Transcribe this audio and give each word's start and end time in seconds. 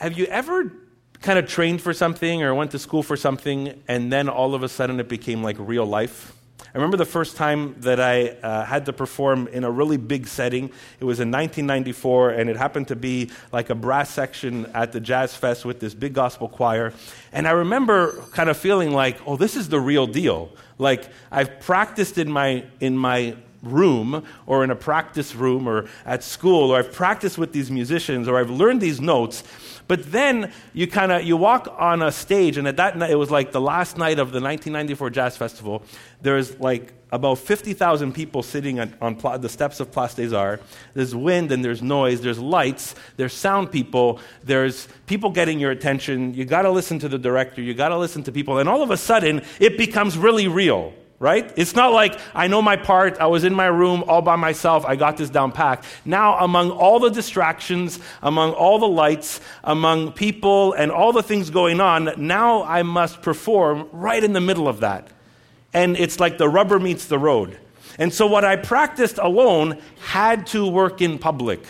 have 0.00 0.16
you 0.16 0.24
ever 0.26 0.72
kind 1.20 1.38
of 1.38 1.46
trained 1.46 1.82
for 1.82 1.92
something 1.92 2.42
or 2.42 2.54
went 2.54 2.70
to 2.70 2.78
school 2.78 3.02
for 3.02 3.18
something 3.18 3.82
and 3.86 4.10
then 4.10 4.30
all 4.30 4.54
of 4.54 4.62
a 4.62 4.68
sudden 4.68 4.98
it 4.98 5.08
became 5.08 5.42
like 5.42 5.56
real 5.58 5.84
life? 5.84 6.34
I 6.58 6.78
remember 6.78 6.96
the 6.96 7.04
first 7.04 7.36
time 7.36 7.74
that 7.80 8.00
I 8.00 8.28
uh, 8.28 8.64
had 8.64 8.86
to 8.86 8.92
perform 8.94 9.48
in 9.48 9.64
a 9.64 9.70
really 9.70 9.98
big 9.98 10.26
setting. 10.26 10.70
It 11.00 11.04
was 11.04 11.18
in 11.18 11.30
1994, 11.30 12.30
and 12.30 12.48
it 12.48 12.56
happened 12.56 12.88
to 12.88 12.96
be 12.96 13.30
like 13.50 13.70
a 13.70 13.74
brass 13.74 14.08
section 14.08 14.66
at 14.72 14.92
the 14.92 15.00
Jazz 15.00 15.34
Fest 15.34 15.64
with 15.64 15.80
this 15.80 15.94
big 15.94 16.14
gospel 16.14 16.48
choir. 16.48 16.92
And 17.32 17.48
I 17.48 17.50
remember 17.50 18.22
kind 18.32 18.48
of 18.48 18.56
feeling 18.56 18.92
like, 18.92 19.18
oh, 19.26 19.36
this 19.36 19.56
is 19.56 19.68
the 19.68 19.80
real 19.80 20.06
deal. 20.06 20.50
Like, 20.78 21.08
I've 21.32 21.60
practiced 21.60 22.18
in 22.18 22.30
my, 22.30 22.64
in 22.78 22.96
my 22.96 23.36
room 23.62 24.24
or 24.46 24.64
in 24.64 24.70
a 24.70 24.76
practice 24.76 25.34
room 25.34 25.68
or 25.68 25.86
at 26.06 26.22
school, 26.22 26.70
or 26.70 26.78
I've 26.78 26.92
practiced 26.92 27.38
with 27.38 27.52
these 27.52 27.70
musicians, 27.70 28.28
or 28.28 28.38
I've 28.38 28.50
learned 28.50 28.80
these 28.80 29.00
notes. 29.00 29.42
But 29.90 30.12
then 30.12 30.52
you 30.72 30.86
kind 30.86 31.10
of 31.10 31.24
you 31.24 31.36
walk 31.36 31.66
on 31.76 32.00
a 32.00 32.12
stage, 32.12 32.56
and 32.56 32.68
at 32.68 32.76
that 32.76 32.96
night 32.96 33.10
it 33.10 33.16
was 33.16 33.28
like 33.28 33.50
the 33.50 33.60
last 33.60 33.98
night 33.98 34.20
of 34.20 34.30
the 34.30 34.40
1994 34.40 35.10
Jazz 35.10 35.36
Festival. 35.36 35.82
There's 36.22 36.56
like 36.60 36.92
about 37.10 37.38
50,000 37.38 38.12
people 38.12 38.44
sitting 38.44 38.78
on, 38.78 38.94
on 39.00 39.16
pla- 39.16 39.38
the 39.38 39.48
steps 39.48 39.80
of 39.80 39.90
Place 39.90 40.14
des 40.14 40.32
Arts. 40.32 40.62
There's 40.94 41.12
wind 41.12 41.50
and 41.50 41.64
there's 41.64 41.82
noise, 41.82 42.20
there's 42.20 42.38
lights, 42.38 42.94
there's 43.16 43.32
sound 43.32 43.72
people, 43.72 44.20
there's 44.44 44.86
people 45.06 45.30
getting 45.30 45.58
your 45.58 45.72
attention. 45.72 46.34
You 46.34 46.44
got 46.44 46.62
to 46.62 46.70
listen 46.70 47.00
to 47.00 47.08
the 47.08 47.18
director, 47.18 47.60
you 47.60 47.74
got 47.74 47.88
to 47.88 47.98
listen 47.98 48.22
to 48.22 48.30
people, 48.30 48.58
and 48.58 48.68
all 48.68 48.84
of 48.84 48.92
a 48.92 48.96
sudden 48.96 49.42
it 49.58 49.76
becomes 49.76 50.16
really 50.16 50.46
real 50.46 50.94
right? 51.20 51.52
It's 51.54 51.76
not 51.76 51.92
like 51.92 52.18
I 52.34 52.48
know 52.48 52.62
my 52.62 52.76
part, 52.76 53.18
I 53.20 53.26
was 53.26 53.44
in 53.44 53.54
my 53.54 53.66
room 53.66 54.02
all 54.08 54.22
by 54.22 54.36
myself, 54.36 54.84
I 54.86 54.96
got 54.96 55.18
this 55.18 55.30
down 55.30 55.52
packed. 55.52 55.84
Now, 56.04 56.38
among 56.38 56.70
all 56.70 56.98
the 56.98 57.10
distractions, 57.10 58.00
among 58.22 58.52
all 58.54 58.78
the 58.78 58.88
lights, 58.88 59.40
among 59.62 60.12
people 60.12 60.72
and 60.72 60.90
all 60.90 61.12
the 61.12 61.22
things 61.22 61.50
going 61.50 61.80
on, 61.80 62.10
now 62.16 62.64
I 62.64 62.82
must 62.82 63.20
perform 63.20 63.86
right 63.92 64.24
in 64.24 64.32
the 64.32 64.40
middle 64.40 64.66
of 64.66 64.80
that. 64.80 65.08
And 65.74 65.96
it's 65.96 66.18
like 66.18 66.38
the 66.38 66.48
rubber 66.48 66.80
meets 66.80 67.06
the 67.06 67.18
road. 67.18 67.60
And 67.98 68.12
so, 68.14 68.26
what 68.26 68.44
I 68.44 68.56
practiced 68.56 69.18
alone 69.18 69.78
had 70.00 70.46
to 70.48 70.66
work 70.66 71.02
in 71.02 71.18
public 71.18 71.60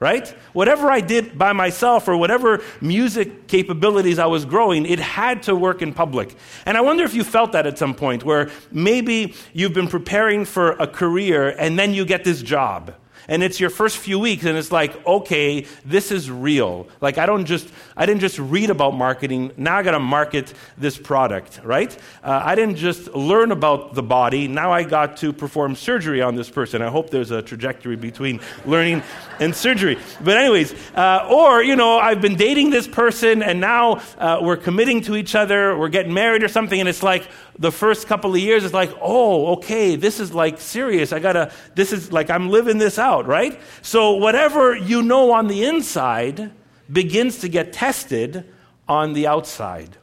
right? 0.00 0.28
Whatever 0.54 0.90
I 0.90 1.00
did 1.00 1.38
by 1.38 1.52
myself 1.52 2.08
or 2.08 2.16
whatever 2.16 2.62
music 2.80 3.46
capabilities 3.46 4.18
I 4.18 4.26
was 4.26 4.46
growing, 4.46 4.86
it 4.86 4.98
had 4.98 5.42
to 5.44 5.54
work 5.54 5.82
in 5.82 5.92
public. 5.92 6.34
And 6.64 6.76
I 6.78 6.80
wonder 6.80 7.04
if 7.04 7.14
you 7.14 7.22
felt 7.22 7.52
that 7.52 7.66
at 7.66 7.78
some 7.78 7.94
point 7.94 8.24
where 8.24 8.50
maybe 8.72 9.34
you've 9.52 9.74
been 9.74 9.88
preparing 9.88 10.46
for 10.46 10.72
a 10.72 10.86
career 10.86 11.50
and 11.50 11.78
then 11.78 11.92
you 11.92 12.06
get 12.06 12.24
this 12.24 12.42
job 12.42 12.94
and 13.30 13.44
it's 13.44 13.60
your 13.60 13.70
first 13.70 13.96
few 13.96 14.18
weeks 14.18 14.44
and 14.44 14.58
it's 14.58 14.72
like 14.72 15.06
okay 15.06 15.64
this 15.86 16.10
is 16.10 16.30
real. 16.30 16.86
Like 17.00 17.16
i 17.16 17.24
don't 17.24 17.46
just 17.46 17.66
i 17.96 18.04
didn't 18.04 18.20
just 18.20 18.38
read 18.38 18.68
about 18.68 18.94
marketing. 18.94 19.52
Now 19.56 19.78
i 19.78 19.82
got 19.82 19.92
to 19.92 20.00
market 20.00 20.52
this 20.76 20.98
product 20.98 21.60
right? 21.64 21.96
Uh, 22.22 22.42
i 22.44 22.54
didn't 22.54 22.76
just 22.76 23.06
learn 23.14 23.52
about 23.52 23.94
the 23.94 24.02
body. 24.02 24.48
Now 24.48 24.72
i 24.72 24.82
got 24.82 25.16
to 25.18 25.32
perform 25.32 25.76
surgery 25.76 26.20
on 26.20 26.34
this 26.34 26.50
person. 26.50 26.82
I 26.82 26.90
hope 26.90 27.08
there's 27.08 27.30
a 27.30 27.40
trajectory 27.40 27.96
between 27.96 28.40
learning 28.66 29.02
and 29.38 29.54
surgery. 29.54 29.96
But 30.22 30.36
anyways 30.36 30.74
uh, 30.94 31.28
or 31.30 31.62
you 31.62 31.76
know 31.76 31.98
i've 31.98 32.20
been 32.20 32.36
dating 32.36 32.70
this 32.70 32.88
person 32.88 33.42
and 33.42 33.60
now 33.60 34.02
uh, 34.18 34.40
we're 34.42 34.56
committing 34.56 35.00
to 35.02 35.16
each 35.16 35.34
other. 35.34 35.78
We're 35.78 35.88
getting 35.88 36.12
married 36.12 36.42
or 36.42 36.48
something 36.48 36.78
and 36.78 36.88
it's 36.88 37.02
like 37.02 37.28
the 37.60 37.70
first 37.70 38.06
couple 38.06 38.32
of 38.32 38.40
years, 38.40 38.64
it's 38.64 38.72
like, 38.72 38.90
oh, 39.02 39.52
okay, 39.52 39.94
this 39.94 40.18
is 40.18 40.32
like 40.32 40.58
serious. 40.58 41.12
I 41.12 41.18
gotta, 41.18 41.52
this 41.74 41.92
is 41.92 42.10
like, 42.10 42.30
I'm 42.30 42.48
living 42.48 42.78
this 42.78 42.98
out, 42.98 43.26
right? 43.26 43.60
So 43.82 44.14
whatever 44.14 44.74
you 44.74 45.02
know 45.02 45.32
on 45.32 45.46
the 45.46 45.64
inside 45.66 46.52
begins 46.90 47.40
to 47.40 47.48
get 47.50 47.74
tested 47.74 48.50
on 48.88 49.12
the 49.12 49.26
outside. 49.26 49.98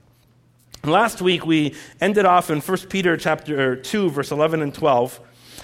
Last 0.84 1.20
week 1.20 1.48
we 1.48 1.74
ended 2.00 2.26
off 2.26 2.52
in 2.52 2.62
1 2.62 2.78
Peter 2.90 3.18
chapter 3.18 3.72
er, 3.72 3.76
2 3.76 4.12
verse 4.12 4.32
11 4.32 4.62
and 4.62 4.74
12. 4.74 5.20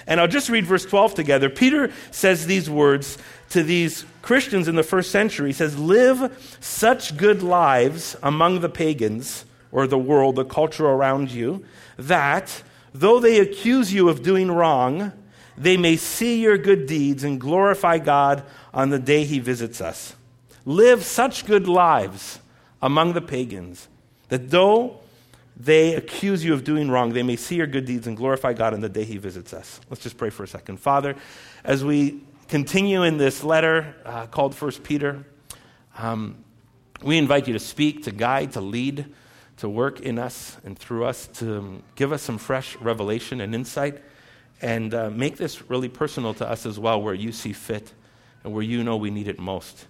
And 0.08 0.20
I'll 0.20 0.28
just 0.28 0.48
read 0.48 0.66
verse 0.66 0.84
12 0.84 1.14
together. 1.14 1.48
Peter 1.48 1.92
says 2.10 2.46
these 2.46 2.68
words 2.68 3.18
to 3.50 3.62
these 3.62 4.04
Christians 4.20 4.66
in 4.66 4.74
the 4.74 4.82
first 4.82 5.12
century. 5.12 5.50
He 5.50 5.52
says, 5.54 5.78
"Live 5.78 6.58
such 6.60 7.16
good 7.16 7.42
lives 7.42 8.16
among 8.22 8.60
the 8.60 8.68
pagans 8.68 9.44
or 9.70 9.86
the 9.86 9.98
world, 9.98 10.36
the 10.36 10.44
culture 10.44 10.86
around 10.86 11.30
you, 11.30 11.64
that, 11.96 12.62
though 12.92 13.20
they 13.20 13.38
accuse 13.40 13.92
you 13.92 14.08
of 14.08 14.22
doing 14.22 14.50
wrong, 14.50 15.12
they 15.56 15.76
may 15.76 15.96
see 15.96 16.40
your 16.40 16.58
good 16.58 16.86
deeds 16.86 17.24
and 17.24 17.40
glorify 17.40 17.98
God 17.98 18.44
on 18.72 18.90
the 18.90 18.98
day 18.98 19.24
he 19.24 19.38
visits 19.38 19.80
us. 19.80 20.16
Live 20.64 21.04
such 21.04 21.46
good 21.46 21.68
lives 21.68 22.40
among 22.82 23.12
the 23.12 23.20
pagans 23.20 23.88
that 24.28 24.50
though 24.50 25.00
they 25.56 25.94
accuse 25.94 26.44
you 26.44 26.52
of 26.52 26.64
doing 26.64 26.90
wrong, 26.90 27.12
they 27.12 27.22
may 27.22 27.36
see 27.36 27.56
your 27.56 27.66
good 27.66 27.84
deeds 27.84 28.06
and 28.06 28.16
glorify 28.16 28.52
God 28.52 28.74
on 28.74 28.80
the 28.80 28.88
day 28.88 29.04
he 29.04 29.18
visits 29.18 29.52
us. 29.52 29.80
Let's 29.88 30.02
just 30.02 30.16
pray 30.16 30.30
for 30.30 30.42
a 30.42 30.48
second. 30.48 30.78
Father, 30.80 31.14
as 31.62 31.84
we 31.84 32.22
continue 32.48 33.04
in 33.04 33.18
this 33.18 33.44
letter 33.44 33.94
uh, 34.04 34.26
called 34.26 34.54
First 34.54 34.82
Peter, 34.82 35.24
um, 35.96 36.36
we 37.02 37.18
invite 37.18 37.46
you 37.46 37.52
to 37.52 37.60
speak, 37.60 38.04
to 38.04 38.10
guide, 38.10 38.52
to 38.52 38.60
lead 38.60 39.06
to 39.58 39.68
work 39.68 40.00
in 40.00 40.18
us 40.18 40.56
and 40.64 40.78
through 40.78 41.04
us 41.04 41.26
to 41.34 41.82
give 41.94 42.12
us 42.12 42.22
some 42.22 42.38
fresh 42.38 42.76
revelation 42.76 43.40
and 43.40 43.54
insight 43.54 44.02
and 44.60 44.94
uh, 44.94 45.10
make 45.10 45.36
this 45.36 45.68
really 45.70 45.88
personal 45.88 46.34
to 46.34 46.48
us 46.48 46.66
as 46.66 46.78
well, 46.78 47.00
where 47.00 47.14
you 47.14 47.32
see 47.32 47.52
fit 47.52 47.92
and 48.42 48.52
where 48.52 48.62
you 48.62 48.82
know 48.82 48.96
we 48.96 49.10
need 49.10 49.28
it 49.28 49.38
most. 49.38 49.86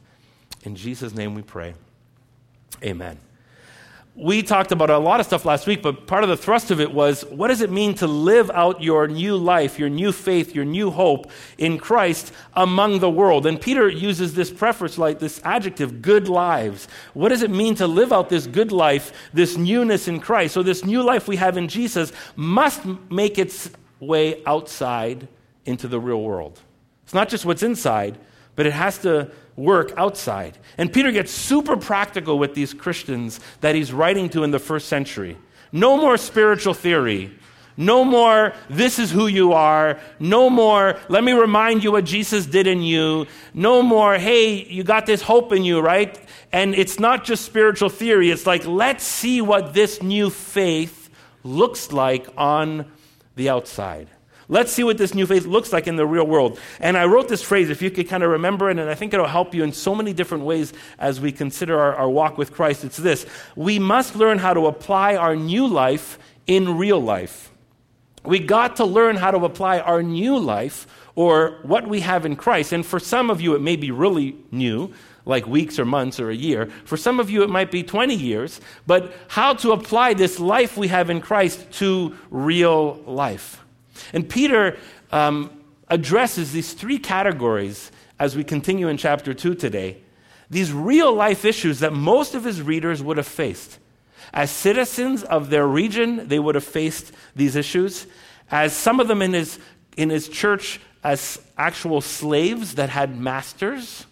In 0.62 0.74
Jesus' 0.76 1.14
name 1.14 1.34
we 1.34 1.42
pray. 1.42 1.74
Amen 2.82 3.18
we 4.16 4.44
talked 4.44 4.70
about 4.70 4.90
a 4.90 4.98
lot 4.98 5.18
of 5.18 5.26
stuff 5.26 5.44
last 5.44 5.66
week, 5.66 5.82
but 5.82 6.06
part 6.06 6.22
of 6.22 6.30
the 6.30 6.36
thrust 6.36 6.70
of 6.70 6.80
it 6.80 6.92
was 6.92 7.22
what 7.30 7.48
does 7.48 7.60
it 7.60 7.70
mean 7.70 7.94
to 7.94 8.06
live 8.06 8.48
out 8.52 8.80
your 8.80 9.08
new 9.08 9.36
life, 9.36 9.76
your 9.76 9.88
new 9.88 10.12
faith, 10.12 10.54
your 10.54 10.64
new 10.64 10.92
hope 10.92 11.28
in 11.58 11.78
Christ 11.78 12.32
among 12.54 13.00
the 13.00 13.10
world? 13.10 13.44
And 13.44 13.60
Peter 13.60 13.88
uses 13.88 14.34
this 14.34 14.52
preface 14.52 14.98
like 14.98 15.18
this 15.18 15.40
adjective, 15.42 16.00
good 16.00 16.28
lives. 16.28 16.86
What 17.12 17.30
does 17.30 17.42
it 17.42 17.50
mean 17.50 17.74
to 17.76 17.88
live 17.88 18.12
out 18.12 18.28
this 18.28 18.46
good 18.46 18.70
life, 18.70 19.12
this 19.32 19.56
newness 19.56 20.06
in 20.06 20.20
Christ? 20.20 20.54
So, 20.54 20.62
this 20.62 20.84
new 20.84 21.02
life 21.02 21.26
we 21.26 21.36
have 21.36 21.56
in 21.56 21.66
Jesus 21.66 22.12
must 22.36 22.84
make 23.10 23.36
its 23.36 23.70
way 23.98 24.44
outside 24.44 25.26
into 25.64 25.88
the 25.88 25.98
real 25.98 26.22
world. 26.22 26.60
It's 27.02 27.14
not 27.14 27.28
just 27.28 27.44
what's 27.44 27.64
inside, 27.64 28.18
but 28.54 28.64
it 28.64 28.74
has 28.74 28.98
to 28.98 29.32
work 29.56 29.92
outside. 29.96 30.58
And 30.78 30.92
Peter 30.92 31.12
gets 31.12 31.32
super 31.32 31.76
practical 31.76 32.38
with 32.38 32.54
these 32.54 32.74
Christians 32.74 33.40
that 33.60 33.74
he's 33.74 33.92
writing 33.92 34.28
to 34.30 34.44
in 34.44 34.50
the 34.50 34.58
first 34.58 34.88
century. 34.88 35.36
No 35.72 35.96
more 35.96 36.16
spiritual 36.16 36.74
theory. 36.74 37.32
No 37.76 38.04
more, 38.04 38.52
this 38.70 38.98
is 39.00 39.10
who 39.10 39.26
you 39.26 39.52
are. 39.52 39.98
No 40.20 40.48
more, 40.48 40.96
let 41.08 41.24
me 41.24 41.32
remind 41.32 41.82
you 41.82 41.90
what 41.90 42.04
Jesus 42.04 42.46
did 42.46 42.68
in 42.68 42.82
you. 42.82 43.26
No 43.52 43.82
more, 43.82 44.16
hey, 44.16 44.64
you 44.64 44.84
got 44.84 45.06
this 45.06 45.22
hope 45.22 45.52
in 45.52 45.64
you, 45.64 45.80
right? 45.80 46.16
And 46.52 46.74
it's 46.74 47.00
not 47.00 47.24
just 47.24 47.44
spiritual 47.44 47.88
theory. 47.88 48.30
It's 48.30 48.46
like, 48.46 48.64
let's 48.64 49.02
see 49.02 49.40
what 49.40 49.74
this 49.74 50.02
new 50.02 50.30
faith 50.30 51.10
looks 51.42 51.90
like 51.90 52.28
on 52.36 52.86
the 53.34 53.48
outside. 53.48 54.08
Let's 54.48 54.72
see 54.72 54.84
what 54.84 54.98
this 54.98 55.14
new 55.14 55.26
faith 55.26 55.46
looks 55.46 55.72
like 55.72 55.86
in 55.86 55.96
the 55.96 56.06
real 56.06 56.26
world. 56.26 56.58
And 56.80 56.96
I 56.96 57.06
wrote 57.06 57.28
this 57.28 57.42
phrase, 57.42 57.70
if 57.70 57.80
you 57.80 57.90
could 57.90 58.08
kind 58.08 58.22
of 58.22 58.30
remember 58.30 58.68
it, 58.68 58.78
and 58.78 58.90
I 58.90 58.94
think 58.94 59.14
it'll 59.14 59.26
help 59.26 59.54
you 59.54 59.64
in 59.64 59.72
so 59.72 59.94
many 59.94 60.12
different 60.12 60.44
ways 60.44 60.72
as 60.98 61.20
we 61.20 61.32
consider 61.32 61.78
our, 61.78 61.94
our 61.94 62.10
walk 62.10 62.36
with 62.36 62.52
Christ. 62.52 62.84
It's 62.84 62.96
this 62.96 63.26
We 63.56 63.78
must 63.78 64.16
learn 64.16 64.38
how 64.38 64.54
to 64.54 64.66
apply 64.66 65.16
our 65.16 65.34
new 65.34 65.66
life 65.66 66.18
in 66.46 66.76
real 66.76 67.00
life. 67.00 67.50
We 68.24 68.38
got 68.38 68.76
to 68.76 68.84
learn 68.84 69.16
how 69.16 69.30
to 69.30 69.44
apply 69.44 69.80
our 69.80 70.02
new 70.02 70.38
life 70.38 70.86
or 71.14 71.58
what 71.62 71.86
we 71.86 72.00
have 72.00 72.24
in 72.26 72.36
Christ. 72.36 72.72
And 72.72 72.84
for 72.84 72.98
some 72.98 73.30
of 73.30 73.40
you, 73.40 73.54
it 73.54 73.60
may 73.60 73.76
be 73.76 73.90
really 73.90 74.36
new, 74.50 74.92
like 75.26 75.46
weeks 75.46 75.78
or 75.78 75.84
months 75.84 76.18
or 76.18 76.30
a 76.30 76.34
year. 76.34 76.70
For 76.84 76.96
some 76.96 77.20
of 77.20 77.30
you, 77.30 77.42
it 77.42 77.50
might 77.50 77.70
be 77.70 77.82
20 77.82 78.14
years. 78.14 78.60
But 78.86 79.14
how 79.28 79.54
to 79.54 79.72
apply 79.72 80.14
this 80.14 80.40
life 80.40 80.76
we 80.76 80.88
have 80.88 81.10
in 81.10 81.20
Christ 81.20 81.70
to 81.72 82.16
real 82.30 82.96
life. 83.06 83.63
And 84.12 84.28
Peter 84.28 84.78
um, 85.12 85.50
addresses 85.88 86.52
these 86.52 86.72
three 86.72 86.98
categories 86.98 87.90
as 88.18 88.36
we 88.36 88.44
continue 88.44 88.88
in 88.88 88.96
chapter 88.96 89.34
2 89.34 89.54
today. 89.54 89.98
These 90.50 90.72
real 90.72 91.12
life 91.12 91.44
issues 91.44 91.80
that 91.80 91.92
most 91.92 92.34
of 92.34 92.44
his 92.44 92.62
readers 92.62 93.02
would 93.02 93.16
have 93.16 93.26
faced. 93.26 93.78
As 94.32 94.50
citizens 94.50 95.22
of 95.22 95.50
their 95.50 95.66
region, 95.66 96.28
they 96.28 96.38
would 96.38 96.54
have 96.54 96.64
faced 96.64 97.12
these 97.34 97.56
issues. 97.56 98.06
As 98.50 98.72
some 98.72 99.00
of 99.00 99.08
them 99.08 99.22
in 99.22 99.32
his, 99.32 99.58
in 99.96 100.10
his 100.10 100.28
church, 100.28 100.80
as 101.02 101.40
actual 101.58 102.00
slaves 102.00 102.76
that 102.76 102.88
had 102.88 103.18
masters 103.18 104.06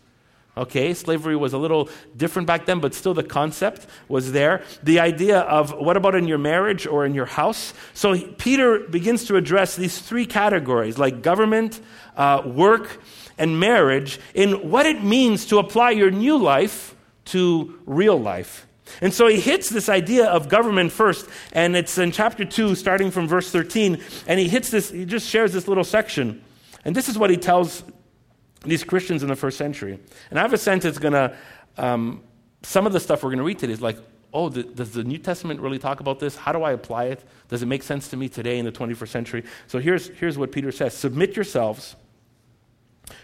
Okay, 0.55 0.93
slavery 0.93 1.35
was 1.35 1.55
a 1.55 1.59
little 1.59 1.89
different 2.15 2.47
back 2.47 2.67
then, 2.67 2.79
but 2.79 2.93
still 2.93 3.15
the 3.15 3.23
concept 3.23 3.87
was 4.07 4.33
there. 4.33 4.63
The 4.83 5.01
idea 5.01 5.41
of 5.41 5.73
what 5.73 5.97
about 5.97 6.15
in 6.15 6.29
your 6.29 6.37
marriage 6.37 6.87
or 6.87 7.07
in 7.07 7.15
your 7.15 7.25
house? 7.25 7.73
So 7.95 8.21
Peter 8.33 8.81
begins 8.81 9.25
to 9.27 9.37
address 9.37 9.77
these 9.77 9.99
three 9.99 10.27
categories 10.27 10.99
like 10.99 11.23
government, 11.23 11.81
uh, 12.19 12.43
work, 12.45 13.01
and 13.39 13.59
marriage 13.59 14.21
in 14.35 14.71
what 14.71 14.85
it 14.85 15.03
means 15.03 15.47
to 15.47 15.59
apply 15.59 15.93
your 15.93 16.11
new 16.11 16.37
life 16.37 16.95
to 17.27 17.79
real 17.87 18.21
life. 18.21 18.67
And 19.01 19.15
so 19.15 19.29
he 19.29 19.41
hits 19.41 19.71
this 19.71 19.89
idea 19.89 20.27
of 20.27 20.51
government 20.51 20.93
first, 20.93 21.27
and 21.53 21.75
it's 21.75 21.97
in 21.97 22.13
chapter 22.13 22.45
2, 22.45 22.75
starting 22.75 23.11
from 23.11 23.27
verse 23.27 23.51
13, 23.51 24.03
and 24.27 24.39
he 24.39 24.49
hits 24.49 24.71
this, 24.71 24.91
he 24.91 25.07
just 25.07 25.27
shares 25.27 25.55
this 25.55 25.67
little 25.67 25.85
section. 25.85 26.45
And 26.85 26.95
this 26.95 27.09
is 27.09 27.17
what 27.17 27.31
he 27.31 27.39
tells 27.39 27.85
these 28.65 28.85
Christians 28.85 29.23
in 29.23 29.29
the 29.29 29.37
first 29.37 29.59
century. 29.59 29.99
And 30.31 30.39
I 30.39 30.43
have 30.43 30.53
a 30.53 30.59
sense 30.59 30.85
it's 30.85 30.99
going 30.99 31.15
to, 31.15 31.37
um, 31.77 32.23
some 32.63 32.87
of 32.87 32.93
the 32.93 33.01
stuff 33.01 33.23
we're 33.23 33.31
going 33.31 33.39
to 33.39 33.45
read 33.45 33.59
today 33.59 33.73
is 33.73 33.83
like, 33.83 33.99
oh, 34.33 34.49
the, 34.49 34.63
does 34.63 34.93
the 34.93 35.05
New 35.05 35.19
Testament 35.19 35.61
really 35.61 35.79
talk 35.79 36.01
about 36.01 36.19
this? 36.19 36.37
How 36.37 36.53
do 36.53 36.63
I 36.63 36.73
apply 36.73 37.07
it? 37.07 37.25
Does 37.49 37.63
it 37.63 37.67
make 37.67 37.83
sense 37.83 38.09
to 38.09 38.17
me 38.17 38.29
today 38.29 38.59
in 38.59 38.65
the 38.65 38.73
21st 38.73 39.09
century? 39.09 39.45
So 39.67 39.79
here's, 39.79 40.09
here's 40.09 40.39
what 40.39 40.53
Peter 40.53 40.73
says 40.73 40.95
Submit 40.95 41.37
yourselves 41.37 41.97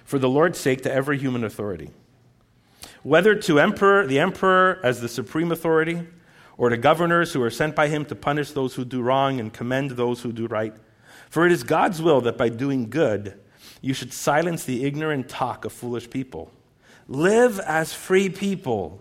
for 0.04 0.18
the 0.18 0.28
Lord's 0.28 0.58
sake 0.58 0.82
to 0.82 0.92
every 0.92 1.18
human 1.18 1.44
authority, 1.44 1.90
whether 3.02 3.34
to 3.34 3.58
emperor, 3.58 4.06
the 4.06 4.18
emperor 4.18 4.80
as 4.82 5.00
the 5.00 5.08
supreme 5.08 5.52
authority, 5.52 6.06
or 6.56 6.68
to 6.68 6.76
governors 6.76 7.32
who 7.32 7.42
are 7.42 7.50
sent 7.50 7.76
by 7.76 7.88
him 7.88 8.04
to 8.06 8.14
punish 8.14 8.50
those 8.50 8.74
who 8.74 8.84
do 8.84 9.00
wrong 9.00 9.38
and 9.38 9.52
commend 9.52 9.92
those 9.92 10.22
who 10.22 10.32
do 10.32 10.46
right. 10.46 10.74
For 11.30 11.46
it 11.46 11.52
is 11.52 11.62
God's 11.62 12.02
will 12.02 12.20
that 12.22 12.36
by 12.36 12.48
doing 12.48 12.90
good, 12.90 13.38
you 13.80 13.94
should 13.94 14.12
silence 14.12 14.64
the 14.64 14.84
ignorant 14.84 15.28
talk 15.28 15.64
of 15.64 15.72
foolish 15.72 16.10
people. 16.10 16.50
Live 17.08 17.58
as 17.60 17.94
free 17.94 18.28
people 18.28 19.00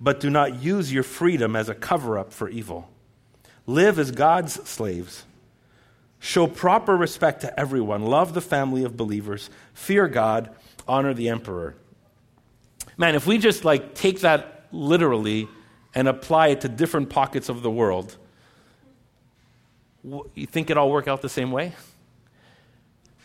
but 0.00 0.20
do 0.20 0.30
not 0.30 0.62
use 0.62 0.92
your 0.92 1.02
freedom 1.02 1.56
as 1.56 1.68
a 1.68 1.74
cover 1.74 2.18
up 2.18 2.32
for 2.32 2.48
evil. 2.48 2.88
Live 3.66 3.98
as 3.98 4.10
God's 4.10 4.54
slaves. 4.68 5.24
Show 6.18 6.46
proper 6.46 6.96
respect 6.96 7.40
to 7.42 7.60
everyone. 7.60 8.04
Love 8.04 8.34
the 8.34 8.40
family 8.40 8.84
of 8.84 8.96
believers. 8.96 9.50
Fear 9.74 10.08
God. 10.08 10.50
Honor 10.86 11.14
the 11.14 11.28
emperor. 11.28 11.74
Man, 12.96 13.14
if 13.14 13.26
we 13.26 13.38
just 13.38 13.64
like 13.64 13.94
take 13.94 14.20
that 14.20 14.66
literally 14.72 15.48
and 15.94 16.08
apply 16.08 16.48
it 16.48 16.60
to 16.62 16.68
different 16.68 17.10
pockets 17.10 17.48
of 17.48 17.62
the 17.62 17.70
world, 17.70 18.16
you 20.34 20.46
think 20.46 20.70
it 20.70 20.76
all 20.76 20.90
work 20.90 21.08
out 21.08 21.22
the 21.22 21.28
same 21.28 21.50
way? 21.50 21.72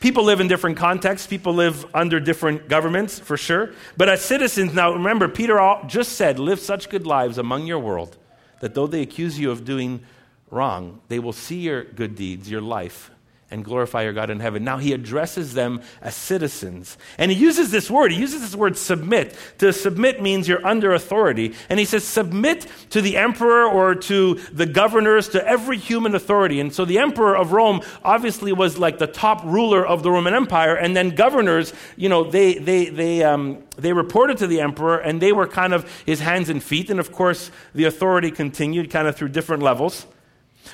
People 0.02 0.24
live 0.24 0.40
in 0.42 0.48
different 0.48 0.78
contexts. 0.78 1.28
People 1.28 1.54
live 1.54 1.86
under 1.94 2.20
different 2.20 2.68
governments, 2.68 3.20
for 3.20 3.38
sure. 3.38 3.72
But 3.96 4.10
as 4.10 4.22
citizens, 4.26 4.74
now 4.74 4.92
remember, 4.92 5.28
Peter 5.30 5.78
just 5.86 6.14
said, 6.14 6.40
live 6.40 6.60
such 6.60 6.90
good 6.90 7.06
lives 7.06 7.38
among 7.38 7.68
your 7.68 7.80
world 7.80 8.18
that 8.62 8.74
though 8.74 8.88
they 8.88 9.04
accuse 9.04 9.40
you 9.40 9.52
of 9.52 9.64
doing 9.64 10.02
wrong, 10.50 11.02
they 11.08 11.20
will 11.20 11.34
see 11.34 11.60
your 11.60 11.84
good 11.84 12.16
deeds, 12.16 12.50
your 12.50 12.62
life, 12.62 13.11
and 13.52 13.66
glorify 13.66 14.04
your 14.04 14.14
God 14.14 14.30
in 14.30 14.40
heaven. 14.40 14.64
Now 14.64 14.78
he 14.78 14.94
addresses 14.94 15.54
them 15.54 15.82
as 16.02 16.16
citizens. 16.16 16.98
And 17.18 17.32
he 17.32 17.38
uses 17.38 17.70
this 17.70 17.92
word, 17.92 18.12
he 18.12 18.20
uses 18.20 18.42
this 18.42 18.56
word 18.56 18.78
submit. 18.78 19.36
To 19.60 19.74
submit 19.74 20.22
means 20.22 20.48
you're 20.48 20.66
under 20.66 20.94
authority. 20.94 21.54
And 21.70 21.80
he 21.80 21.86
says, 21.86 22.04
submit 22.04 22.66
to 22.92 23.02
the 23.02 23.18
emperor 23.18 23.66
or 23.66 23.96
to 23.96 24.36
the 24.54 24.66
governors, 24.66 25.30
to 25.30 25.46
every 25.46 25.78
human 25.78 26.16
authority. 26.16 26.60
And 26.60 26.74
so 26.74 26.86
the 26.86 27.00
emperor 27.00 27.36
of 27.36 27.52
Rome 27.52 27.82
obviously 28.04 28.54
was 28.54 28.78
like 28.78 28.98
the 28.98 29.08
top 29.08 29.44
ruler 29.44 29.86
of 29.86 30.02
the 30.02 30.12
Roman 30.12 30.34
Empire. 30.34 30.76
And 30.76 30.96
then 30.96 31.10
governors, 31.10 31.74
you 31.98 32.10
know, 32.10 32.24
they, 32.24 32.56
they, 32.56 32.86
they, 32.86 33.24
um, 33.24 33.64
they 33.78 33.94
reported 33.94 34.38
to 34.38 34.48
the 34.48 34.62
emperor 34.62 34.98
and 34.98 35.22
they 35.22 35.34
were 35.34 35.48
kind 35.48 35.74
of 35.74 35.90
his 36.06 36.22
hands 36.22 36.50
and 36.50 36.64
feet. 36.64 36.90
And 36.90 37.00
of 37.00 37.12
course, 37.12 37.52
the 37.76 37.84
authority 37.84 38.32
continued 38.32 38.90
kind 38.90 39.08
of 39.08 39.16
through 39.16 39.30
different 39.30 39.62
levels. 39.62 40.06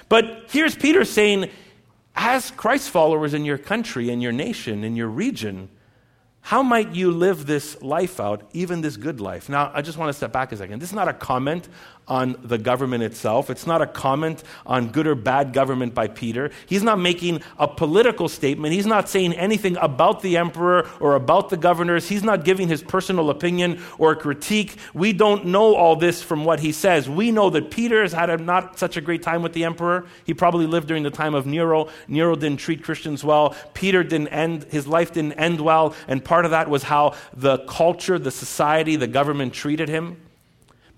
But 0.10 0.46
here's 0.50 0.76
Peter 0.76 1.06
saying, 1.06 1.50
as 2.18 2.50
Christ 2.52 2.90
followers 2.90 3.36
in 3.36 3.46
your 3.46 3.60
country, 3.60 4.10
in 4.10 4.22
your 4.22 4.32
nation, 4.32 4.84
in 4.84 4.96
your 4.96 5.08
region, 5.08 5.70
how 6.42 6.64
might 6.64 6.96
you 6.96 7.12
live 7.12 7.46
this 7.46 7.82
life 7.84 8.20
out, 8.20 8.50
even 8.54 8.82
this 8.82 8.98
good 8.98 9.22
life? 9.22 9.50
Now, 9.50 9.72
I 9.74 9.84
just 9.84 10.00
want 10.00 10.10
to 10.10 10.14
step 10.14 10.34
back 10.34 10.52
a 10.52 10.58
second. 10.58 10.80
This 10.80 10.90
is 10.90 10.96
not 10.96 11.08
a 11.08 11.14
comment 11.14 11.70
on 12.08 12.38
the 12.44 12.58
government 12.58 13.04
itself. 13.04 13.50
It's 13.50 13.68
not 13.68 13.82
a 13.82 13.88
comment 13.88 14.44
on 14.66 14.90
good 14.90 15.08
or 15.08 15.16
bad 15.16 15.54
government 15.54 15.94
by 15.94 16.08
Peter. 16.08 16.52
He's 16.66 16.84
not 16.84 17.00
making 17.00 17.42
a 17.58 17.68
political 17.68 18.30
statement. 18.30 18.74
He's 18.74 18.86
not 18.86 19.10
saying 19.10 19.34
anything 19.34 19.78
about 19.78 20.22
the 20.22 20.38
emperor 20.38 20.88
or 21.00 21.16
about 21.16 21.50
the 21.50 21.58
governors. 21.58 22.08
He's 22.08 22.24
not 22.24 22.46
giving 22.46 22.68
his 22.68 22.82
personal 22.82 23.30
opinion 23.30 23.82
or 23.98 24.16
critique. 24.16 24.78
We 24.94 25.14
don't 25.14 25.48
know 25.48 25.76
all 25.76 25.96
this 25.96 26.24
from 26.24 26.46
what 26.46 26.60
he 26.60 26.72
says. 26.72 27.10
We 27.10 27.32
know 27.32 27.50
that 27.50 27.72
Peter 27.72 28.02
has 28.02 28.14
had 28.14 28.40
not 28.40 28.80
such 28.80 28.98
a 28.98 29.02
great 29.02 29.24
time 29.24 29.42
with 29.42 29.54
the 29.54 29.66
emperor. 29.66 30.06
He 30.24 30.34
probably 30.34 30.66
lived 30.66 30.88
during 30.88 31.04
the 31.04 31.10
time 31.10 31.36
of 31.36 31.46
Nero. 31.46 31.90
Nero 32.08 32.36
didn't 32.36 32.60
treat 32.60 32.84
Christians 32.84 33.24
well. 33.24 33.56
Peter 33.74 34.04
didn't 34.04 34.30
end, 34.30 34.64
his 34.66 34.88
life 34.88 35.14
didn't 35.14 35.34
end 35.34 35.60
well. 35.60 35.96
And 36.08 36.24
part 36.24 36.46
of 36.46 36.52
that 36.52 36.70
was 36.70 36.84
how 36.84 37.16
the 37.34 37.60
culture, 37.60 38.18
the 38.20 38.32
society, 38.32 38.96
the 38.96 39.08
government 39.08 39.54
treated 39.54 39.90
him. 39.90 40.18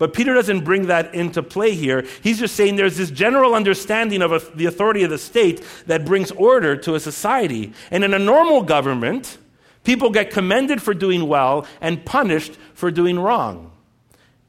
But 0.00 0.14
Peter 0.14 0.32
doesn't 0.32 0.64
bring 0.64 0.86
that 0.86 1.14
into 1.14 1.42
play 1.42 1.74
here. 1.74 2.06
He's 2.22 2.38
just 2.38 2.56
saying 2.56 2.76
there's 2.76 2.96
this 2.96 3.10
general 3.10 3.54
understanding 3.54 4.22
of 4.22 4.32
a, 4.32 4.38
the 4.54 4.64
authority 4.64 5.02
of 5.02 5.10
the 5.10 5.18
state 5.18 5.62
that 5.86 6.06
brings 6.06 6.30
order 6.30 6.74
to 6.78 6.94
a 6.94 7.00
society. 7.00 7.74
And 7.90 8.02
in 8.02 8.14
a 8.14 8.18
normal 8.18 8.62
government, 8.62 9.36
people 9.84 10.08
get 10.08 10.30
commended 10.30 10.80
for 10.80 10.94
doing 10.94 11.28
well 11.28 11.66
and 11.82 12.02
punished 12.02 12.56
for 12.72 12.90
doing 12.90 13.18
wrong, 13.18 13.72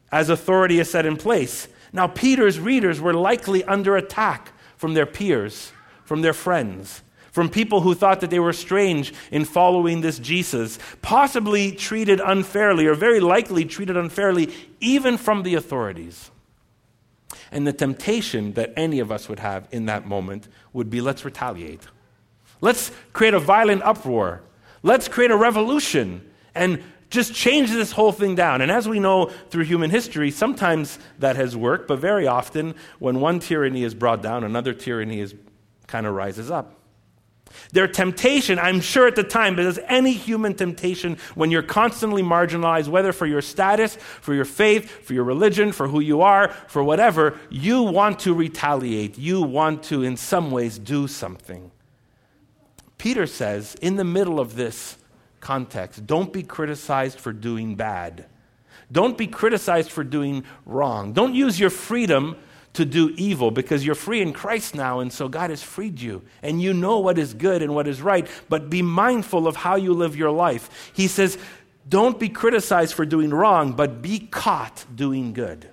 as 0.09 0.29
authority 0.29 0.79
is 0.79 0.89
set 0.89 1.05
in 1.05 1.17
place. 1.17 1.67
Now, 1.91 2.07
Peter's 2.07 2.57
readers 2.57 3.01
were 3.01 3.13
likely 3.13 3.61
under 3.65 3.97
attack 3.97 4.53
from 4.77 4.93
their 4.93 5.05
peers, 5.05 5.73
from 6.05 6.21
their 6.21 6.31
friends 6.33 7.01
from 7.31 7.49
people 7.49 7.81
who 7.81 7.95
thought 7.95 8.19
that 8.21 8.29
they 8.29 8.39
were 8.39 8.53
strange 8.53 9.13
in 9.31 9.45
following 9.45 10.01
this 10.01 10.19
Jesus, 10.19 10.77
possibly 11.01 11.71
treated 11.71 12.19
unfairly, 12.19 12.85
or 12.85 12.93
very 12.93 13.19
likely 13.19 13.65
treated 13.65 13.97
unfairly, 13.97 14.53
even 14.79 15.17
from 15.17 15.43
the 15.43 15.55
authorities. 15.55 16.29
And 17.51 17.65
the 17.65 17.73
temptation 17.73 18.53
that 18.53 18.73
any 18.75 18.99
of 18.99 19.11
us 19.11 19.27
would 19.29 19.39
have 19.39 19.67
in 19.71 19.85
that 19.85 20.05
moment 20.05 20.47
would 20.73 20.89
be 20.89 21.01
let's 21.01 21.25
retaliate. 21.25 21.87
Let's 22.59 22.91
create 23.13 23.33
a 23.33 23.39
violent 23.39 23.81
uproar. 23.83 24.41
Let's 24.83 25.07
create 25.07 25.31
a 25.31 25.37
revolution 25.37 26.29
and 26.53 26.83
just 27.09 27.33
change 27.33 27.69
this 27.71 27.91
whole 27.91 28.11
thing 28.11 28.35
down. 28.35 28.61
And 28.61 28.71
as 28.71 28.87
we 28.87 28.99
know 28.99 29.25
through 29.49 29.65
human 29.65 29.89
history, 29.89 30.31
sometimes 30.31 30.97
that 31.19 31.35
has 31.35 31.55
worked, 31.55 31.87
but 31.87 31.99
very 31.99 32.25
often 32.25 32.75
when 32.99 33.19
one 33.19 33.39
tyranny 33.39 33.83
is 33.83 33.93
brought 33.93 34.21
down, 34.21 34.43
another 34.43 34.73
tyranny 34.73 35.19
is 35.19 35.35
kind 35.87 36.05
of 36.05 36.13
rises 36.13 36.49
up. 36.49 36.80
Their 37.71 37.87
temptation, 37.87 38.59
I'm 38.59 38.81
sure 38.81 39.07
at 39.07 39.15
the 39.15 39.23
time, 39.23 39.55
but 39.55 39.65
as 39.65 39.79
any 39.87 40.13
human 40.13 40.53
temptation, 40.53 41.17
when 41.35 41.51
you're 41.51 41.61
constantly 41.61 42.21
marginalized, 42.21 42.87
whether 42.87 43.13
for 43.13 43.25
your 43.25 43.41
status, 43.41 43.95
for 43.95 44.33
your 44.33 44.45
faith, 44.45 44.89
for 45.05 45.13
your 45.13 45.23
religion, 45.23 45.71
for 45.71 45.87
who 45.87 45.99
you 45.99 46.21
are, 46.21 46.49
for 46.67 46.83
whatever, 46.83 47.37
you 47.49 47.83
want 47.83 48.19
to 48.19 48.33
retaliate. 48.33 49.17
You 49.17 49.41
want 49.41 49.83
to, 49.83 50.03
in 50.03 50.17
some 50.17 50.51
ways, 50.51 50.79
do 50.79 51.07
something. 51.07 51.71
Peter 52.97 53.25
says, 53.25 53.75
in 53.81 53.95
the 53.95 54.03
middle 54.03 54.39
of 54.39 54.55
this 54.55 54.97
context, 55.39 56.05
don't 56.05 56.31
be 56.31 56.43
criticized 56.43 57.19
for 57.19 57.33
doing 57.33 57.75
bad. 57.75 58.25
Don't 58.91 59.17
be 59.17 59.27
criticized 59.27 59.91
for 59.91 60.03
doing 60.03 60.43
wrong. 60.65 61.13
Don't 61.13 61.33
use 61.33 61.59
your 61.59 61.69
freedom 61.69 62.35
to 62.73 62.85
do 62.85 63.13
evil 63.17 63.51
because 63.51 63.85
you're 63.85 63.95
free 63.95 64.21
in 64.21 64.33
Christ 64.33 64.75
now, 64.75 64.99
and 64.99 65.11
so 65.11 65.27
God 65.27 65.49
has 65.49 65.61
freed 65.61 65.99
you. 65.99 66.21
And 66.41 66.61
you 66.61 66.73
know 66.73 66.99
what 66.99 67.17
is 67.17 67.33
good 67.33 67.61
and 67.61 67.75
what 67.75 67.87
is 67.87 68.01
right, 68.01 68.27
but 68.49 68.69
be 68.69 68.81
mindful 68.81 69.47
of 69.47 69.55
how 69.57 69.75
you 69.75 69.93
live 69.93 70.15
your 70.15 70.31
life. 70.31 70.91
He 70.93 71.07
says, 71.07 71.37
Don't 71.87 72.19
be 72.19 72.29
criticized 72.29 72.93
for 72.93 73.05
doing 73.05 73.31
wrong, 73.31 73.73
but 73.73 74.01
be 74.01 74.19
caught 74.19 74.85
doing 74.93 75.33
good. 75.33 75.69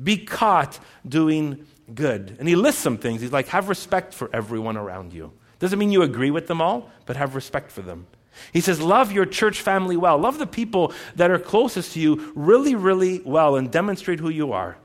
Be 0.00 0.18
caught 0.18 0.78
doing 1.06 1.66
good. 1.92 2.36
And 2.38 2.48
he 2.48 2.54
lists 2.54 2.80
some 2.80 2.98
things. 2.98 3.20
He's 3.20 3.32
like, 3.32 3.48
Have 3.48 3.68
respect 3.68 4.14
for 4.14 4.30
everyone 4.32 4.76
around 4.76 5.12
you. 5.12 5.32
Doesn't 5.58 5.78
mean 5.78 5.90
you 5.90 6.02
agree 6.02 6.30
with 6.30 6.46
them 6.46 6.62
all, 6.62 6.90
but 7.06 7.16
have 7.16 7.34
respect 7.34 7.72
for 7.72 7.82
them. 7.82 8.06
He 8.52 8.60
says, 8.60 8.80
Love 8.80 9.10
your 9.10 9.26
church 9.26 9.62
family 9.62 9.96
well. 9.96 10.16
Love 10.16 10.38
the 10.38 10.46
people 10.46 10.92
that 11.16 11.32
are 11.32 11.40
closest 11.40 11.94
to 11.94 12.00
you 12.00 12.32
really, 12.36 12.76
really 12.76 13.20
well 13.24 13.56
and 13.56 13.68
demonstrate 13.68 14.20
who 14.20 14.28
you 14.28 14.52
are. 14.52 14.76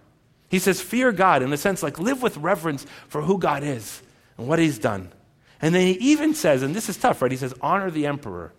He 0.53 0.60
says, 0.60 0.79
Fear 0.79 1.13
God, 1.13 1.41
in 1.41 1.50
the 1.50 1.57
sense 1.57 1.81
like 1.81 1.98
live 1.98 2.22
with 2.22 2.38
reverence 2.38 2.86
for 3.07 3.24
who 3.24 3.39
God 3.39 3.63
is 3.63 4.03
and 4.38 4.48
what 4.48 4.60
he's 4.60 4.77
done. 4.77 5.12
And 5.60 5.74
then 5.74 5.81
he 5.81 5.93
even 5.93 6.36
says, 6.36 6.62
and 6.62 6.75
this 6.75 6.89
is 6.89 6.95
tough, 6.95 7.24
right? 7.24 7.31
He 7.31 7.38
says, 7.38 7.55
Honor 7.60 7.89
the 7.89 8.05
emperor. 8.05 8.53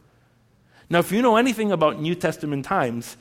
Now, 0.90 0.98
if 0.98 1.12
you 1.12 1.22
know 1.22 1.36
anything 1.36 1.70
about 1.70 2.02
New 2.02 2.16
Testament 2.16 2.64
times, 2.64 3.16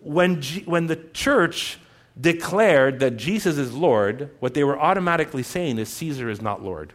when, 0.00 0.40
G, 0.40 0.62
when 0.62 0.86
the 0.86 0.96
church 0.96 1.78
declared 2.18 3.00
that 3.00 3.18
Jesus 3.18 3.58
is 3.58 3.74
Lord, 3.74 4.30
what 4.40 4.54
they 4.54 4.64
were 4.64 4.80
automatically 4.80 5.42
saying 5.42 5.76
is 5.76 5.90
Caesar 5.90 6.30
is 6.30 6.40
not 6.40 6.62
Lord. 6.62 6.94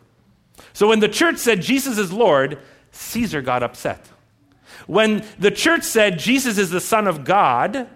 So 0.74 0.88
when 0.88 1.02
the 1.02 1.08
church 1.08 1.38
said 1.38 1.62
Jesus 1.62 2.00
is 2.00 2.12
Lord, 2.12 2.58
Caesar 2.90 3.44
got 3.44 3.62
upset. 3.62 4.04
When 4.88 5.24
the 5.38 5.52
church 5.52 5.84
said 5.84 6.18
Jesus 6.18 6.58
is 6.58 6.72
the 6.72 6.82
Son 6.82 7.08
of 7.08 7.26
God, 7.26 7.90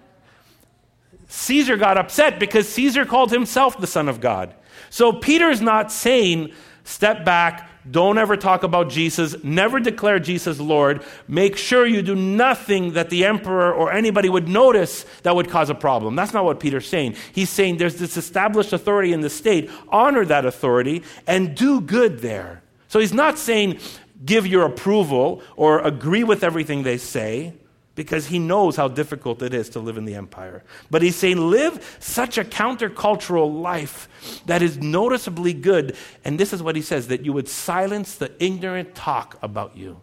Caesar 1.29 1.77
got 1.77 1.97
upset 1.97 2.39
because 2.39 2.67
Caesar 2.69 3.05
called 3.05 3.31
himself 3.31 3.77
the 3.77 3.87
Son 3.87 4.09
of 4.09 4.19
God. 4.19 4.53
So 4.89 5.13
Peter's 5.13 5.61
not 5.61 5.91
saying 5.91 6.51
Step 6.89 7.23
back. 7.23 7.69
Don't 7.89 8.17
ever 8.17 8.35
talk 8.35 8.63
about 8.63 8.89
Jesus. 8.89 9.35
Never 9.43 9.79
declare 9.79 10.17
Jesus 10.17 10.59
Lord. 10.59 11.03
Make 11.27 11.55
sure 11.55 11.85
you 11.85 12.01
do 12.01 12.15
nothing 12.15 12.93
that 12.93 13.11
the 13.11 13.25
emperor 13.25 13.71
or 13.71 13.91
anybody 13.91 14.27
would 14.27 14.47
notice 14.47 15.05
that 15.21 15.35
would 15.35 15.49
cause 15.49 15.69
a 15.69 15.75
problem. 15.75 16.15
That's 16.15 16.33
not 16.33 16.45
what 16.45 16.59
Peter's 16.59 16.87
saying. 16.87 17.15
He's 17.31 17.51
saying 17.51 17.77
there's 17.77 17.97
this 17.97 18.17
established 18.17 18.73
authority 18.73 19.13
in 19.13 19.21
the 19.21 19.29
state. 19.29 19.69
Honor 19.89 20.25
that 20.25 20.47
authority 20.47 21.03
and 21.27 21.55
do 21.55 21.79
good 21.79 22.19
there. 22.19 22.63
So 22.87 22.97
he's 22.97 23.13
not 23.13 23.37
saying 23.37 23.77
give 24.25 24.47
your 24.47 24.65
approval 24.65 25.43
or 25.55 25.79
agree 25.85 26.23
with 26.23 26.43
everything 26.43 26.81
they 26.81 26.97
say 26.97 27.53
because 27.99 28.27
he 28.27 28.39
knows 28.39 28.77
how 28.77 28.87
difficult 28.87 29.41
it 29.41 29.53
is 29.53 29.67
to 29.67 29.77
live 29.77 29.97
in 29.97 30.05
the 30.05 30.15
empire. 30.15 30.63
But 30.89 31.01
he's 31.01 31.17
saying, 31.17 31.35
live 31.49 31.97
such 31.99 32.37
a 32.37 32.45
countercultural 32.45 33.61
life 33.61 34.07
that 34.45 34.61
is 34.61 34.77
noticeably 34.77 35.51
good. 35.51 35.97
And 36.23 36.39
this 36.39 36.53
is 36.53 36.63
what 36.63 36.77
he 36.77 36.81
says 36.81 37.09
that 37.09 37.25
you 37.25 37.33
would 37.33 37.49
silence 37.49 38.15
the 38.15 38.31
ignorant 38.41 38.95
talk 38.95 39.37
about 39.41 39.75
you. 39.75 39.99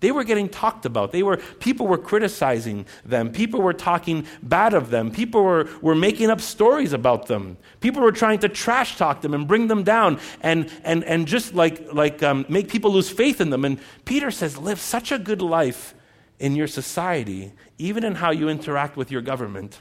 They 0.00 0.12
were 0.12 0.22
getting 0.22 0.50
talked 0.50 0.84
about. 0.84 1.12
They 1.12 1.22
were, 1.22 1.38
people 1.38 1.86
were 1.86 1.96
criticizing 1.96 2.84
them. 3.06 3.32
People 3.32 3.62
were 3.62 3.72
talking 3.72 4.26
bad 4.42 4.74
of 4.74 4.90
them. 4.90 5.10
People 5.10 5.42
were, 5.42 5.66
were 5.80 5.94
making 5.94 6.28
up 6.28 6.42
stories 6.42 6.92
about 6.92 7.26
them. 7.26 7.56
People 7.80 8.02
were 8.02 8.12
trying 8.12 8.40
to 8.40 8.50
trash 8.50 8.98
talk 8.98 9.22
them 9.22 9.32
and 9.32 9.48
bring 9.48 9.68
them 9.68 9.82
down 9.82 10.20
and, 10.42 10.70
and, 10.84 11.04
and 11.04 11.26
just 11.26 11.54
like, 11.54 11.90
like 11.90 12.22
um, 12.22 12.44
make 12.50 12.68
people 12.68 12.92
lose 12.92 13.08
faith 13.08 13.40
in 13.40 13.48
them. 13.48 13.64
And 13.64 13.80
Peter 14.04 14.30
says, 14.30 14.58
live 14.58 14.78
such 14.78 15.10
a 15.10 15.18
good 15.18 15.40
life 15.40 15.94
in 16.40 16.56
your 16.56 16.66
society, 16.66 17.52
even 17.78 18.02
in 18.02 18.16
how 18.16 18.30
you 18.30 18.48
interact 18.48 18.96
with 18.96 19.10
your 19.12 19.20
government, 19.20 19.78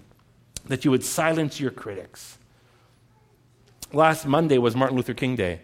that 0.68 0.86
you 0.86 0.92
would 0.92 1.04
silence 1.04 1.60
your 1.60 1.72
critics. 1.72 2.38
Last 3.92 4.28
Monday 4.28 4.60
was 4.60 4.76
Martin 4.76 4.98
Luther 4.98 5.16
King 5.16 5.36
Day. 5.36 5.62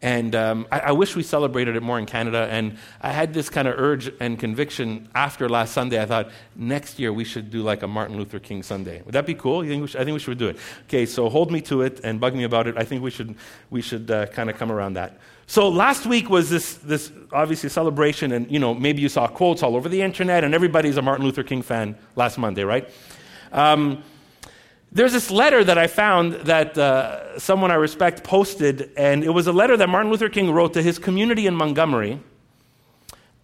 And 0.00 0.36
um, 0.36 0.68
I, 0.70 0.78
I, 0.78 0.92
wish 0.92 1.16
we 1.16 1.24
celebrated 1.24 1.74
it 1.74 1.82
more 1.82 1.98
in 1.98 2.06
Canada. 2.06 2.46
And 2.48 2.78
I 3.00 3.10
had 3.10 3.34
this 3.34 3.50
kind 3.50 3.66
of 3.66 3.74
urge 3.76 4.08
and 4.20 4.38
conviction 4.38 5.08
after 5.12 5.48
last 5.48 5.72
Sunday. 5.72 6.00
I 6.00 6.06
thought 6.06 6.30
next 6.54 7.00
year 7.00 7.12
we 7.12 7.24
should 7.24 7.50
do 7.50 7.62
like 7.62 7.82
a 7.82 7.88
Martin 7.88 8.16
Luther 8.16 8.38
King 8.38 8.62
Sunday. 8.62 9.02
Would 9.02 9.14
that 9.14 9.26
be 9.26 9.34
cool? 9.34 9.62
Think 9.62 9.88
should, 9.88 10.00
I 10.00 10.04
think 10.04 10.14
we 10.14 10.20
should 10.20 10.38
do 10.38 10.46
it. 10.46 10.56
Okay, 10.84 11.04
so 11.04 11.28
hold 11.28 11.50
me 11.50 11.60
to 11.62 11.82
it 11.82 12.00
and 12.04 12.20
bug 12.20 12.36
me 12.36 12.44
about 12.44 12.68
it. 12.68 12.76
I 12.78 12.84
think 12.84 13.02
we 13.02 13.10
should, 13.10 13.34
we 13.70 13.82
should 13.82 14.08
uh, 14.08 14.26
kind 14.26 14.48
of 14.48 14.56
come 14.56 14.70
around 14.70 14.92
that. 14.92 15.18
So 15.50 15.70
last 15.70 16.04
week 16.04 16.28
was 16.28 16.50
this, 16.50 16.74
this 16.74 17.10
obviously 17.32 17.70
celebration, 17.70 18.32
and 18.32 18.50
you 18.52 18.58
know 18.58 18.74
maybe 18.74 19.00
you 19.00 19.08
saw 19.08 19.26
quotes 19.26 19.62
all 19.62 19.76
over 19.76 19.88
the 19.88 20.02
internet, 20.02 20.44
and 20.44 20.54
everybody's 20.54 20.98
a 20.98 21.02
Martin 21.02 21.24
Luther 21.24 21.42
King 21.42 21.62
fan 21.62 21.96
last 22.16 22.36
Monday, 22.36 22.64
right? 22.64 22.86
Um, 23.50 24.04
there's 24.92 25.14
this 25.14 25.30
letter 25.30 25.64
that 25.64 25.78
I 25.78 25.86
found 25.86 26.34
that 26.34 26.76
uh, 26.76 27.38
someone 27.38 27.70
I 27.70 27.76
respect 27.76 28.24
posted, 28.24 28.90
and 28.94 29.24
it 29.24 29.30
was 29.30 29.46
a 29.46 29.52
letter 29.52 29.74
that 29.78 29.88
Martin 29.88 30.10
Luther 30.10 30.28
King 30.28 30.50
wrote 30.50 30.74
to 30.74 30.82
his 30.82 30.98
community 30.98 31.46
in 31.46 31.54
Montgomery 31.54 32.20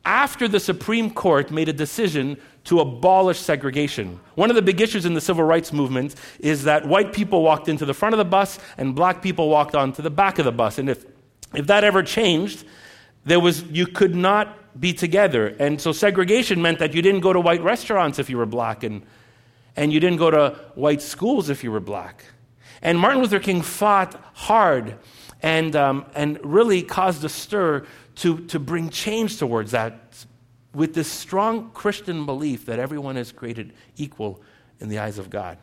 after 0.05 0.47
the 0.47 0.61
Supreme 0.61 1.11
Court 1.11 1.51
made 1.51 1.71
a 1.71 1.73
decision 1.73 2.37
to 2.65 2.81
abolish 2.81 3.39
segregation. 3.39 4.21
One 4.35 4.51
of 4.51 4.57
the 4.57 4.63
big 4.63 4.83
issues 4.83 5.07
in 5.07 5.15
the 5.15 5.23
civil 5.23 5.45
rights 5.45 5.73
movement 5.73 6.17
is 6.39 6.65
that 6.65 6.87
white 6.87 7.15
people 7.15 7.43
walked 7.43 7.71
into 7.71 7.87
the 7.87 7.95
front 7.95 8.13
of 8.13 8.19
the 8.19 8.27
bus 8.27 8.59
and 8.77 8.95
black 8.95 9.23
people 9.23 9.49
walked 9.49 9.75
onto 9.75 10.03
the 10.03 10.11
back 10.11 10.39
of 10.39 10.45
the 10.45 10.53
bus. 10.53 10.79
And 10.79 10.91
if 10.91 11.07
if 11.55 11.67
that 11.67 11.85
ever 11.85 12.03
changed, 12.03 12.65
there 13.25 13.41
was, 13.41 13.63
you 13.65 13.87
could 13.87 14.15
not 14.15 14.79
be 14.81 14.93
together. 14.93 15.49
And 15.59 15.81
so 15.81 15.93
segregation 15.93 16.61
meant 16.61 16.79
that 16.79 16.95
you 16.95 17.03
didn't 17.03 17.21
go 17.21 17.33
to 17.33 17.41
white 17.41 17.63
restaurants 17.63 18.19
if 18.19 18.29
you 18.29 18.39
were 18.39 18.47
black, 18.47 18.83
and, 18.83 19.03
and 19.77 19.93
you 19.93 20.01
didn't 20.01 20.19
go 20.19 20.31
to 20.31 20.59
white 20.75 21.03
schools 21.03 21.49
if 21.49 21.65
you 21.65 21.71
were 21.71 21.81
black. 21.81 22.25
And 22.83 22.99
Martin 22.99 23.23
Luther 23.23 23.41
King 23.41 23.63
fought 23.63 24.21
hard 24.35 24.99
and, 25.43 25.75
um, 25.77 26.07
and 26.15 26.39
really 26.43 26.83
caused 26.83 27.25
a 27.25 27.29
stir 27.29 27.87
to, 28.17 28.39
to 28.47 28.59
bring 28.59 28.91
change 28.91 29.39
towards 29.39 29.71
that 29.73 30.25
with 30.75 30.95
this 30.95 31.11
strong 31.11 31.71
Christian 31.71 32.27
belief 32.27 32.67
that 32.67 32.79
everyone 32.79 33.17
is 33.17 33.33
created 33.33 33.73
equal 33.97 34.43
in 34.81 34.89
the 34.89 34.99
eyes 34.99 35.19
of 35.19 35.31
God. 35.31 35.57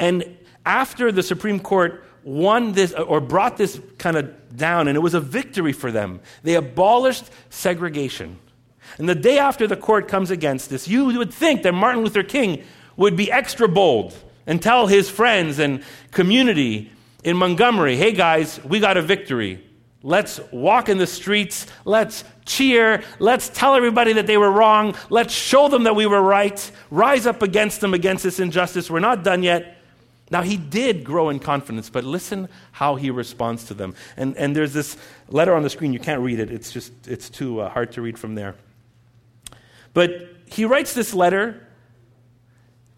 And 0.00 0.36
after 0.66 1.12
the 1.12 1.22
Supreme 1.22 1.60
Court 1.60 2.04
won 2.24 2.72
this 2.72 2.92
uh, 2.94 3.02
or 3.02 3.20
brought 3.20 3.56
this 3.56 3.80
kind 3.98 4.16
of 4.16 4.56
down, 4.56 4.88
and 4.88 4.96
it 4.96 5.00
was 5.00 5.14
a 5.14 5.20
victory 5.20 5.72
for 5.72 5.92
them. 5.92 6.20
They 6.42 6.54
abolished 6.54 7.24
segregation. 7.50 8.38
And 8.98 9.08
the 9.08 9.14
day 9.14 9.38
after 9.38 9.66
the 9.66 9.76
court 9.76 10.08
comes 10.08 10.30
against 10.30 10.70
this, 10.70 10.88
you 10.88 11.06
would 11.06 11.32
think 11.32 11.62
that 11.62 11.72
Martin 11.72 12.02
Luther 12.02 12.24
King 12.24 12.64
would 12.96 13.16
be 13.16 13.30
extra 13.30 13.68
bold 13.68 14.14
and 14.46 14.60
tell 14.60 14.86
his 14.88 15.08
friends 15.08 15.58
and 15.58 15.84
community 16.10 16.90
in 17.22 17.36
Montgomery, 17.36 17.96
hey 17.96 18.12
guys, 18.12 18.62
we 18.64 18.80
got 18.80 18.96
a 18.96 19.02
victory. 19.02 19.64
Let's 20.02 20.40
walk 20.50 20.88
in 20.88 20.96
the 20.96 21.06
streets. 21.06 21.66
Let's 21.84 22.24
cheer. 22.46 23.02
Let's 23.18 23.50
tell 23.50 23.74
everybody 23.74 24.14
that 24.14 24.26
they 24.26 24.38
were 24.38 24.50
wrong. 24.50 24.96
Let's 25.10 25.34
show 25.34 25.68
them 25.68 25.84
that 25.84 25.94
we 25.94 26.06
were 26.06 26.22
right. 26.22 26.70
Rise 26.90 27.26
up 27.26 27.42
against 27.42 27.82
them, 27.82 27.92
against 27.92 28.24
this 28.24 28.40
injustice. 28.40 28.90
We're 28.90 29.00
not 29.00 29.22
done 29.22 29.42
yet. 29.42 29.76
Now, 30.30 30.42
he 30.42 30.56
did 30.56 31.02
grow 31.02 31.28
in 31.28 31.40
confidence, 31.40 31.90
but 31.90 32.04
listen 32.04 32.48
how 32.70 32.94
he 32.94 33.10
responds 33.10 33.64
to 33.64 33.74
them. 33.74 33.94
And, 34.16 34.36
and 34.36 34.54
there's 34.54 34.72
this 34.72 34.96
letter 35.28 35.54
on 35.54 35.64
the 35.64 35.70
screen. 35.70 35.92
You 35.92 35.98
can't 35.98 36.20
read 36.20 36.38
it, 36.38 36.50
it's 36.50 36.70
just 36.70 36.92
it's 37.08 37.28
too 37.28 37.60
uh, 37.60 37.68
hard 37.68 37.92
to 37.92 38.02
read 38.02 38.18
from 38.18 38.36
there. 38.36 38.54
But 39.92 40.28
he 40.46 40.64
writes 40.64 40.94
this 40.94 41.12
letter 41.14 41.66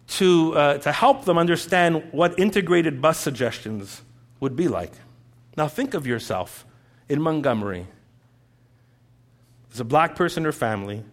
to, 0.09 0.55
uh, 0.55 0.77
to 0.79 0.91
help 0.91 1.25
them 1.25 1.39
understand 1.39 2.03
what 2.11 2.37
integrated 2.37 3.01
bus 3.01 3.19
suggestions 3.19 4.03
would 4.39 4.55
be 4.55 4.67
like. 4.67 4.91
Now, 5.57 5.67
think 5.67 5.95
of 5.95 6.05
yourself 6.05 6.65
in 7.09 7.19
Montgomery. 7.19 7.87
As 9.73 9.79
a 9.79 9.85
black 9.85 10.15
person 10.15 10.45
or 10.45 10.51
family, 10.51 11.03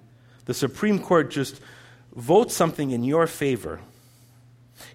the 0.44 0.52
Supreme 0.52 0.98
Court 0.98 1.30
just 1.30 1.60
votes 2.14 2.54
something 2.54 2.90
in 2.90 3.04
your 3.04 3.26
favor 3.26 3.80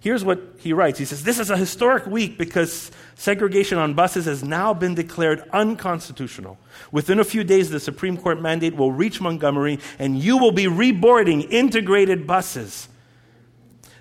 Here's 0.00 0.24
what 0.24 0.40
he 0.58 0.72
writes 0.72 0.98
He 0.98 1.04
says, 1.04 1.24
This 1.24 1.38
is 1.38 1.50
a 1.50 1.56
historic 1.56 2.06
week 2.06 2.38
because 2.38 2.90
segregation 3.14 3.78
on 3.78 3.94
buses 3.94 4.26
has 4.26 4.42
now 4.42 4.74
been 4.74 4.94
declared 4.94 5.42
unconstitutional. 5.52 6.58
Within 6.92 7.18
a 7.18 7.24
few 7.24 7.44
days, 7.44 7.70
the 7.70 7.80
Supreme 7.80 8.16
Court 8.16 8.40
mandate 8.40 8.76
will 8.76 8.92
reach 8.92 9.20
Montgomery, 9.20 9.78
and 9.98 10.18
you 10.18 10.38
will 10.38 10.52
be 10.52 10.64
reboarding 10.64 11.50
integrated 11.50 12.26
buses. 12.26 12.88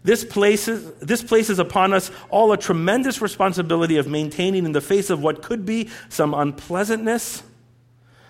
This 0.04 0.24
places, 0.24 0.92
this 1.00 1.24
places 1.24 1.58
upon 1.58 1.92
us 1.92 2.12
all 2.30 2.51
a 2.51 2.58
tremendous 2.58 3.22
responsibility 3.22 3.98
of 3.98 4.08
maintaining, 4.08 4.65
in 4.65 4.72
the 4.72 4.82
face 4.82 5.10
of 5.10 5.24
what 5.24 5.42
could 5.42 5.65
be 5.65 5.89
some 6.10 6.34
unpleasantness, 6.36 7.42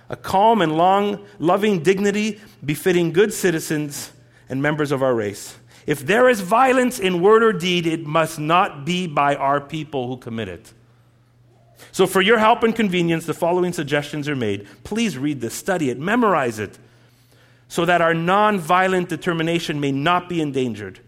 a 0.07 0.15
calm 0.15 0.62
and 0.62 0.77
long, 0.77 1.25
loving 1.39 1.83
dignity 1.83 2.39
befitting 2.63 3.12
good 3.12 3.33
citizens 3.33 4.13
and 4.47 4.62
members 4.62 4.91
of 4.93 5.03
our 5.03 5.13
race. 5.13 5.57
If 5.86 6.06
there 6.06 6.27
is 6.30 6.42
violence 6.42 7.00
in 7.00 7.22
word 7.22 7.44
or 7.44 7.54
deed, 7.54 7.86
it 7.86 8.06
must 8.06 8.39
not 8.39 8.86
be 8.86 9.08
by 9.08 9.36
our 9.36 9.62
people 9.62 10.08
who 10.08 10.18
commit 10.18 10.48
it. 10.48 10.74
So, 11.92 12.08
for 12.08 12.22
your 12.22 12.39
help 12.39 12.63
and 12.63 12.75
convenience, 12.75 13.25
the 13.25 13.34
following 13.34 13.74
suggestions 13.74 14.27
are 14.27 14.36
made. 14.36 14.68
Please 14.84 15.18
read 15.18 15.42
this, 15.42 15.54
study 15.54 15.89
it, 15.89 16.00
memorize 16.00 16.58
it, 16.58 16.80
so 17.68 17.86
that 17.86 18.01
our 18.01 18.13
nonviolent 18.13 19.08
determination 19.08 19.80
may 19.80 19.92
not 19.92 20.27
be 20.27 20.42
endangered. 20.42 21.00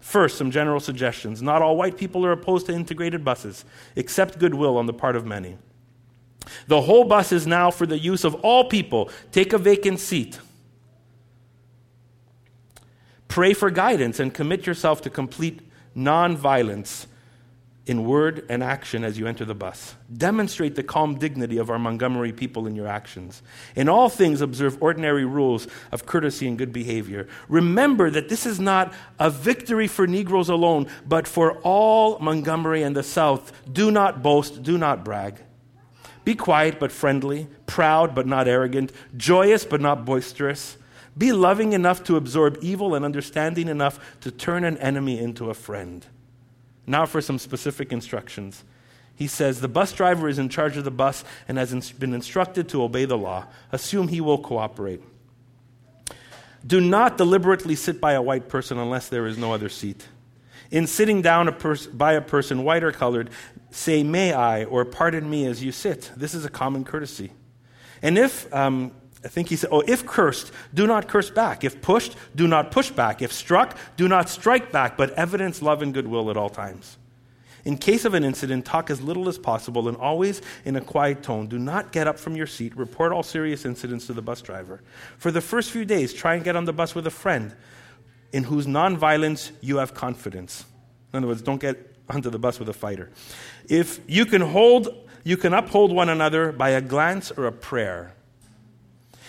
First, 0.00 0.38
some 0.38 0.50
general 0.50 0.80
suggestions. 0.80 1.42
Not 1.42 1.62
all 1.62 1.76
white 1.76 1.96
people 1.96 2.24
are 2.24 2.32
opposed 2.32 2.66
to 2.66 2.72
integrated 2.72 3.24
buses, 3.24 3.64
except 3.94 4.38
goodwill 4.38 4.76
on 4.76 4.86
the 4.86 4.92
part 4.92 5.16
of 5.16 5.26
many. 5.26 5.56
The 6.66 6.80
whole 6.80 7.04
bus 7.04 7.32
is 7.32 7.46
now 7.46 7.70
for 7.70 7.86
the 7.86 7.98
use 7.98 8.24
of 8.24 8.34
all 8.36 8.64
people. 8.64 9.10
Take 9.32 9.52
a 9.52 9.58
vacant 9.58 10.00
seat. 10.00 10.38
Pray 13.28 13.52
for 13.52 13.70
guidance 13.70 14.18
and 14.18 14.32
commit 14.32 14.66
yourself 14.66 15.02
to 15.02 15.10
complete 15.10 15.60
nonviolence 15.96 17.06
in 17.88 18.04
word 18.04 18.44
and 18.50 18.62
action 18.62 19.02
as 19.02 19.18
you 19.18 19.26
enter 19.26 19.44
the 19.44 19.54
bus. 19.54 19.94
Demonstrate 20.14 20.74
the 20.74 20.82
calm 20.82 21.18
dignity 21.18 21.56
of 21.56 21.70
our 21.70 21.78
Montgomery 21.78 22.32
people 22.32 22.66
in 22.66 22.76
your 22.76 22.86
actions. 22.86 23.42
In 23.74 23.88
all 23.88 24.08
things, 24.08 24.40
observe 24.40 24.76
ordinary 24.82 25.24
rules 25.24 25.66
of 25.90 26.04
courtesy 26.04 26.46
and 26.46 26.58
good 26.58 26.72
behavior. 26.72 27.26
Remember 27.48 28.10
that 28.10 28.28
this 28.28 28.44
is 28.44 28.60
not 28.60 28.92
a 29.18 29.30
victory 29.30 29.88
for 29.88 30.06
Negroes 30.06 30.50
alone, 30.50 30.86
but 31.06 31.26
for 31.26 31.58
all 31.60 32.18
Montgomery 32.18 32.82
and 32.82 32.94
the 32.94 33.02
South. 33.02 33.52
Do 33.70 33.90
not 33.90 34.22
boast, 34.22 34.62
do 34.62 34.76
not 34.76 35.04
brag. 35.04 35.40
Be 36.24 36.34
quiet 36.34 36.78
but 36.78 36.92
friendly, 36.92 37.48
proud 37.66 38.14
but 38.14 38.26
not 38.26 38.46
arrogant, 38.46 38.92
joyous 39.16 39.64
but 39.64 39.80
not 39.80 40.04
boisterous. 40.04 40.76
Be 41.18 41.32
loving 41.32 41.72
enough 41.72 42.04
to 42.04 42.16
absorb 42.16 42.58
evil 42.62 42.94
and 42.94 43.04
understanding 43.04 43.68
enough 43.68 43.98
to 44.20 44.30
turn 44.30 44.64
an 44.64 44.78
enemy 44.78 45.18
into 45.18 45.50
a 45.50 45.54
friend. 45.54 46.06
Now, 46.86 47.04
for 47.04 47.20
some 47.20 47.38
specific 47.38 47.92
instructions. 47.92 48.64
He 49.14 49.26
says 49.26 49.60
the 49.60 49.68
bus 49.68 49.92
driver 49.92 50.28
is 50.28 50.38
in 50.38 50.48
charge 50.48 50.76
of 50.76 50.84
the 50.84 50.92
bus 50.92 51.24
and 51.48 51.58
has 51.58 51.90
been 51.90 52.14
instructed 52.14 52.68
to 52.68 52.84
obey 52.84 53.04
the 53.04 53.18
law. 53.18 53.46
Assume 53.72 54.06
he 54.06 54.20
will 54.20 54.38
cooperate. 54.38 55.02
Do 56.64 56.80
not 56.80 57.18
deliberately 57.18 57.74
sit 57.74 58.00
by 58.00 58.12
a 58.12 58.22
white 58.22 58.48
person 58.48 58.78
unless 58.78 59.08
there 59.08 59.26
is 59.26 59.36
no 59.36 59.52
other 59.52 59.68
seat. 59.68 60.06
In 60.70 60.86
sitting 60.86 61.20
down 61.20 61.48
a 61.48 61.52
pers- 61.52 61.86
by 61.88 62.12
a 62.12 62.20
person, 62.20 62.62
white 62.62 62.84
or 62.84 62.92
colored, 62.92 63.30
say, 63.70 64.02
May 64.04 64.32
I, 64.32 64.64
or 64.64 64.84
pardon 64.84 65.28
me 65.28 65.46
as 65.46 65.64
you 65.64 65.72
sit. 65.72 66.12
This 66.16 66.34
is 66.34 66.44
a 66.44 66.50
common 66.50 66.84
courtesy. 66.84 67.32
And 68.02 68.16
if, 68.16 68.52
um, 68.54 68.92
I 69.24 69.28
think 69.28 69.48
he 69.48 69.56
said, 69.56 69.70
oh, 69.72 69.82
if 69.86 70.06
cursed, 70.06 70.52
do 70.72 70.86
not 70.86 71.08
curse 71.08 71.30
back. 71.30 71.64
If 71.64 71.82
pushed, 71.82 72.14
do 72.36 72.46
not 72.46 72.70
push 72.70 72.90
back. 72.90 73.20
If 73.20 73.32
struck, 73.32 73.76
do 73.96 74.06
not 74.06 74.28
strike 74.28 74.70
back, 74.70 74.96
but 74.96 75.10
evidence 75.10 75.60
love 75.60 75.82
and 75.82 75.92
goodwill 75.92 76.30
at 76.30 76.36
all 76.36 76.50
times. 76.50 76.98
In 77.64 77.76
case 77.76 78.04
of 78.04 78.14
an 78.14 78.24
incident, 78.24 78.64
talk 78.64 78.88
as 78.90 79.00
little 79.00 79.28
as 79.28 79.36
possible 79.36 79.88
and 79.88 79.96
always 79.96 80.40
in 80.64 80.76
a 80.76 80.80
quiet 80.80 81.22
tone. 81.22 81.48
Do 81.48 81.58
not 81.58 81.90
get 81.92 82.06
up 82.06 82.18
from 82.18 82.36
your 82.36 82.46
seat. 82.46 82.76
Report 82.76 83.12
all 83.12 83.24
serious 83.24 83.64
incidents 83.64 84.06
to 84.06 84.12
the 84.12 84.22
bus 84.22 84.40
driver. 84.40 84.80
For 85.18 85.30
the 85.30 85.40
first 85.40 85.70
few 85.70 85.84
days, 85.84 86.14
try 86.14 86.34
and 86.34 86.44
get 86.44 86.54
on 86.54 86.64
the 86.64 86.72
bus 86.72 86.94
with 86.94 87.06
a 87.06 87.10
friend 87.10 87.54
in 88.32 88.44
whose 88.44 88.66
nonviolence 88.66 89.50
you 89.60 89.78
have 89.78 89.94
confidence. 89.94 90.64
In 91.12 91.18
other 91.18 91.26
words, 91.26 91.42
don't 91.42 91.60
get 91.60 91.96
onto 92.08 92.30
the 92.30 92.38
bus 92.38 92.58
with 92.58 92.68
a 92.68 92.72
fighter. 92.72 93.10
If 93.68 94.00
you 94.06 94.24
can 94.24 94.42
hold, 94.42 94.88
you 95.24 95.36
can 95.36 95.52
uphold 95.52 95.92
one 95.92 96.08
another 96.08 96.52
by 96.52 96.70
a 96.70 96.80
glance 96.80 97.30
or 97.32 97.46
a 97.46 97.52
prayer. 97.52 98.14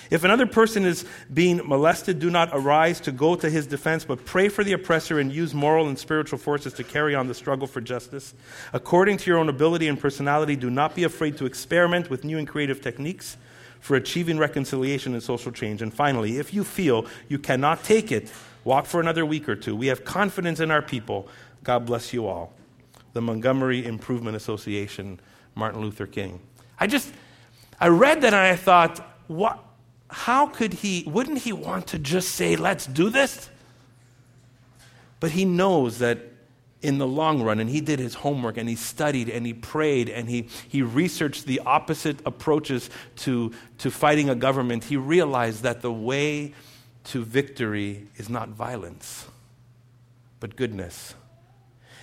If 0.10 0.24
another 0.24 0.48
person 0.48 0.86
is 0.86 1.06
being 1.32 1.62
molested, 1.64 2.20
do 2.20 2.30
not 2.32 2.50
arise 2.52 3.00
to 3.02 3.12
go 3.12 3.36
to 3.36 3.50
his 3.50 3.68
defense, 3.68 4.06
but 4.06 4.26
pray 4.26 4.50
for 4.50 4.64
the 4.64 4.74
oppressor 4.74 5.20
and 5.20 5.32
use 5.32 5.54
moral 5.54 5.88
and 5.88 6.00
spiritual 6.00 6.40
forces 6.40 6.74
to 6.74 6.84
carry 6.84 7.14
on 7.14 7.28
the 7.28 7.34
struggle 7.36 7.68
for 7.68 7.80
justice. 7.80 8.34
According 8.74 9.18
to 9.18 9.30
your 9.30 9.38
own 9.38 9.50
ability 9.50 9.88
and 9.88 10.00
personality, 10.00 10.56
do 10.56 10.70
not 10.70 10.96
be 10.96 11.04
afraid 11.04 11.38
to 11.38 11.46
experiment 11.46 12.10
with 12.10 12.24
new 12.24 12.40
and 12.40 12.48
creative 12.48 12.82
techniques 12.82 13.38
for 13.80 13.96
achieving 13.96 14.38
reconciliation 14.38 15.14
and 15.14 15.22
social 15.22 15.52
change. 15.52 15.82
And 15.82 15.94
finally, 15.94 16.38
if 16.38 16.54
you 16.54 16.64
feel 16.64 17.06
you 17.28 17.38
cannot 17.38 17.84
take 17.84 18.12
it, 18.12 18.32
walk 18.64 18.86
for 18.86 19.00
another 19.00 19.26
week 19.26 19.48
or 19.48 19.56
two. 19.56 19.76
We 19.76 19.88
have 19.88 20.04
confidence 20.04 20.60
in 20.60 20.72
our 20.72 20.82
people. 20.82 21.28
God 21.64 21.86
bless 21.86 22.14
you 22.14 22.28
all 22.28 22.54
the 23.14 23.22
Montgomery 23.22 23.86
Improvement 23.86 24.36
Association, 24.36 25.20
Martin 25.56 25.82
Luther 25.82 26.06
King. 26.06 26.40
I 26.80 26.86
just, 26.86 27.12
I 27.80 27.88
read 27.88 28.22
that 28.22 28.34
and 28.34 28.36
I 28.36 28.56
thought, 28.56 29.00
what, 29.28 29.64
how 30.10 30.48
could 30.48 30.74
he, 30.74 31.04
wouldn't 31.08 31.40
he 31.40 31.54
want 31.54 31.88
to 31.88 32.00
just 32.00 32.30
say, 32.30 32.56
let's 32.56 32.86
do 32.86 33.10
this? 33.10 33.50
But 35.20 35.32
he 35.32 35.46
knows 35.46 36.00
that 36.00 36.20
in 36.82 36.98
the 36.98 37.08
long 37.08 37.44
run, 37.44 37.60
and 37.60 37.70
he 37.70 37.82
did 37.82 38.00
his 38.00 38.16
homework 38.16 38.58
and 38.58 38.70
he 38.70 38.76
studied 38.76 39.30
and 39.30 39.46
he 39.46 39.54
prayed 39.54 40.10
and 40.10 40.30
he, 40.30 40.48
he 40.68 40.82
researched 40.82 41.46
the 41.46 41.60
opposite 41.66 42.20
approaches 42.26 42.90
to, 43.18 43.52
to 43.80 43.92
fighting 43.92 44.30
a 44.30 44.36
government, 44.36 44.86
he 44.86 44.96
realized 44.96 45.64
that 45.64 45.82
the 45.82 45.92
way 45.92 46.54
to 47.04 47.24
victory 47.24 48.08
is 48.16 48.30
not 48.30 48.50
violence, 48.50 49.28
but 50.40 50.56
goodness. 50.56 51.16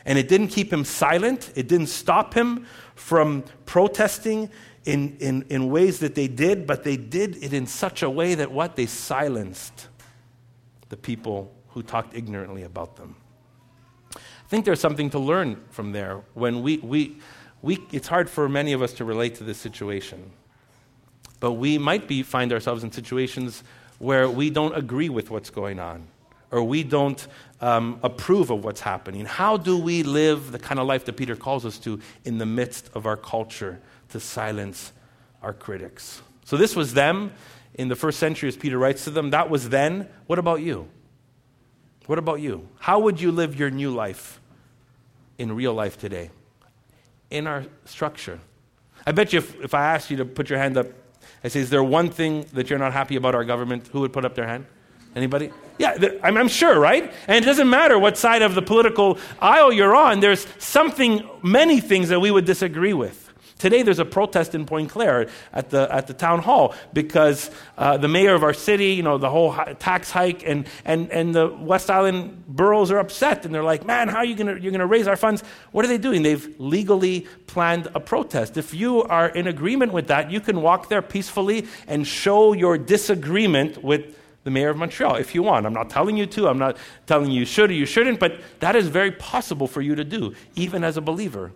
And 0.04 0.18
it 0.18 0.28
didn't 0.28 0.48
keep 0.48 0.72
him 0.72 0.84
silent, 0.84 1.50
it 1.56 1.68
didn't 1.68 1.88
stop 1.88 2.34
him 2.34 2.66
from 2.94 3.44
protesting 3.64 4.50
in, 4.86 5.16
in, 5.18 5.44
in 5.50 5.68
ways 5.68 5.98
that 5.98 6.14
they 6.14 6.28
did, 6.28 6.66
but 6.66 6.84
they 6.84 6.96
did 6.96 7.42
it 7.42 7.52
in 7.52 7.66
such 7.66 8.02
a 8.02 8.08
way 8.08 8.36
that 8.36 8.52
what? 8.52 8.76
They 8.76 8.86
silenced 8.86 9.88
the 10.88 10.96
people 10.96 11.52
who 11.70 11.82
talked 11.82 12.14
ignorantly 12.14 12.62
about 12.62 12.96
them. 12.96 13.16
I 14.14 14.48
think 14.48 14.64
there's 14.64 14.80
something 14.80 15.10
to 15.10 15.18
learn 15.18 15.62
from 15.70 15.90
there. 15.90 16.22
When 16.34 16.62
we, 16.62 16.78
we, 16.78 17.18
we, 17.62 17.84
it's 17.90 18.06
hard 18.06 18.30
for 18.30 18.48
many 18.48 18.72
of 18.72 18.80
us 18.80 18.92
to 18.94 19.04
relate 19.04 19.34
to 19.36 19.44
this 19.44 19.58
situation. 19.58 20.30
But 21.40 21.52
we 21.52 21.78
might 21.78 22.06
be, 22.06 22.22
find 22.22 22.52
ourselves 22.52 22.84
in 22.84 22.92
situations 22.92 23.64
where 23.98 24.30
we 24.30 24.50
don't 24.50 24.76
agree 24.76 25.08
with 25.08 25.30
what's 25.30 25.50
going 25.50 25.80
on 25.80 26.06
or 26.52 26.62
we 26.62 26.84
don't 26.84 27.26
um, 27.60 27.98
approve 28.02 28.50
of 28.50 28.64
what's 28.64 28.80
happening? 28.80 29.24
How 29.24 29.56
do 29.56 29.78
we 29.78 30.02
live 30.02 30.52
the 30.52 30.58
kind 30.58 30.78
of 30.78 30.86
life 30.86 31.04
that 31.06 31.14
Peter 31.14 31.36
calls 31.36 31.64
us 31.64 31.78
to 31.80 32.00
in 32.24 32.38
the 32.38 32.46
midst 32.46 32.90
of 32.94 33.06
our 33.06 33.16
culture 33.16 33.80
to 34.10 34.20
silence 34.20 34.92
our 35.42 35.52
critics? 35.52 36.22
So, 36.44 36.56
this 36.56 36.76
was 36.76 36.94
them 36.94 37.32
in 37.74 37.88
the 37.88 37.96
first 37.96 38.18
century 38.18 38.48
as 38.48 38.56
Peter 38.56 38.78
writes 38.78 39.04
to 39.04 39.10
them. 39.10 39.30
That 39.30 39.50
was 39.50 39.68
then. 39.68 40.08
What 40.26 40.38
about 40.38 40.60
you? 40.60 40.88
What 42.06 42.18
about 42.18 42.40
you? 42.40 42.68
How 42.78 43.00
would 43.00 43.20
you 43.20 43.32
live 43.32 43.58
your 43.58 43.70
new 43.70 43.90
life 43.90 44.40
in 45.38 45.54
real 45.54 45.74
life 45.74 45.98
today? 45.98 46.30
In 47.30 47.46
our 47.46 47.64
structure. 47.84 48.38
I 49.06 49.12
bet 49.12 49.32
you 49.32 49.38
if, 49.38 49.60
if 49.60 49.74
I 49.74 49.94
asked 49.94 50.10
you 50.10 50.16
to 50.18 50.24
put 50.24 50.48
your 50.48 50.58
hand 50.58 50.76
up, 50.76 50.86
I 51.42 51.48
say, 51.48 51.60
Is 51.60 51.70
there 51.70 51.82
one 51.82 52.10
thing 52.10 52.46
that 52.52 52.70
you're 52.70 52.78
not 52.78 52.92
happy 52.92 53.16
about 53.16 53.34
our 53.34 53.44
government? 53.44 53.88
Who 53.88 54.00
would 54.00 54.12
put 54.12 54.24
up 54.24 54.34
their 54.34 54.46
hand? 54.46 54.66
Anybody? 55.16 55.50
Yeah, 55.78 55.96
I'm, 56.22 56.36
I'm, 56.36 56.48
sure, 56.48 56.78
right? 56.78 57.10
And 57.26 57.42
it 57.42 57.46
doesn't 57.46 57.70
matter 57.70 57.98
what 57.98 58.18
side 58.18 58.42
of 58.42 58.54
the 58.54 58.60
political 58.60 59.18
aisle 59.40 59.72
you're 59.72 59.96
on, 59.96 60.20
there's 60.20 60.46
something, 60.58 61.26
many 61.42 61.80
things 61.80 62.10
that 62.10 62.20
we 62.20 62.30
would 62.30 62.44
disagree 62.44 62.92
with. 62.92 63.22
Today, 63.58 63.82
there's 63.82 63.98
a 63.98 64.04
protest 64.04 64.54
in 64.54 64.66
Pointe-Claire 64.66 65.28
at 65.54 65.70
the, 65.70 65.88
at 65.90 66.06
the 66.06 66.12
town 66.12 66.40
hall 66.40 66.74
because 66.92 67.50
uh, 67.78 67.96
the 67.96 68.08
mayor 68.08 68.34
of 68.34 68.42
our 68.42 68.52
city, 68.52 68.88
you 68.88 69.02
know, 69.02 69.16
the 69.16 69.30
whole 69.30 69.54
tax 69.78 70.10
hike, 70.10 70.46
and, 70.46 70.66
and, 70.84 71.10
and 71.10 71.34
the 71.34 71.48
West 71.48 71.90
Island 71.90 72.44
boroughs 72.46 72.90
are 72.90 72.98
upset. 72.98 73.46
And 73.46 73.54
they're 73.54 73.64
like, 73.64 73.86
man, 73.86 74.08
how 74.08 74.18
are 74.18 74.24
you 74.26 74.34
going 74.34 74.62
you're 74.62 74.72
gonna 74.72 74.86
raise 74.86 75.08
our 75.08 75.16
funds? 75.16 75.42
What 75.72 75.86
are 75.86 75.88
they 75.88 75.96
doing? 75.96 76.22
They've 76.22 76.54
legally 76.60 77.26
planned 77.46 77.88
a 77.94 78.00
protest. 78.00 78.58
If 78.58 78.74
you 78.74 79.02
are 79.04 79.30
in 79.30 79.46
agreement 79.46 79.94
with 79.94 80.08
that, 80.08 80.30
you 80.30 80.40
can 80.40 80.60
walk 80.60 80.90
there 80.90 81.00
peacefully 81.00 81.66
and 81.86 82.06
show 82.06 82.52
your 82.52 82.76
disagreement 82.76 83.82
with 83.82 84.15
the 84.46 84.50
mayor 84.52 84.70
of 84.70 84.76
Montreal 84.76 85.16
if 85.16 85.34
you 85.34 85.42
want. 85.42 85.66
I'm 85.66 85.72
not 85.72 85.90
telling 85.90 86.16
you 86.16 86.24
to, 86.24 86.46
I'm 86.46 86.56
not 86.56 86.76
telling 87.04 87.32
you 87.32 87.44
should 87.44 87.68
or 87.68 87.74
you 87.74 87.84
shouldn't, 87.84 88.20
but 88.20 88.40
that 88.60 88.76
is 88.76 88.86
very 88.86 89.10
possible 89.10 89.66
for 89.66 89.80
you 89.80 89.96
to 89.96 90.04
do, 90.04 90.36
even 90.54 90.84
as 90.84 90.96
a 90.96 91.00
believer. 91.00 91.52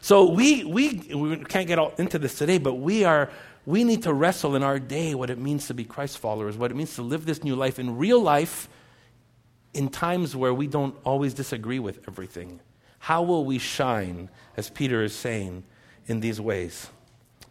So 0.00 0.30
we, 0.30 0.62
we, 0.64 1.02
we 1.12 1.36
can't 1.38 1.66
get 1.66 1.76
all 1.76 1.92
into 1.98 2.20
this 2.20 2.38
today, 2.38 2.58
but 2.58 2.74
we 2.74 3.02
are 3.04 3.30
we 3.66 3.82
need 3.82 4.04
to 4.04 4.12
wrestle 4.14 4.54
in 4.54 4.62
our 4.62 4.78
day 4.78 5.16
what 5.16 5.28
it 5.28 5.38
means 5.38 5.66
to 5.66 5.74
be 5.74 5.84
Christ 5.84 6.18
followers, 6.18 6.56
what 6.56 6.70
it 6.70 6.74
means 6.74 6.94
to 6.94 7.02
live 7.02 7.26
this 7.26 7.42
new 7.42 7.56
life 7.56 7.80
in 7.80 7.98
real 7.98 8.20
life 8.20 8.68
in 9.74 9.88
times 9.88 10.36
where 10.36 10.54
we 10.54 10.68
don't 10.68 10.94
always 11.04 11.34
disagree 11.34 11.80
with 11.80 11.98
everything. 12.08 12.60
How 13.00 13.22
will 13.22 13.44
we 13.44 13.58
shine, 13.58 14.30
as 14.56 14.70
Peter 14.70 15.02
is 15.02 15.14
saying, 15.14 15.64
in 16.06 16.20
these 16.20 16.40
ways? 16.40 16.88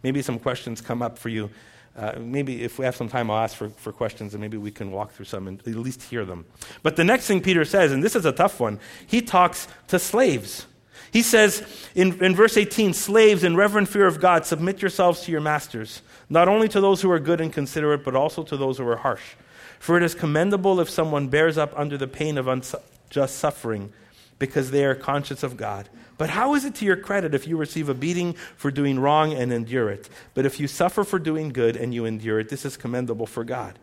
Maybe 0.02 0.22
some 0.22 0.38
questions 0.38 0.80
come 0.80 1.02
up 1.02 1.18
for 1.18 1.28
you 1.28 1.50
uh, 1.96 2.12
maybe 2.18 2.62
if 2.62 2.78
we 2.78 2.84
have 2.84 2.96
some 2.96 3.08
time, 3.08 3.30
I'll 3.30 3.38
ask 3.38 3.56
for, 3.56 3.68
for 3.70 3.92
questions 3.92 4.34
and 4.34 4.40
maybe 4.40 4.56
we 4.56 4.70
can 4.70 4.90
walk 4.90 5.12
through 5.12 5.26
some 5.26 5.48
and 5.48 5.60
at 5.60 5.74
least 5.74 6.02
hear 6.04 6.24
them. 6.24 6.46
But 6.82 6.96
the 6.96 7.04
next 7.04 7.26
thing 7.26 7.40
Peter 7.40 7.64
says, 7.64 7.92
and 7.92 8.02
this 8.02 8.14
is 8.14 8.24
a 8.24 8.32
tough 8.32 8.60
one, 8.60 8.78
he 9.06 9.20
talks 9.20 9.66
to 9.88 9.98
slaves. 9.98 10.66
He 11.12 11.22
says 11.22 11.66
in, 11.94 12.22
in 12.22 12.34
verse 12.34 12.56
18, 12.56 12.94
Slaves, 12.94 13.42
in 13.42 13.56
reverent 13.56 13.88
fear 13.88 14.06
of 14.06 14.20
God, 14.20 14.46
submit 14.46 14.80
yourselves 14.80 15.22
to 15.22 15.32
your 15.32 15.40
masters, 15.40 16.02
not 16.28 16.46
only 16.46 16.68
to 16.68 16.80
those 16.80 17.02
who 17.02 17.10
are 17.10 17.18
good 17.18 17.40
and 17.40 17.52
considerate, 17.52 18.04
but 18.04 18.14
also 18.14 18.44
to 18.44 18.56
those 18.56 18.78
who 18.78 18.86
are 18.86 18.96
harsh. 18.96 19.34
For 19.80 19.96
it 19.96 20.02
is 20.02 20.14
commendable 20.14 20.78
if 20.78 20.88
someone 20.88 21.28
bears 21.28 21.58
up 21.58 21.76
under 21.76 21.98
the 21.98 22.06
pain 22.06 22.38
of 22.38 22.46
unjust 22.46 23.36
suffering, 23.36 23.92
because 24.40 24.72
they 24.72 24.84
are 24.84 24.96
conscious 24.96 25.44
of 25.44 25.56
God. 25.56 25.88
But 26.18 26.30
how 26.30 26.54
is 26.54 26.64
it 26.64 26.74
to 26.76 26.84
your 26.84 26.96
credit 26.96 27.34
if 27.34 27.46
you 27.46 27.56
receive 27.56 27.88
a 27.88 27.94
beating 27.94 28.34
for 28.56 28.72
doing 28.72 28.98
wrong 28.98 29.32
and 29.32 29.52
endure 29.52 29.88
it? 29.88 30.08
But 30.34 30.44
if 30.44 30.58
you 30.58 30.66
suffer 30.66 31.04
for 31.04 31.20
doing 31.20 31.50
good 31.50 31.76
and 31.76 31.94
you 31.94 32.04
endure 32.04 32.40
it, 32.40 32.48
this 32.48 32.64
is 32.64 32.76
commendable 32.76 33.26
for 33.26 33.44
God. 33.44 33.78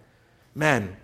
Man, 0.54 0.98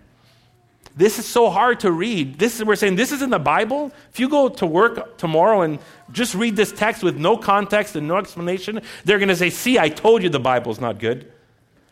this 0.96 1.18
is 1.18 1.26
so 1.26 1.50
hard 1.50 1.80
to 1.80 1.90
read. 1.90 2.38
This 2.38 2.56
is, 2.56 2.64
we're 2.64 2.76
saying 2.76 2.96
this 2.96 3.10
is 3.10 3.22
in 3.22 3.30
the 3.30 3.38
Bible. 3.38 3.90
If 4.12 4.20
you 4.20 4.28
go 4.28 4.48
to 4.48 4.66
work 4.66 5.18
tomorrow 5.18 5.62
and 5.62 5.78
just 6.12 6.34
read 6.34 6.54
this 6.54 6.70
text 6.70 7.02
with 7.02 7.16
no 7.16 7.36
context 7.36 7.96
and 7.96 8.06
no 8.06 8.16
explanation, 8.16 8.80
they're 9.04 9.18
going 9.18 9.28
to 9.28 9.36
say, 9.36 9.50
"See, 9.50 9.78
I 9.78 9.88
told 9.88 10.22
you 10.22 10.28
the 10.28 10.38
Bible's 10.38 10.80
not 10.80 11.00
good." 11.00 11.32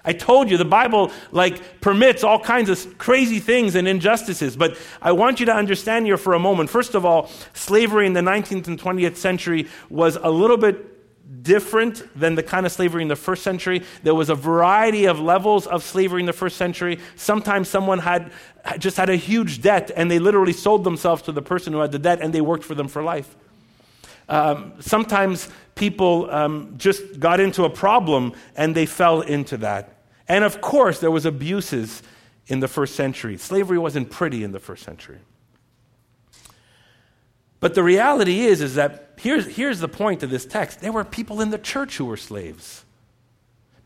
I 0.04 0.12
told 0.12 0.50
you 0.50 0.56
the 0.56 0.64
Bible 0.64 1.12
like 1.30 1.80
permits 1.80 2.24
all 2.24 2.40
kinds 2.40 2.68
of 2.68 2.98
crazy 2.98 3.38
things 3.38 3.74
and 3.74 3.86
injustices, 3.86 4.56
but 4.56 4.76
I 5.00 5.12
want 5.12 5.38
you 5.38 5.46
to 5.46 5.54
understand 5.54 6.06
here 6.06 6.16
for 6.16 6.34
a 6.34 6.38
moment. 6.38 6.70
First 6.70 6.94
of 6.94 7.04
all, 7.04 7.30
slavery 7.54 8.06
in 8.06 8.12
the 8.12 8.20
19th 8.20 8.66
and 8.66 8.80
20th 8.80 9.16
century 9.16 9.68
was 9.90 10.16
a 10.16 10.30
little 10.30 10.56
bit 10.56 10.92
different 11.42 12.02
than 12.18 12.34
the 12.34 12.42
kind 12.42 12.66
of 12.66 12.72
slavery 12.72 13.02
in 13.02 13.08
the 13.08 13.16
first 13.16 13.42
century. 13.42 13.82
There 14.02 14.14
was 14.14 14.28
a 14.28 14.34
variety 14.34 15.06
of 15.06 15.20
levels 15.20 15.66
of 15.66 15.82
slavery 15.82 16.20
in 16.20 16.26
the 16.26 16.32
first 16.32 16.56
century. 16.56 16.98
Sometimes 17.16 17.68
someone 17.68 18.00
had 18.00 18.32
just 18.78 18.96
had 18.96 19.08
a 19.08 19.16
huge 19.16 19.62
debt 19.62 19.90
and 19.96 20.10
they 20.10 20.18
literally 20.18 20.52
sold 20.52 20.84
themselves 20.84 21.22
to 21.22 21.32
the 21.32 21.42
person 21.42 21.72
who 21.72 21.80
had 21.80 21.92
the 21.92 21.98
debt 21.98 22.20
and 22.20 22.32
they 22.32 22.40
worked 22.40 22.64
for 22.64 22.74
them 22.74 22.88
for 22.88 23.02
life. 23.02 23.34
Um, 24.28 24.74
sometimes 24.80 25.48
people 25.74 26.30
um, 26.30 26.74
just 26.76 27.18
got 27.18 27.40
into 27.40 27.64
a 27.64 27.70
problem 27.70 28.32
and 28.56 28.74
they 28.74 28.86
fell 28.86 29.20
into 29.20 29.56
that. 29.58 29.96
And 30.28 30.44
of 30.44 30.60
course, 30.60 31.00
there 31.00 31.10
was 31.10 31.26
abuses 31.26 32.02
in 32.46 32.60
the 32.60 32.68
first 32.68 32.94
century. 32.94 33.36
Slavery 33.36 33.78
wasn't 33.78 34.10
pretty 34.10 34.44
in 34.44 34.52
the 34.52 34.60
first 34.60 34.84
century. 34.84 35.18
But 37.60 37.74
the 37.74 37.82
reality 37.82 38.40
is, 38.40 38.60
is 38.60 38.74
that 38.74 39.14
here's, 39.18 39.46
here's 39.46 39.78
the 39.78 39.88
point 39.88 40.22
of 40.22 40.30
this 40.30 40.44
text. 40.44 40.80
There 40.80 40.90
were 40.90 41.04
people 41.04 41.40
in 41.40 41.50
the 41.50 41.58
church 41.58 41.96
who 41.96 42.06
were 42.06 42.16
slaves. 42.16 42.84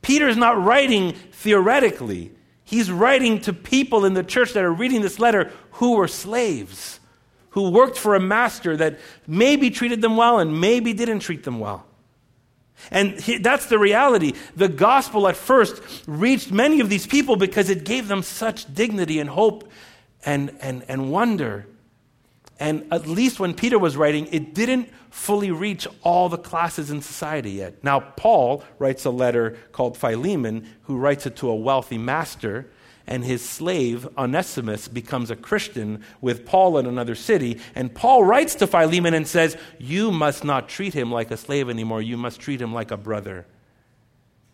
Peter's 0.01 0.37
not 0.37 0.63
writing 0.63 1.13
theoretically. 1.13 2.33
He's 2.65 2.91
writing 2.91 3.41
to 3.43 3.53
people 3.53 4.05
in 4.05 4.15
the 4.15 4.25
church 4.25 4.55
that 4.55 4.65
are 4.65 4.73
reading 4.73 5.03
this 5.03 5.19
letter 5.19 5.53
who 5.73 5.97
were 5.97 6.09
slaves 6.09 7.01
who 7.57 7.71
worked 7.71 7.97
for 7.97 8.15
a 8.15 8.21
master 8.21 8.77
that 8.77 8.99
maybe 9.27 9.71
treated 9.71 10.03
them 10.03 10.15
well 10.15 10.39
and 10.41 10.61
maybe 10.61 10.93
didn't 10.93 11.21
treat 11.21 11.43
them 11.43 11.59
well. 11.59 11.87
And 12.91 13.17
that's 13.41 13.65
the 13.65 13.79
reality. 13.79 14.35
The 14.55 14.69
gospel 14.69 15.27
at 15.27 15.37
first 15.37 15.81
reached 16.07 16.53
many 16.53 16.81
of 16.81 16.91
these 16.91 17.07
people 17.07 17.37
because 17.37 17.71
it 17.71 17.85
gave 17.85 18.09
them 18.09 18.23
such 18.23 18.75
dignity 18.75 19.21
and 19.21 19.31
hope 19.31 19.71
and, 20.27 20.55
and, 20.61 20.85
and 20.87 21.11
wonder. 21.11 21.67
And 22.61 22.87
at 22.93 23.07
least 23.07 23.41
when 23.41 23.55
Peter 23.55 23.79
was 23.79 23.97
writing, 23.97 24.29
it 24.33 24.53
didn't 24.53 24.91
fully 25.09 25.51
reach 25.51 25.89
all 26.03 26.29
the 26.29 26.37
classes 26.37 26.91
in 26.91 27.01
society 27.01 27.53
yet. 27.53 27.83
Now, 27.83 28.01
Paul 28.01 28.65
writes 28.79 29.07
a 29.07 29.11
letter 29.11 29.57
called 29.73 29.97
Philemon, 29.97 30.69
who 30.83 30.99
writes 30.99 31.25
it 31.25 31.37
to 31.37 31.49
a 31.49 31.57
wealthy 31.57 31.97
master 31.97 32.69
and 33.07 33.25
his 33.25 33.47
slave 33.47 34.09
Onesimus 34.19 34.89
becomes 34.89 35.31
a 35.31 35.37
Christian 35.37 36.03
with 36.21 36.45
Paul 36.45 36.79
in 36.79 36.87
another 36.87 37.15
city. 37.15 37.61
And 37.75 37.95
Paul 37.95 38.25
writes 38.25 38.55
to 38.57 38.67
Philemon 38.67 39.15
and 39.15 39.27
says, 39.27 39.57
You 39.79 40.11
must 40.11 40.45
not 40.45 40.69
treat 40.69 40.95
him 40.95 41.13
like 41.13 41.31
a 41.31 41.37
slave 41.37 41.71
anymore. 41.71 42.03
You 42.03 42.17
must 42.17 42.41
treat 42.41 42.61
him 42.61 42.75
like 42.75 42.91
a 42.91 42.97
brother. 42.97 43.47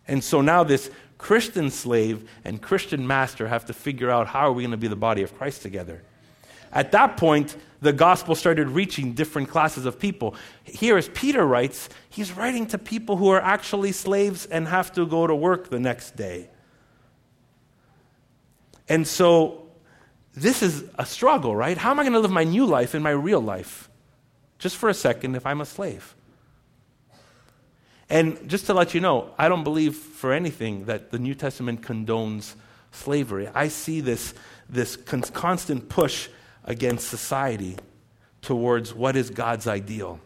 And 0.07 0.23
so 0.23 0.41
now 0.41 0.63
this 0.63 0.91
Christian 1.17 1.69
slave 1.71 2.29
and 2.43 2.61
Christian 2.61 3.07
master 3.07 3.47
have 3.47 3.65
to 3.65 3.73
figure 3.73 4.09
out 4.09 4.27
how 4.27 4.47
are 4.47 4.51
we 4.51 4.63
going 4.63 4.71
to 4.71 4.77
be 4.77 4.87
the 4.87 4.95
body 4.95 5.23
of 5.23 5.35
Christ 5.37 5.61
together. 5.61 6.03
At 6.71 6.91
that 6.91 7.17
point, 7.17 7.55
the 7.81 7.93
gospel 7.93 8.35
started 8.35 8.69
reaching 8.69 9.13
different 9.13 9.49
classes 9.49 9.85
of 9.85 9.99
people. 9.99 10.35
Here, 10.63 10.97
as 10.97 11.07
Peter 11.09 11.45
writes, 11.45 11.87
he's 12.09 12.31
writing 12.31 12.65
to 12.67 12.77
people 12.77 13.17
who 13.17 13.29
are 13.29 13.41
actually 13.41 13.91
slaves 13.91 14.45
and 14.47 14.67
have 14.67 14.91
to 14.93 15.05
go 15.05 15.27
to 15.27 15.35
work 15.35 15.69
the 15.69 15.79
next 15.79 16.15
day. 16.15 16.49
And 18.89 19.07
so 19.07 19.63
this 20.35 20.61
is 20.61 20.83
a 20.97 21.05
struggle, 21.05 21.55
right? 21.55 21.77
How 21.77 21.91
am 21.91 21.99
I 21.99 22.03
going 22.03 22.13
to 22.13 22.19
live 22.19 22.31
my 22.31 22.43
new 22.43 22.65
life 22.65 22.95
in 22.95 23.01
my 23.01 23.11
real 23.11 23.41
life? 23.41 23.89
Just 24.59 24.77
for 24.77 24.89
a 24.89 24.93
second, 24.93 25.35
if 25.35 25.45
I'm 25.45 25.61
a 25.61 25.65
slave. 25.65 26.15
And 28.09 28.47
just 28.49 28.65
to 28.67 28.73
let 28.73 28.93
you 28.93 29.01
know, 29.01 29.31
I 29.37 29.49
don't 29.49 29.63
believe 29.63 29.95
for 29.95 30.33
anything 30.33 30.85
that 30.85 31.11
the 31.11 31.19
New 31.19 31.35
Testament 31.35 31.81
condones 31.81 32.55
slavery. 32.91 33.49
I 33.53 33.67
see 33.69 34.01
this, 34.01 34.33
this 34.69 34.95
con- 34.95 35.21
constant 35.21 35.89
push 35.89 36.29
against 36.65 37.07
society 37.07 37.77
towards 38.41 38.93
what 38.93 39.15
is 39.15 39.29
God's 39.29 39.67
ideal. 39.67 40.19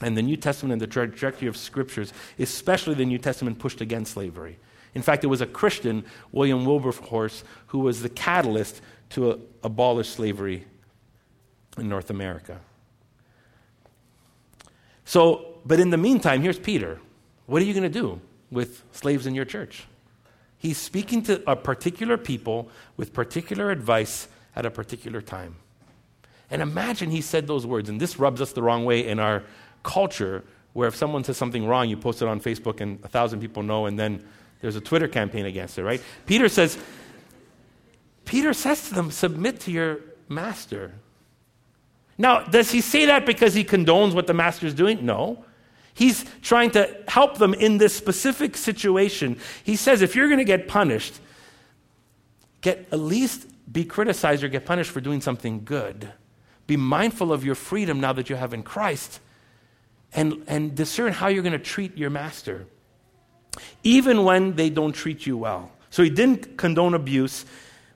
And 0.00 0.16
the 0.16 0.22
New 0.22 0.36
Testament 0.36 0.72
and 0.72 0.80
the 0.80 0.86
trajectory 0.86 1.48
of 1.48 1.56
scriptures, 1.56 2.12
especially 2.38 2.94
the 2.94 3.04
New 3.04 3.18
Testament, 3.18 3.58
pushed 3.58 3.80
against 3.80 4.12
slavery. 4.12 4.58
In 4.94 5.02
fact, 5.02 5.24
it 5.24 5.28
was 5.28 5.40
a 5.40 5.46
Christian, 5.46 6.04
William 6.32 6.64
Wilberforce, 6.64 7.44
who 7.68 7.80
was 7.80 8.02
the 8.02 8.08
catalyst 8.08 8.80
to 9.10 9.40
abolish 9.62 10.08
slavery 10.08 10.64
in 11.76 11.88
North 11.88 12.10
America. 12.10 12.60
So, 15.04 15.60
but 15.64 15.80
in 15.80 15.90
the 15.90 15.96
meantime, 15.96 16.42
here's 16.42 16.58
Peter. 16.58 17.00
What 17.46 17.62
are 17.62 17.64
you 17.64 17.72
going 17.72 17.90
to 17.90 18.00
do 18.00 18.20
with 18.50 18.84
slaves 18.92 19.26
in 19.26 19.34
your 19.34 19.44
church? 19.44 19.84
He's 20.58 20.76
speaking 20.76 21.22
to 21.22 21.48
a 21.50 21.56
particular 21.56 22.18
people 22.18 22.68
with 22.96 23.12
particular 23.12 23.70
advice 23.70 24.28
at 24.56 24.66
a 24.66 24.70
particular 24.70 25.20
time. 25.22 25.56
And 26.50 26.60
imagine 26.60 27.10
he 27.10 27.20
said 27.20 27.46
those 27.46 27.64
words, 27.64 27.88
and 27.88 28.00
this 28.00 28.18
rubs 28.18 28.40
us 28.40 28.52
the 28.52 28.62
wrong 28.62 28.84
way 28.84 29.06
in 29.06 29.18
our 29.18 29.44
culture, 29.82 30.44
where 30.72 30.88
if 30.88 30.96
someone 30.96 31.22
says 31.24 31.36
something 31.36 31.66
wrong, 31.66 31.88
you 31.88 31.96
post 31.96 32.22
it 32.22 32.28
on 32.28 32.40
Facebook 32.40 32.80
and 32.80 32.98
a 33.04 33.08
thousand 33.08 33.40
people 33.40 33.62
know, 33.62 33.86
and 33.86 33.98
then 33.98 34.24
there's 34.60 34.76
a 34.76 34.80
Twitter 34.80 35.08
campaign 35.08 35.46
against 35.46 35.78
it, 35.78 35.84
right? 35.84 36.02
Peter 36.26 36.48
says, 36.48 36.78
Peter 38.24 38.52
says 38.52 38.88
to 38.88 38.94
them, 38.94 39.10
submit 39.10 39.60
to 39.60 39.70
your 39.70 40.00
master. 40.28 40.94
Now, 42.16 42.40
does 42.40 42.70
he 42.70 42.80
say 42.80 43.06
that 43.06 43.24
because 43.24 43.54
he 43.54 43.64
condones 43.64 44.14
what 44.14 44.26
the 44.26 44.34
master 44.34 44.66
is 44.66 44.74
doing? 44.74 45.06
No. 45.06 45.44
He's 45.94 46.24
trying 46.42 46.72
to 46.72 46.96
help 47.08 47.38
them 47.38 47.54
in 47.54 47.78
this 47.78 47.94
specific 47.94 48.56
situation. 48.56 49.38
He 49.64 49.76
says, 49.76 50.02
if 50.02 50.14
you're 50.14 50.28
going 50.28 50.38
to 50.38 50.44
get 50.44 50.68
punished, 50.68 51.14
get 52.60 52.86
at 52.92 53.00
least 53.00 53.46
be 53.72 53.84
criticized 53.84 54.42
or 54.42 54.48
get 54.48 54.66
punished 54.66 54.90
for 54.90 55.00
doing 55.00 55.20
something 55.20 55.64
good. 55.64 56.12
Be 56.66 56.76
mindful 56.76 57.32
of 57.32 57.44
your 57.44 57.54
freedom 57.54 58.00
now 58.00 58.12
that 58.12 58.28
you 58.28 58.36
have 58.36 58.52
in 58.52 58.62
Christ 58.62 59.20
and, 60.12 60.44
and 60.46 60.74
discern 60.74 61.12
how 61.12 61.28
you're 61.28 61.42
going 61.42 61.52
to 61.52 61.58
treat 61.58 61.96
your 61.96 62.10
master 62.10 62.66
even 63.82 64.24
when 64.24 64.56
they 64.56 64.70
don't 64.70 64.92
treat 64.92 65.26
you 65.26 65.36
well. 65.36 65.70
So 65.90 66.02
he 66.02 66.10
didn't 66.10 66.56
condone 66.56 66.94
abuse, 66.94 67.44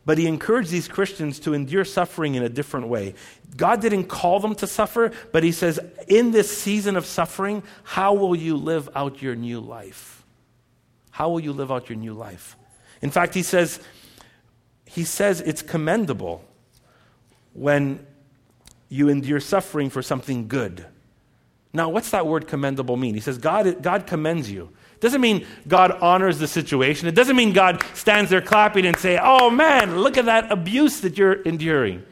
but 0.05 0.19
he 0.19 0.27
encouraged 0.27 0.71
these 0.71 0.89
Christians 0.89 1.39
to 1.41 1.55
endure 1.55 1.85
suffering 1.85 2.35
in 2.35 2.43
a 2.43 2.49
different 2.49 2.89
way. 2.89 3.15
God 3.57 3.81
didn't 3.81 4.05
call 4.05 4.41
them 4.41 4.55
to 4.57 4.67
suffer, 4.67 5.13
but 5.31 5.45
he 5.45 5.53
says, 5.53 5.79
in 6.09 6.31
this 6.31 6.57
season 6.57 6.97
of 6.97 7.07
suffering, 7.07 7.63
how 7.85 8.15
will 8.15 8.35
you 8.35 8.57
live 8.57 8.89
out 8.95 9.23
your 9.23 9.37
new 9.37 9.61
life? 9.61 10.25
How 11.11 11.29
will 11.29 11.41
you 11.41 11.53
live 11.53 11.71
out 11.71 11.89
your 11.89 11.99
new 11.99 12.15
life? 12.15 12.57
In 13.03 13.11
fact, 13.11 13.35
he 13.35 13.43
says, 13.43 13.81
he 14.87 15.05
says 15.05 15.41
it's 15.41 15.63
commendable 15.63 16.45
when 17.53 18.07
you 18.89 19.09
endure 19.09 19.41
suffering 19.41 19.91
for 19.91 20.03
something 20.03 20.49
good. 20.49 20.87
Now, 21.73 21.89
what's 21.89 22.11
that 22.11 22.27
word 22.27 22.47
commendable 22.47 22.97
mean? 22.97 23.15
He 23.15 23.21
says, 23.21 23.39
God, 23.39 23.83
God 23.83 24.07
commends 24.07 24.51
you. 24.51 24.71
Doesn't 25.03 25.21
mean 25.21 25.45
God 25.67 25.91
honors 26.01 26.39
the 26.39 26.47
situation. 26.47 27.09
It 27.09 27.17
doesn't 27.17 27.35
mean 27.35 27.53
God 27.53 27.83
stands 27.93 28.31
there 28.31 28.41
clapping 28.41 28.87
and 28.87 28.97
say, 28.97 29.19
"Oh 29.21 29.51
man, 29.51 29.99
look 29.99 30.17
at 30.17 30.27
that 30.27 30.51
abuse 30.51 31.01
that 31.01 31.19
you're 31.19 31.43
enduring." 31.43 32.05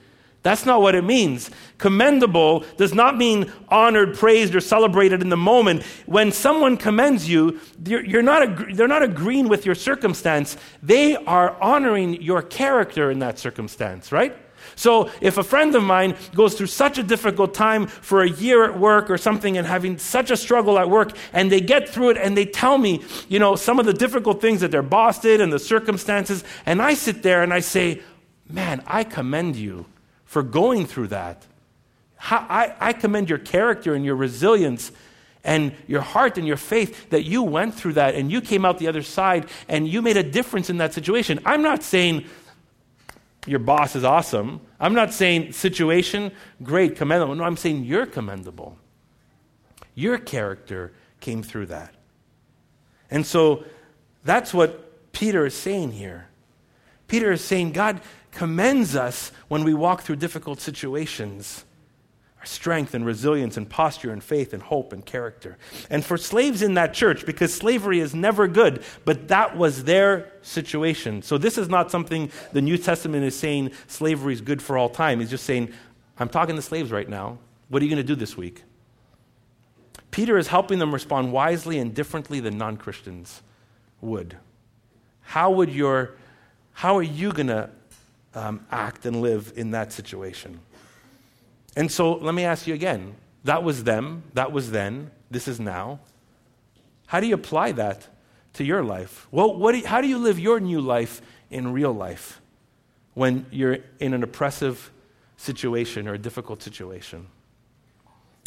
That's 0.42 0.66
not 0.66 0.82
what 0.82 0.96
it 0.96 1.04
means. 1.04 1.50
Commendable 1.78 2.64
does 2.78 2.92
not 2.92 3.16
mean 3.16 3.52
honored, 3.68 4.16
praised, 4.16 4.54
or 4.56 4.60
celebrated 4.60 5.22
in 5.22 5.28
the 5.28 5.36
moment. 5.36 5.84
When 6.06 6.32
someone 6.32 6.76
commends 6.78 7.28
you, 7.28 7.60
you're, 7.86 8.22
not 8.22 8.74
they're 8.74 8.88
not 8.88 9.02
agreeing 9.02 9.48
with 9.48 9.64
your 9.64 9.76
circumstance. 9.76 10.56
They 10.82 11.14
are 11.14 11.56
honoring 11.62 12.20
your 12.20 12.42
character 12.42 13.10
in 13.10 13.20
that 13.20 13.38
circumstance, 13.38 14.10
right? 14.10 14.36
So 14.76 15.10
if 15.20 15.38
a 15.38 15.42
friend 15.42 15.74
of 15.74 15.82
mine 15.82 16.16
goes 16.34 16.54
through 16.54 16.68
such 16.68 16.98
a 16.98 17.02
difficult 17.02 17.54
time 17.54 17.86
for 17.86 18.22
a 18.22 18.28
year 18.28 18.64
at 18.64 18.78
work 18.78 19.10
or 19.10 19.18
something 19.18 19.56
and 19.56 19.66
having 19.66 19.98
such 19.98 20.30
a 20.30 20.36
struggle 20.36 20.78
at 20.78 20.88
work 20.88 21.12
and 21.32 21.50
they 21.50 21.60
get 21.60 21.88
through 21.88 22.10
it 22.10 22.16
and 22.16 22.36
they 22.36 22.46
tell 22.46 22.78
me, 22.78 23.02
you 23.28 23.38
know, 23.38 23.56
some 23.56 23.78
of 23.78 23.86
the 23.86 23.92
difficult 23.92 24.40
things 24.40 24.60
that 24.60 24.70
their 24.70 24.82
boss 24.82 25.20
did 25.20 25.40
and 25.40 25.52
the 25.52 25.58
circumstances, 25.58 26.44
and 26.66 26.80
I 26.80 26.94
sit 26.94 27.22
there 27.22 27.42
and 27.42 27.52
I 27.52 27.60
say, 27.60 28.00
man, 28.48 28.82
I 28.86 29.04
commend 29.04 29.56
you 29.56 29.86
for 30.24 30.42
going 30.42 30.86
through 30.86 31.08
that. 31.08 31.46
I, 32.20 32.74
I 32.78 32.92
commend 32.92 33.28
your 33.28 33.38
character 33.38 33.94
and 33.94 34.04
your 34.04 34.14
resilience 34.14 34.92
and 35.42 35.72
your 35.86 36.02
heart 36.02 36.36
and 36.36 36.46
your 36.46 36.56
faith 36.56 37.10
that 37.10 37.24
you 37.24 37.42
went 37.42 37.74
through 37.74 37.94
that 37.94 38.14
and 38.14 38.30
you 38.30 38.40
came 38.40 38.64
out 38.64 38.78
the 38.78 38.88
other 38.88 39.02
side 39.02 39.48
and 39.68 39.88
you 39.88 40.02
made 40.02 40.16
a 40.16 40.22
difference 40.22 40.68
in 40.68 40.76
that 40.78 40.92
situation. 40.92 41.40
I'm 41.46 41.62
not 41.62 41.82
saying 41.82 42.26
your 43.46 43.58
boss 43.58 43.96
is 43.96 44.04
awesome. 44.04 44.60
I'm 44.78 44.94
not 44.94 45.12
saying 45.12 45.52
situation, 45.52 46.32
great, 46.62 46.96
commendable. 46.96 47.34
No, 47.34 47.44
I'm 47.44 47.56
saying 47.56 47.84
you're 47.84 48.06
commendable. 48.06 48.76
Your 49.94 50.18
character 50.18 50.92
came 51.20 51.42
through 51.42 51.66
that. 51.66 51.94
And 53.10 53.26
so 53.26 53.64
that's 54.24 54.54
what 54.54 55.12
Peter 55.12 55.46
is 55.46 55.54
saying 55.54 55.92
here. 55.92 56.28
Peter 57.08 57.32
is 57.32 57.42
saying 57.42 57.72
God 57.72 58.00
commends 58.30 58.94
us 58.94 59.32
when 59.48 59.64
we 59.64 59.74
walk 59.74 60.02
through 60.02 60.16
difficult 60.16 60.60
situations 60.60 61.64
our 62.40 62.46
strength 62.46 62.94
and 62.94 63.04
resilience 63.04 63.58
and 63.58 63.68
posture 63.68 64.10
and 64.10 64.24
faith 64.24 64.54
and 64.54 64.62
hope 64.62 64.94
and 64.94 65.04
character. 65.04 65.58
And 65.90 66.02
for 66.02 66.16
slaves 66.16 66.62
in 66.62 66.74
that 66.74 66.94
church, 66.94 67.26
because 67.26 67.52
slavery 67.52 68.00
is 68.00 68.14
never 68.14 68.48
good, 68.48 68.82
but 69.04 69.28
that 69.28 69.58
was 69.58 69.84
their 69.84 70.32
situation. 70.40 71.20
So 71.20 71.36
this 71.36 71.58
is 71.58 71.68
not 71.68 71.90
something 71.90 72.30
the 72.52 72.62
New 72.62 72.78
Testament 72.78 73.24
is 73.24 73.38
saying 73.38 73.72
slavery 73.88 74.32
is 74.32 74.40
good 74.40 74.62
for 74.62 74.78
all 74.78 74.88
time. 74.88 75.20
He's 75.20 75.28
just 75.28 75.44
saying, 75.44 75.70
I'm 76.18 76.30
talking 76.30 76.56
to 76.56 76.62
slaves 76.62 76.90
right 76.90 77.08
now. 77.08 77.38
What 77.68 77.82
are 77.82 77.84
you 77.84 77.90
going 77.90 78.02
to 78.02 78.08
do 78.08 78.16
this 78.16 78.38
week? 78.38 78.62
Peter 80.10 80.38
is 80.38 80.48
helping 80.48 80.78
them 80.78 80.92
respond 80.94 81.32
wisely 81.32 81.78
and 81.78 81.94
differently 81.94 82.40
than 82.40 82.56
non 82.56 82.78
Christians 82.78 83.42
would. 84.00 84.38
How 85.20 85.50
would 85.50 85.70
your, 85.70 86.14
how 86.72 86.96
are 86.96 87.02
you 87.02 87.32
going 87.32 87.48
to 87.48 87.70
um, 88.34 88.66
act 88.70 89.04
and 89.04 89.20
live 89.20 89.52
in 89.56 89.72
that 89.72 89.92
situation? 89.92 90.60
And 91.76 91.90
so 91.90 92.14
let 92.14 92.34
me 92.34 92.44
ask 92.44 92.66
you 92.66 92.74
again 92.74 93.14
that 93.44 93.62
was 93.62 93.84
them, 93.84 94.24
that 94.34 94.52
was 94.52 94.70
then, 94.70 95.10
this 95.30 95.48
is 95.48 95.58
now. 95.58 96.00
How 97.06 97.20
do 97.20 97.26
you 97.26 97.34
apply 97.34 97.72
that 97.72 98.08
to 98.54 98.64
your 98.64 98.84
life? 98.84 99.26
Well, 99.30 99.56
what 99.56 99.72
do 99.72 99.78
you, 99.78 99.86
how 99.86 100.00
do 100.00 100.08
you 100.08 100.18
live 100.18 100.38
your 100.38 100.60
new 100.60 100.80
life 100.80 101.22
in 101.50 101.72
real 101.72 101.92
life 101.92 102.40
when 103.14 103.46
you're 103.50 103.78
in 103.98 104.14
an 104.14 104.22
oppressive 104.22 104.92
situation 105.36 106.06
or 106.06 106.14
a 106.14 106.18
difficult 106.18 106.62
situation? 106.62 107.28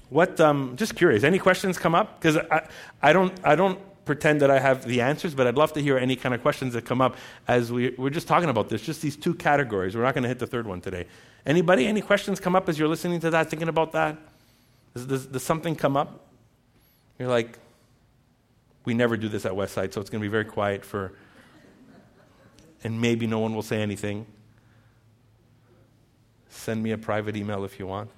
What, 0.09 0.39
um, 0.39 0.75
just 0.75 0.95
curious, 0.95 1.23
any 1.23 1.39
questions 1.39 1.77
come 1.79 1.95
up? 1.95 2.19
Because 2.19 2.37
I, 2.37 2.67
I, 3.01 3.13
don't, 3.13 3.33
I 3.43 3.55
don't 3.55 3.79
pretend 4.05 4.41
that 4.41 4.51
I 4.51 4.59
have 4.59 4.85
the 4.85 5.01
answers, 5.01 5.33
but 5.33 5.47
I'd 5.47 5.55
love 5.55 5.73
to 5.73 5.81
hear 5.81 5.97
any 5.97 6.15
kind 6.15 6.35
of 6.35 6.41
questions 6.41 6.73
that 6.73 6.85
come 6.85 7.01
up 7.01 7.17
as 7.47 7.71
we, 7.71 7.95
we're 7.97 8.11
just 8.11 8.27
talking 8.27 8.49
about 8.49 8.69
this, 8.69 8.81
just 8.81 9.01
these 9.01 9.15
two 9.15 9.33
categories. 9.33 9.95
We're 9.95 10.03
not 10.03 10.13
going 10.13 10.23
to 10.23 10.29
hit 10.29 10.39
the 10.39 10.47
third 10.47 10.67
one 10.67 10.81
today. 10.81 11.07
Anybody? 11.45 11.87
Any 11.87 12.01
questions 12.01 12.39
come 12.39 12.55
up 12.55 12.69
as 12.69 12.79
you're 12.79 12.87
listening 12.87 13.19
to 13.21 13.29
that, 13.31 13.49
thinking 13.49 13.67
about 13.67 13.91
that? 13.91 14.17
Does, 14.93 15.05
does, 15.05 15.25
does 15.25 15.43
something 15.43 15.75
come 15.75 15.97
up? 15.97 16.25
You're 17.19 17.29
like, 17.29 17.59
we 18.85 18.93
never 18.93 19.17
do 19.17 19.29
this 19.29 19.45
at 19.45 19.51
Westside, 19.51 19.93
so 19.93 20.01
it's 20.01 20.09
going 20.09 20.21
to 20.21 20.25
be 20.25 20.31
very 20.31 20.45
quiet 20.45 20.85
for, 20.85 21.13
and 22.83 22.99
maybe 22.99 23.27
no 23.27 23.39
one 23.39 23.53
will 23.55 23.61
say 23.61 23.81
anything. 23.81 24.25
Send 26.49 26.81
me 26.81 26.91
a 26.91 26.97
private 26.97 27.35
email 27.35 27.63
if 27.65 27.79
you 27.79 27.87
want. 27.87 28.09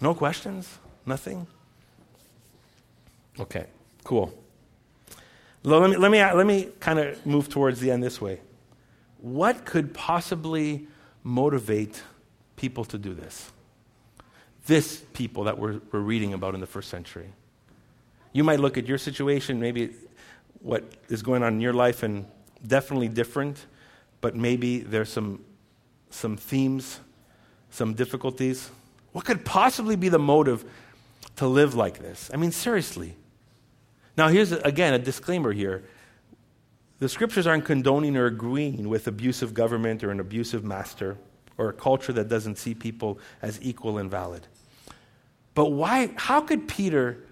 No 0.00 0.14
questions? 0.14 0.78
Nothing? 1.04 1.46
Okay, 3.38 3.66
cool. 4.04 4.32
Let 5.62 5.90
me, 5.90 5.96
let 5.96 6.10
me, 6.10 6.22
let 6.22 6.46
me 6.46 6.68
kind 6.80 6.98
of 6.98 7.26
move 7.26 7.48
towards 7.48 7.80
the 7.80 7.90
end 7.90 8.02
this 8.02 8.20
way. 8.20 8.40
What 9.20 9.64
could 9.64 9.92
possibly 9.92 10.86
motivate 11.22 12.02
people 12.56 12.84
to 12.86 12.98
do 12.98 13.14
this? 13.14 13.52
This 14.66 15.02
people 15.12 15.44
that 15.44 15.58
we're, 15.58 15.80
we're 15.92 16.00
reading 16.00 16.32
about 16.32 16.54
in 16.54 16.60
the 16.60 16.66
first 16.66 16.88
century. 16.88 17.32
You 18.32 18.44
might 18.44 18.60
look 18.60 18.78
at 18.78 18.86
your 18.86 18.98
situation, 18.98 19.60
maybe 19.60 19.94
what 20.60 20.84
is 21.08 21.22
going 21.22 21.42
on 21.42 21.54
in 21.54 21.60
your 21.60 21.72
life, 21.72 22.02
and 22.02 22.26
definitely 22.66 23.08
different, 23.08 23.66
but 24.20 24.36
maybe 24.36 24.80
there's 24.80 25.10
some, 25.10 25.44
some 26.10 26.36
themes, 26.36 27.00
some 27.70 27.94
difficulties. 27.94 28.70
What 29.12 29.24
could 29.24 29.44
possibly 29.44 29.96
be 29.96 30.08
the 30.08 30.18
motive 30.18 30.64
to 31.36 31.46
live 31.46 31.74
like 31.74 31.98
this? 31.98 32.30
I 32.32 32.36
mean, 32.36 32.52
seriously. 32.52 33.16
Now, 34.16 34.28
here's 34.28 34.52
again 34.52 34.94
a 34.94 34.98
disclaimer 34.98 35.52
here. 35.52 35.82
The 37.00 37.08
scriptures 37.08 37.46
aren't 37.46 37.64
condoning 37.64 38.16
or 38.16 38.26
agreeing 38.26 38.88
with 38.88 39.08
abusive 39.08 39.54
government 39.54 40.04
or 40.04 40.10
an 40.10 40.20
abusive 40.20 40.62
master 40.62 41.16
or 41.56 41.70
a 41.70 41.72
culture 41.72 42.12
that 42.12 42.28
doesn't 42.28 42.56
see 42.56 42.74
people 42.74 43.18
as 43.40 43.58
equal 43.62 43.96
and 43.96 44.10
valid. 44.10 44.46
But 45.54 45.72
why, 45.72 46.12
how 46.16 46.42
could 46.42 46.68
Peter 46.68 47.24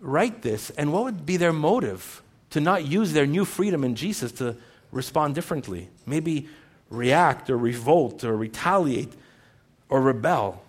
write 0.00 0.42
this 0.42 0.70
and 0.70 0.92
what 0.92 1.02
would 1.02 1.26
be 1.26 1.36
their 1.36 1.52
motive 1.52 2.22
to 2.50 2.60
not 2.60 2.86
use 2.86 3.12
their 3.12 3.26
new 3.26 3.44
freedom 3.44 3.82
in 3.82 3.96
Jesus 3.96 4.30
to 4.32 4.56
respond 4.92 5.34
differently? 5.34 5.88
Maybe 6.06 6.48
react 6.88 7.50
or 7.50 7.58
revolt 7.58 8.22
or 8.22 8.36
retaliate 8.36 9.12
or 9.88 10.00
rebel. 10.00 10.62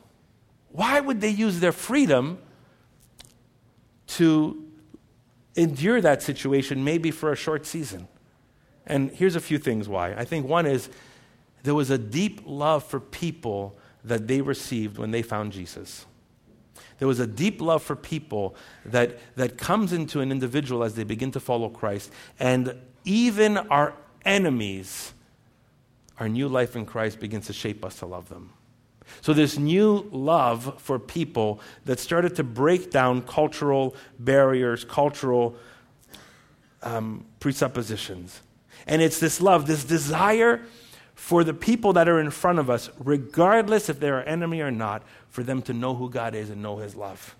Why 0.71 0.99
would 0.99 1.21
they 1.21 1.29
use 1.29 1.59
their 1.59 1.71
freedom 1.71 2.39
to 4.07 4.65
endure 5.55 6.01
that 6.01 6.23
situation 6.23 6.83
maybe 6.83 7.11
for 7.11 7.31
a 7.31 7.35
short 7.35 7.67
season? 7.67 8.07
And 8.89 9.11
here's 9.11 9.35
a 9.35 9.39
few 9.39 9.59
things 9.59 9.87
why. 9.87 10.13
I 10.13 10.25
think 10.25 10.47
one 10.47 10.65
is 10.65 10.89
there 11.63 11.75
was 11.75 11.89
a 11.89 11.97
deep 11.97 12.41
love 12.45 12.83
for 12.83 12.99
people 12.99 13.77
that 14.03 14.27
they 14.27 14.41
received 14.41 14.97
when 14.97 15.11
they 15.11 15.21
found 15.21 15.51
Jesus. 15.51 16.05
There 16.97 17.07
was 17.07 17.19
a 17.19 17.27
deep 17.27 17.61
love 17.61 17.81
for 17.81 17.95
people 17.95 18.55
that, 18.85 19.19
that 19.35 19.57
comes 19.57 19.93
into 19.93 20.19
an 20.19 20.31
individual 20.31 20.83
as 20.83 20.95
they 20.95 21.03
begin 21.03 21.31
to 21.31 21.39
follow 21.39 21.69
Christ. 21.69 22.11
And 22.39 22.75
even 23.05 23.57
our 23.57 23.93
enemies, 24.25 25.13
our 26.19 26.27
new 26.27 26.47
life 26.47 26.75
in 26.75 26.85
Christ 26.85 27.19
begins 27.19 27.47
to 27.47 27.53
shape 27.53 27.85
us 27.85 27.99
to 27.99 28.05
love 28.05 28.29
them. 28.29 28.51
So, 29.21 29.33
this 29.33 29.57
new 29.57 30.07
love 30.11 30.79
for 30.79 30.99
people 30.99 31.61
that 31.85 31.99
started 31.99 32.35
to 32.35 32.43
break 32.43 32.91
down 32.91 33.23
cultural 33.23 33.95
barriers, 34.19 34.85
cultural 34.85 35.55
um, 36.83 37.25
presuppositions. 37.39 38.41
And 38.87 39.01
it's 39.01 39.19
this 39.19 39.41
love, 39.41 39.67
this 39.67 39.83
desire 39.83 40.61
for 41.15 41.43
the 41.43 41.53
people 41.53 41.93
that 41.93 42.07
are 42.07 42.19
in 42.19 42.31
front 42.31 42.59
of 42.59 42.69
us, 42.69 42.89
regardless 42.97 43.89
if 43.89 43.99
they're 43.99 44.15
our 44.15 44.23
enemy 44.23 44.61
or 44.61 44.71
not, 44.71 45.03
for 45.29 45.43
them 45.43 45.61
to 45.63 45.73
know 45.73 45.93
who 45.93 46.09
God 46.09 46.33
is 46.33 46.49
and 46.49 46.61
know 46.61 46.77
His 46.77 46.95
love. 46.95 47.35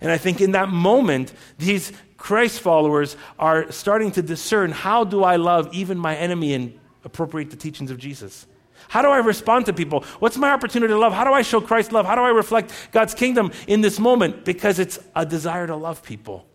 And 0.00 0.10
I 0.10 0.18
think 0.18 0.40
in 0.40 0.52
that 0.52 0.70
moment, 0.70 1.32
these 1.58 1.92
Christ 2.16 2.60
followers 2.60 3.16
are 3.38 3.70
starting 3.70 4.10
to 4.12 4.22
discern 4.22 4.72
how 4.72 5.04
do 5.04 5.22
I 5.22 5.36
love 5.36 5.68
even 5.72 5.98
my 5.98 6.16
enemy 6.16 6.54
and 6.54 6.78
appropriate 7.04 7.50
the 7.50 7.56
teachings 7.56 7.90
of 7.90 7.98
Jesus? 7.98 8.46
How 8.88 9.02
do 9.02 9.08
I 9.08 9.18
respond 9.18 9.66
to 9.66 9.72
people? 9.72 10.04
What's 10.18 10.36
my 10.36 10.50
opportunity 10.50 10.92
to 10.92 10.98
love? 10.98 11.12
How 11.12 11.24
do 11.24 11.32
I 11.32 11.42
show 11.42 11.60
Christ's 11.60 11.92
love? 11.92 12.06
How 12.06 12.14
do 12.14 12.22
I 12.22 12.30
reflect 12.30 12.72
God's 12.92 13.14
kingdom 13.14 13.52
in 13.66 13.80
this 13.80 13.98
moment? 13.98 14.44
Because 14.44 14.78
it's 14.78 14.98
a 15.14 15.24
desire 15.24 15.66
to 15.66 15.76
love 15.76 16.02
people. 16.02 16.46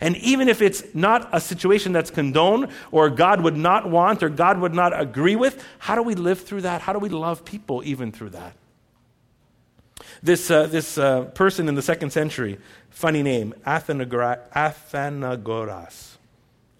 And 0.00 0.16
even 0.18 0.48
if 0.48 0.60
it's 0.62 0.82
not 0.94 1.28
a 1.32 1.40
situation 1.40 1.92
that's 1.92 2.10
condoned 2.10 2.68
or 2.90 3.10
God 3.10 3.40
would 3.42 3.56
not 3.56 3.88
want 3.88 4.22
or 4.22 4.28
God 4.28 4.58
would 4.60 4.74
not 4.74 4.98
agree 4.98 5.36
with, 5.36 5.64
how 5.78 5.94
do 5.94 6.02
we 6.02 6.14
live 6.14 6.40
through 6.40 6.62
that? 6.62 6.82
How 6.82 6.92
do 6.92 6.98
we 6.98 7.08
love 7.08 7.44
people 7.44 7.82
even 7.84 8.12
through 8.12 8.30
that? 8.30 8.54
This, 10.22 10.50
uh, 10.50 10.66
this 10.66 10.98
uh, 10.98 11.22
person 11.26 11.68
in 11.68 11.74
the 11.74 11.82
second 11.82 12.10
century, 12.10 12.58
funny 12.90 13.22
name, 13.22 13.54
Athenagoras. 13.66 14.40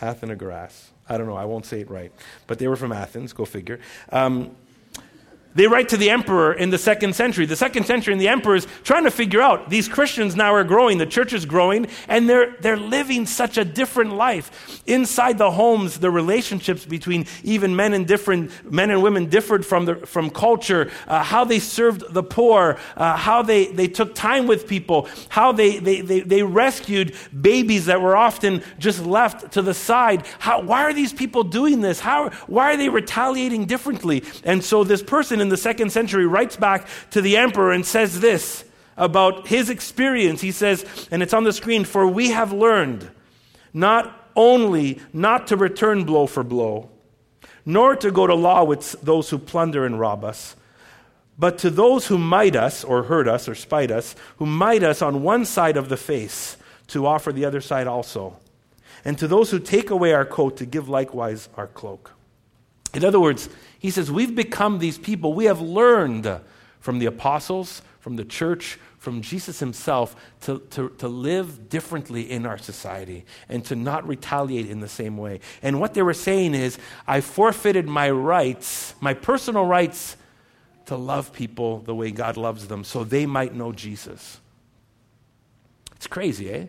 Athenagoras. 0.01 0.85
I 1.09 1.17
don't 1.17 1.27
know, 1.27 1.37
I 1.37 1.45
won't 1.45 1.65
say 1.67 1.81
it 1.81 1.91
right. 1.91 2.13
But 2.47 2.59
they 2.59 2.69
were 2.69 2.77
from 2.77 2.93
Athens, 2.93 3.33
go 3.33 3.45
figure. 3.45 3.81
Um, 4.11 4.57
they 5.57 5.67
write 5.67 5.89
to 5.89 5.97
the 5.97 6.11
emperor 6.11 6.53
in 6.53 6.69
the 6.69 6.79
second 6.79 7.17
century. 7.17 7.47
The 7.47 7.57
second 7.57 7.87
century, 7.87 8.13
and 8.13 8.21
the 8.21 8.29
emperor 8.29 8.57
is 8.57 8.67
trying 8.85 9.05
to 9.05 9.11
figure 9.11 9.41
out 9.41 9.71
these 9.71 9.89
Christians 9.89 10.37
now 10.37 10.55
are 10.55 10.65
growing, 10.65 10.99
the 10.99 11.07
church 11.07 11.33
is 11.33 11.47
growing, 11.47 11.89
and 12.09 12.29
they're, 12.29 12.55
they're 12.61 12.77
living 12.77 13.25
such 13.25 13.57
a 13.57 13.65
different 13.65 14.13
life. 14.13 14.83
Inside 14.87 15.39
the 15.39 15.51
homes, 15.51 15.99
the 15.99 16.11
relationships 16.11 16.85
between 16.85 17.27
even 17.43 17.75
men 17.75 17.95
and 17.95 18.07
different 18.07 18.71
men 18.71 18.91
and 18.91 19.03
women 19.03 19.31
differed 19.31 19.65
from, 19.65 19.87
the, 19.87 19.97
from 19.97 20.29
culture, 20.29 20.91
uh, 21.09 21.23
how 21.23 21.45
they 21.45 21.59
served 21.59 22.05
the 22.13 22.23
poor, 22.23 22.79
uh, 22.97 23.17
how 23.17 23.43
they, 23.43 23.67
they 23.67 23.89
took 23.89 24.15
time 24.15 24.47
with 24.47 24.69
people, 24.69 25.09
how 25.31 25.53
they, 25.53 25.79
they, 25.79 26.03
they, 26.03 26.21
they 26.21 26.43
rescued 26.43 27.15
babies 27.41 27.87
that 27.87 28.03
were 28.03 28.15
often 28.15 28.63
just 28.79 29.05
left 29.07 29.53
to 29.53 29.63
the 29.63 29.73
side. 29.73 30.27
How, 30.39 30.61
why 30.61 30.83
are 30.83 30.93
these 30.93 31.15
people 31.15 31.45
doing 31.45 31.81
this? 31.81 31.99
How, 31.99 32.29
why 32.47 32.75
are 32.75 32.77
they 32.77 32.91
retaliating 32.91 33.65
differently? 33.65 34.23
And 34.45 34.63
so 34.63 34.85
this 34.85 35.03
person 35.03 35.46
in 35.47 35.51
the 35.51 35.57
second 35.57 35.91
century 35.91 36.27
writes 36.27 36.57
back 36.57 36.87
to 37.11 37.21
the 37.21 37.37
emperor 37.37 37.73
and 37.73 37.87
says 37.87 38.21
this 38.21 38.65
about 38.97 39.47
his 39.47 39.71
experience. 39.71 40.41
He 40.41 40.53
says, 40.53 40.85
and 41.11 41.23
it's 41.23 41.35
on 41.35 41.45
the 41.45 41.53
screen, 41.53 41.85
for 41.85 42.07
we 42.07 42.31
have 42.31 42.53
learned 42.53 43.11
not 43.73 44.31
only 44.35 45.01
not 45.13 45.47
to 45.47 45.57
return 45.57 46.05
blow 46.05 46.27
for 46.27 46.43
blow, 46.43 46.91
nor 47.65 47.97
to 47.97 48.11
go 48.11 48.27
to 48.27 48.35
law 48.35 48.65
with 48.65 48.93
those 49.03 49.31
who 49.31 49.39
plunder 49.39 49.87
and 49.87 49.99
rob 49.99 50.25
us, 50.25 50.57
but 51.39 51.59
to 51.59 51.71
those 51.71 52.07
who 52.07 52.17
might 52.17 52.57
us, 52.57 52.83
or 52.83 53.05
hurt 53.05 53.29
us, 53.29 53.49
or 53.49 53.55
spite 53.55 53.91
us, 53.91 54.15
who 54.39 54.47
might 54.47 54.83
us 54.83 55.03
on 55.03 55.23
one 55.23 55.45
side 55.45 55.77
of 55.77 55.89
the 55.89 55.97
face, 55.97 56.57
to 56.89 57.07
offer 57.07 57.33
the 57.33 57.45
other 57.45 57.61
side 57.61 57.87
also. 57.87 58.39
And 59.05 59.19
to 59.19 59.29
those 59.29 59.51
who 59.51 59.59
take 59.59 59.91
away 59.91 60.13
our 60.13 60.25
coat, 60.25 60.57
to 60.59 60.67
give 60.67 60.89
likewise 60.89 61.49
our 61.57 61.67
cloak. 61.67 62.13
In 62.95 63.05
other 63.05 63.21
words, 63.21 63.49
he 63.79 63.91
says, 63.91 64.11
We've 64.11 64.35
become 64.35 64.79
these 64.79 64.99
people. 64.99 65.35
We 65.35 65.47
have 65.47 65.61
learned 65.61 66.41
from 66.81 66.99
the 66.99 67.07
apostles, 67.07 67.83
from 68.01 68.17
the 68.17 68.25
church, 68.25 68.79
from 68.99 69.21
Jesus 69.21 69.61
himself 69.61 70.17
to, 70.43 70.59
to, 70.71 70.89
to 70.99 71.09
live 71.09 71.69
differently 71.69 72.31
in 72.31 72.45
our 72.45 72.59
society 72.59 73.25
and 73.49 73.65
to 73.67 73.77
not 73.77 74.07
retaliate 74.07 74.69
in 74.69 74.81
the 74.81 74.89
same 74.89 75.17
way. 75.17 75.41
And 75.63 75.81
what 75.81 75.95
they 75.95 76.03
were 76.03 76.15
saying 76.15 76.55
is, 76.55 76.79
I 77.07 77.21
forfeited 77.21 77.87
my 77.87 78.11
rights, 78.11 78.95
my 79.01 79.15
personal 79.15 79.65
rights, 79.65 80.17
to 80.87 80.97
love 80.97 81.33
people 81.33 81.81
the 81.81 81.95
way 81.95 82.11
God 82.11 82.37
loves 82.37 82.69
them 82.69 82.85
so 82.85 83.05
they 83.05 83.27
might 83.27 83.55
know 83.55 83.73
Jesus. 83.73 84.41
It's 85.97 86.07
crazy, 86.07 86.51
eh? 86.51 86.67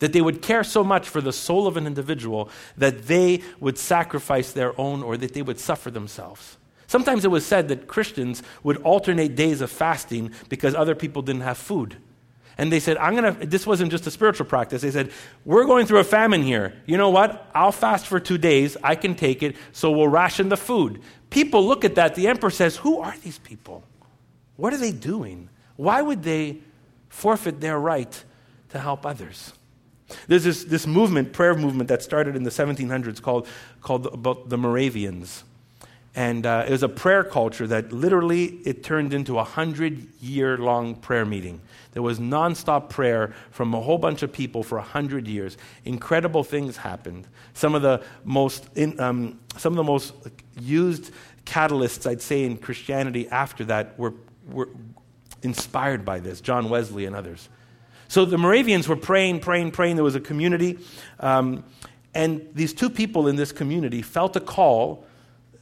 That 0.00 0.12
they 0.12 0.20
would 0.20 0.42
care 0.42 0.64
so 0.64 0.82
much 0.82 1.08
for 1.08 1.20
the 1.20 1.32
soul 1.32 1.66
of 1.66 1.76
an 1.76 1.86
individual 1.86 2.50
that 2.76 3.06
they 3.06 3.42
would 3.60 3.78
sacrifice 3.78 4.52
their 4.52 4.78
own 4.78 5.02
or 5.02 5.16
that 5.16 5.32
they 5.32 5.42
would 5.42 5.58
suffer 5.58 5.90
themselves. 5.90 6.56
Sometimes 6.86 7.24
it 7.24 7.30
was 7.30 7.46
said 7.46 7.68
that 7.68 7.86
Christians 7.86 8.42
would 8.64 8.78
alternate 8.78 9.36
days 9.36 9.60
of 9.60 9.70
fasting 9.70 10.32
because 10.48 10.74
other 10.74 10.96
people 10.96 11.22
didn't 11.22 11.42
have 11.42 11.56
food. 11.56 11.96
And 12.58 12.72
they 12.72 12.80
said, 12.80 12.96
I'm 12.96 13.14
going 13.14 13.34
to, 13.36 13.46
this 13.46 13.66
wasn't 13.66 13.90
just 13.90 14.06
a 14.06 14.10
spiritual 14.10 14.44
practice. 14.44 14.82
They 14.82 14.90
said, 14.90 15.12
We're 15.44 15.64
going 15.64 15.86
through 15.86 16.00
a 16.00 16.04
famine 16.04 16.42
here. 16.42 16.74
You 16.84 16.96
know 16.98 17.08
what? 17.08 17.48
I'll 17.54 17.72
fast 17.72 18.06
for 18.06 18.20
two 18.20 18.38
days. 18.38 18.76
I 18.82 18.96
can 18.96 19.14
take 19.14 19.42
it. 19.42 19.56
So 19.72 19.90
we'll 19.92 20.08
ration 20.08 20.48
the 20.48 20.56
food. 20.56 21.00
People 21.30 21.64
look 21.66 21.84
at 21.84 21.94
that. 21.94 22.16
The 22.16 22.26
emperor 22.26 22.50
says, 22.50 22.76
Who 22.76 22.98
are 22.98 23.14
these 23.22 23.38
people? 23.38 23.84
What 24.56 24.74
are 24.74 24.78
they 24.78 24.92
doing? 24.92 25.48
Why 25.76 26.02
would 26.02 26.22
they 26.22 26.58
forfeit 27.08 27.60
their 27.60 27.78
right 27.78 28.24
to 28.70 28.78
help 28.78 29.06
others? 29.06 29.54
There's 30.26 30.44
this, 30.44 30.64
this 30.64 30.86
movement, 30.86 31.32
prayer 31.32 31.54
movement, 31.54 31.88
that 31.88 32.02
started 32.02 32.36
in 32.36 32.42
the 32.42 32.50
1700s 32.50 33.20
called, 33.20 33.46
called 33.80 34.06
about 34.06 34.48
the 34.48 34.58
Moravians. 34.58 35.44
And 36.14 36.44
uh, 36.44 36.64
it 36.66 36.70
was 36.70 36.82
a 36.82 36.88
prayer 36.88 37.22
culture 37.22 37.66
that 37.68 37.92
literally 37.92 38.60
it 38.64 38.82
turned 38.82 39.14
into 39.14 39.38
a 39.38 39.44
hundred 39.44 40.08
year 40.20 40.58
long 40.58 40.96
prayer 40.96 41.24
meeting. 41.24 41.60
There 41.92 42.02
was 42.02 42.18
nonstop 42.18 42.88
prayer 42.88 43.32
from 43.50 43.74
a 43.74 43.80
whole 43.80 43.98
bunch 43.98 44.22
of 44.22 44.32
people 44.32 44.62
for 44.62 44.78
a 44.78 44.82
hundred 44.82 45.28
years. 45.28 45.56
Incredible 45.84 46.42
things 46.42 46.76
happened. 46.76 47.28
Some 47.54 47.74
of 47.74 47.82
the 47.82 48.02
most, 48.24 48.68
in, 48.76 48.98
um, 48.98 49.38
some 49.56 49.72
of 49.72 49.76
the 49.76 49.84
most 49.84 50.14
used 50.58 51.12
catalysts, 51.44 52.08
I'd 52.08 52.22
say, 52.22 52.44
in 52.44 52.56
Christianity 52.56 53.28
after 53.28 53.64
that 53.66 53.98
were, 53.98 54.14
were 54.48 54.68
inspired 55.42 56.04
by 56.04 56.20
this 56.20 56.40
John 56.40 56.68
Wesley 56.68 57.06
and 57.06 57.14
others. 57.14 57.48
So 58.10 58.24
the 58.24 58.38
Moravians 58.38 58.88
were 58.88 58.96
praying, 58.96 59.38
praying, 59.38 59.70
praying. 59.70 59.94
There 59.94 60.02
was 60.02 60.16
a 60.16 60.20
community. 60.20 60.80
Um, 61.20 61.62
and 62.12 62.44
these 62.54 62.74
two 62.74 62.90
people 62.90 63.28
in 63.28 63.36
this 63.36 63.52
community 63.52 64.02
felt 64.02 64.34
a 64.34 64.40
call 64.40 65.04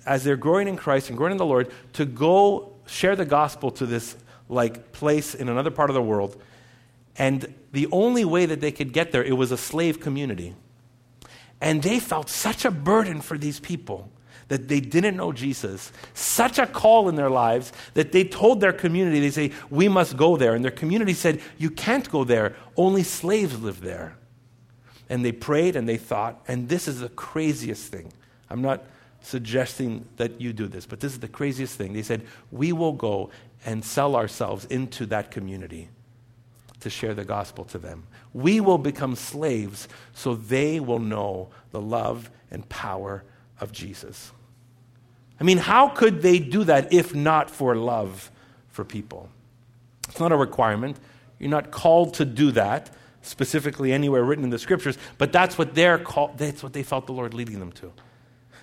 as 0.06 0.24
they're 0.24 0.34
growing 0.34 0.66
in 0.66 0.78
Christ 0.78 1.11
and 1.11 1.18
growing 1.18 1.32
in 1.32 1.37
the 1.37 1.44
Lord 1.44 1.70
to 1.92 2.06
go 2.06 2.72
share 2.87 3.14
the 3.16 3.26
gospel 3.26 3.70
to 3.72 3.84
this 3.84 4.16
like 4.48 4.92
place 4.92 5.34
in 5.34 5.50
another 5.50 5.70
part 5.70 5.90
of 5.90 5.94
the 5.94 6.00
world. 6.00 6.40
And 7.18 7.52
the 7.72 7.87
only 7.92 8.24
way 8.24 8.46
that 8.46 8.62
they 8.62 8.72
could 8.72 8.94
get 8.94 9.12
there, 9.12 9.22
it 9.22 9.37
was 9.37 9.52
a 9.52 9.58
slave 9.58 10.00
community. 10.00 10.54
And 11.61 11.82
they 11.82 12.00
felt 12.00 12.30
such 12.30 12.64
a 12.64 12.70
burden 12.70 13.20
for 13.20 13.37
these 13.37 13.61
people 13.61 14.11
that 14.48 14.68
they 14.68 14.80
didn't 14.80 15.16
know 15.16 15.32
Jesus, 15.32 15.92
such 16.14 16.58
a 16.58 16.66
call 16.66 17.08
in 17.08 17.16
their 17.16 17.30
lives 17.30 17.72
that 17.94 18.12
they 18.12 18.24
told 18.24 18.61
their 18.61 18.72
community, 18.72 19.20
they 19.20 19.30
say, 19.30 19.52
We 19.70 19.88
must 19.88 20.16
go 20.16 20.37
there. 20.37 20.54
And 20.54 20.64
their 20.64 20.72
community 20.72 21.14
said, 21.14 21.40
You 21.58 21.70
can't 21.70 22.11
go 22.11 22.24
there, 22.24 22.56
only 22.76 23.02
slaves 23.02 23.61
live 23.61 23.80
there. 23.80 24.16
And 25.11 25.24
they 25.24 25.32
prayed 25.32 25.76
and 25.76 25.88
they 25.88 25.96
thought, 25.96 26.42
and 26.48 26.68
this 26.68 26.87
is 26.87 27.00
the 27.00 27.08
craziest 27.11 27.90
thing. 27.90 28.12
I'm 28.50 28.61
not 28.61 28.84
suggesting 29.20 30.06
that 30.16 30.40
you 30.40 30.52
do 30.52 30.66
this, 30.66 30.87
but 30.87 31.00
this 31.00 31.12
is 31.12 31.20
the 31.20 31.28
craziest 31.28 31.76
thing. 31.76 31.92
They 31.92 32.02
said, 32.02 32.26
We 32.50 32.72
will 32.72 32.92
go 32.92 33.30
and 33.64 33.84
sell 33.84 34.16
ourselves 34.16 34.64
into 34.66 35.06
that 35.06 35.30
community 35.30 35.88
to 36.80 36.88
share 36.88 37.14
the 37.14 37.24
gospel 37.24 37.64
to 37.66 37.78
them. 37.78 38.06
We 38.32 38.61
will 38.61 38.78
become 38.78 39.16
slaves 39.16 39.88
so 40.14 40.34
they 40.34 40.80
will 40.80 41.00
know 41.00 41.48
the 41.70 41.80
love 41.80 42.30
and 42.50 42.66
power 42.68 43.24
of 43.61 43.72
Jesus. 43.72 44.32
I 45.40 45.44
mean, 45.44 45.59
how 45.59 45.88
could 45.88 46.22
they 46.22 46.38
do 46.38 46.64
that 46.64 46.92
if 46.92 47.14
not 47.14 47.51
for 47.51 47.77
love 47.77 48.31
for 48.68 48.85
people? 48.85 49.29
It's 50.09 50.20
not 50.20 50.33
a 50.33 50.37
requirement. 50.37 50.98
You're 51.38 51.51
not 51.51 51.70
called 51.70 52.14
to 52.14 52.24
do 52.24 52.51
that 52.53 52.90
specifically 53.22 53.92
anywhere 53.92 54.24
written 54.24 54.44
in 54.44 54.51
the 54.51 54.59
scriptures, 54.59 54.96
but 55.18 55.33
that's 55.33 55.59
what 55.59 55.74
they're 55.74 55.98
called, 55.98 56.38
that's 56.38 56.62
what 56.62 56.72
they 56.72 56.83
felt 56.83 57.07
the 57.07 57.12
Lord 57.12 57.35
leading 57.35 57.59
them 57.59 57.72
to. 57.72 57.92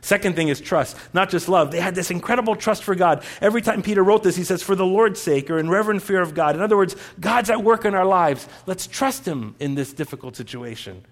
Second 0.02 0.36
thing 0.36 0.50
is 0.50 0.62
trust, 0.62 0.96
not 1.14 1.32
just 1.32 1.50
love. 1.50 1.72
They 1.72 1.80
had 1.80 1.96
this 1.96 2.12
incredible 2.12 2.56
trust 2.56 2.84
for 2.84 2.94
God. 2.94 3.24
Every 3.42 3.62
time 3.62 3.82
Peter 3.82 4.04
wrote 4.04 4.22
this, 4.22 4.36
he 4.36 4.44
says, 4.44 4.62
for 4.62 4.76
the 4.76 4.86
Lord's 4.86 5.20
sake, 5.20 5.50
or 5.50 5.58
in 5.58 5.68
reverent 5.68 6.04
fear 6.04 6.22
of 6.22 6.36
God. 6.36 6.56
In 6.56 6.62
other 6.62 6.78
words, 6.78 6.96
God's 7.20 7.50
at 7.50 7.64
work 7.64 7.86
in 7.86 7.96
our 7.96 8.06
lives. 8.06 8.48
Let's 8.68 8.86
trust 8.86 9.26
Him 9.26 9.56
in 9.60 9.74
this 9.74 9.94
difficult 9.94 10.36
situation. 10.36 11.04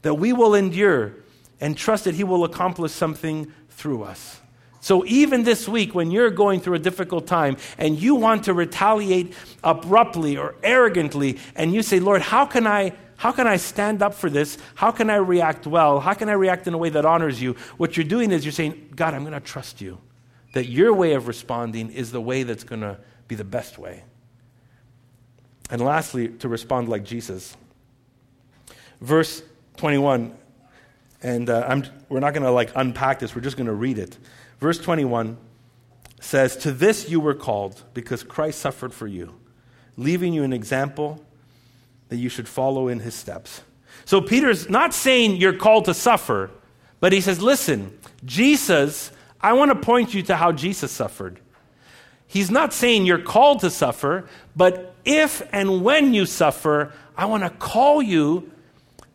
That 0.00 0.14
we 0.14 0.32
will 0.32 0.54
endure 0.54 1.12
and 1.60 1.76
trust 1.76 2.04
that 2.04 2.14
He 2.14 2.24
will 2.24 2.44
accomplish 2.44 2.92
something 2.92 3.52
through 3.68 4.04
us. 4.04 4.40
So, 4.80 5.04
even 5.04 5.44
this 5.44 5.68
week, 5.68 5.94
when 5.94 6.10
you're 6.10 6.30
going 6.30 6.60
through 6.60 6.74
a 6.74 6.78
difficult 6.78 7.26
time 7.26 7.58
and 7.76 8.00
you 8.00 8.14
want 8.14 8.44
to 8.44 8.54
retaliate 8.54 9.34
abruptly 9.62 10.38
or 10.38 10.54
arrogantly, 10.62 11.38
and 11.54 11.74
you 11.74 11.82
say, 11.82 12.00
Lord, 12.00 12.22
how 12.22 12.46
can 12.46 12.66
I? 12.66 12.94
How 13.16 13.32
can 13.32 13.46
I 13.46 13.58
stand 13.58 14.00
up 14.00 14.14
for 14.14 14.30
this? 14.30 14.56
How 14.74 14.90
can 14.90 15.10
I 15.10 15.16
react 15.16 15.66
well? 15.66 16.00
How 16.00 16.14
can 16.14 16.30
I 16.30 16.32
react 16.32 16.66
in 16.66 16.72
a 16.72 16.78
way 16.78 16.88
that 16.88 17.04
honors 17.04 17.40
you? 17.40 17.52
What 17.76 17.94
you're 17.94 18.04
doing 18.04 18.32
is 18.32 18.46
you're 18.46 18.52
saying, 18.52 18.92
God, 18.96 19.12
I'm 19.12 19.20
going 19.20 19.34
to 19.34 19.40
trust 19.40 19.82
you. 19.82 19.98
That 20.54 20.70
your 20.70 20.94
way 20.94 21.12
of 21.12 21.28
responding 21.28 21.92
is 21.92 22.12
the 22.12 22.20
way 22.20 22.44
that's 22.44 22.64
going 22.64 22.80
to 22.80 22.96
be 23.28 23.34
the 23.34 23.44
best 23.44 23.76
way. 23.76 24.04
And 25.70 25.82
lastly, 25.82 26.28
to 26.28 26.48
respond 26.48 26.88
like 26.88 27.04
Jesus. 27.04 27.58
Verse 29.02 29.42
21, 29.76 30.34
and 31.22 31.50
uh, 31.50 31.82
we're 32.08 32.20
not 32.20 32.32
going 32.32 32.44
to 32.44 32.50
like 32.50 32.72
unpack 32.74 33.18
this, 33.18 33.34
we're 33.34 33.42
just 33.42 33.58
going 33.58 33.66
to 33.66 33.74
read 33.74 33.98
it. 33.98 34.16
Verse 34.60 34.78
21 34.78 35.38
says, 36.20 36.56
To 36.58 36.72
this 36.72 37.08
you 37.08 37.18
were 37.20 37.34
called, 37.34 37.82
because 37.94 38.22
Christ 38.22 38.60
suffered 38.60 38.92
for 38.92 39.06
you, 39.06 39.34
leaving 39.96 40.32
you 40.32 40.44
an 40.44 40.52
example 40.52 41.24
that 42.08 42.16
you 42.16 42.28
should 42.28 42.48
follow 42.48 42.88
in 42.88 43.00
his 43.00 43.14
steps. 43.14 43.62
So 44.04 44.20
Peter's 44.20 44.68
not 44.68 44.92
saying 44.92 45.36
you're 45.36 45.56
called 45.56 45.86
to 45.86 45.94
suffer, 45.94 46.50
but 47.00 47.12
he 47.12 47.20
says, 47.20 47.40
listen, 47.40 47.98
Jesus, 48.24 49.12
I 49.40 49.54
want 49.54 49.70
to 49.70 49.74
point 49.74 50.12
you 50.12 50.22
to 50.24 50.36
how 50.36 50.52
Jesus 50.52 50.92
suffered. 50.92 51.40
He's 52.26 52.50
not 52.50 52.72
saying 52.72 53.06
you're 53.06 53.18
called 53.18 53.60
to 53.60 53.70
suffer, 53.70 54.28
but 54.54 54.94
if 55.04 55.42
and 55.52 55.82
when 55.82 56.14
you 56.14 56.26
suffer, 56.26 56.92
I 57.16 57.24
want 57.24 57.42
to 57.42 57.50
call 57.50 58.02
you 58.02 58.52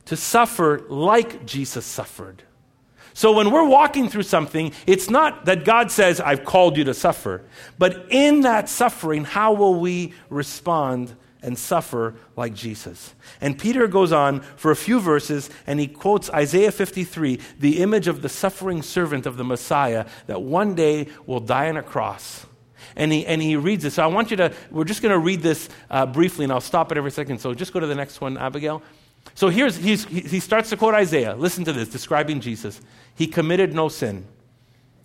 to 0.06 0.16
suffer 0.16 0.82
like 0.90 1.46
Jesus 1.46 1.86
suffered. 1.86 2.44
So 3.16 3.32
when 3.32 3.50
we're 3.50 3.66
walking 3.66 4.10
through 4.10 4.24
something, 4.24 4.74
it's 4.86 5.10
not 5.10 5.46
that 5.46 5.64
God 5.64 5.90
says, 5.90 6.20
I've 6.20 6.44
called 6.44 6.76
you 6.76 6.84
to 6.84 6.94
suffer, 6.94 7.44
but 7.78 8.08
in 8.10 8.42
that 8.42 8.68
suffering, 8.68 9.24
how 9.24 9.54
will 9.54 9.80
we 9.80 10.14
respond 10.30 11.16
and 11.42 11.58
suffer 11.58 12.16
like 12.36 12.54
Jesus. 12.54 13.14
And 13.40 13.58
Peter 13.58 13.88
goes 13.88 14.12
on 14.12 14.42
for 14.58 14.72
a 14.72 14.76
few 14.76 15.00
verses 15.00 15.50
and 15.66 15.80
he 15.80 15.88
quotes 15.88 16.30
Isaiah 16.32 16.72
53, 16.72 17.40
the 17.58 17.80
image 17.82 18.08
of 18.08 18.22
the 18.22 18.30
suffering 18.30 18.82
servant 18.82 19.26
of 19.26 19.38
the 19.38 19.44
Messiah 19.46 20.08
that 20.28 20.42
one 20.42 20.76
day 20.76 21.08
will 21.26 21.40
die 21.40 21.70
on 21.70 21.78
a 21.78 21.84
cross. 21.84 22.46
And 22.98 23.14
he, 23.14 23.26
and 23.26 23.42
he 23.42 23.56
reads 23.56 23.84
this. 23.84 23.94
So 23.94 24.04
I 24.04 24.08
want 24.08 24.30
you 24.32 24.38
to, 24.38 24.54
we're 24.72 24.84
just 24.84 25.02
going 25.02 25.14
to 25.14 25.20
read 25.20 25.42
this 25.42 25.70
uh, 25.90 26.06
briefly 26.06 26.44
and 26.44 26.52
I'll 26.52 26.60
stop 26.60 26.92
it 26.92 26.98
every 26.98 27.12
second. 27.12 27.38
So 27.40 27.54
just 27.54 27.72
go 27.72 27.80
to 27.80 27.88
the 27.88 27.96
next 27.96 28.20
one, 28.20 28.38
Abigail. 28.38 28.82
So 29.34 29.50
here's, 29.50 29.76
he 29.76 30.40
starts 30.40 30.70
to 30.70 30.78
quote 30.78 30.94
Isaiah. 30.94 31.36
Listen 31.36 31.66
to 31.66 31.74
this, 31.74 31.90
describing 31.90 32.40
Jesus. 32.40 32.80
He 33.16 33.28
committed 33.28 33.74
no 33.74 33.90
sin. 33.90 34.26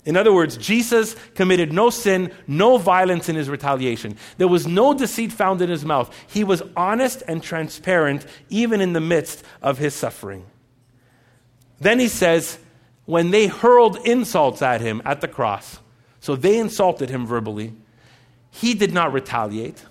In 0.04 0.16
other 0.16 0.33
words, 0.33 0.56
Jesus 0.56 1.14
committed 1.35 1.72
no 1.72 1.90
sin, 1.90 2.33
no 2.46 2.78
violence 2.78 3.28
in 3.28 3.37
his 3.37 3.50
retaliation. 3.50 4.16
There 4.38 4.48
was 4.48 4.66
no 4.66 4.94
deceit 4.94 5.33
found 5.33 5.61
in 5.61 5.68
his 5.68 5.85
mouth. 5.85 6.14
He 6.26 6.42
was 6.44 6.62
honest 6.76 7.22
and 7.28 7.42
transparent, 7.42 8.24
even 8.48 8.80
in 8.80 8.92
the 8.92 9.00
midst 9.00 9.44
of 9.61 9.78
his 9.78 9.94
suffering. 9.94 10.46
Then 11.80 11.98
he 11.98 12.09
says, 12.09 12.59
when 13.04 13.30
they 13.30 13.46
hurled 13.46 13.96
insults 14.06 14.62
at 14.62 14.80
him 14.80 15.02
at 15.04 15.20
the 15.20 15.28
cross, 15.28 15.80
so 16.20 16.37
they 16.37 16.59
insulted 16.59 17.11
him 17.11 17.26
verbally, 17.26 17.74
he 18.50 18.74
did 18.74 18.92
not 18.92 19.12
retaliate. 19.12 19.85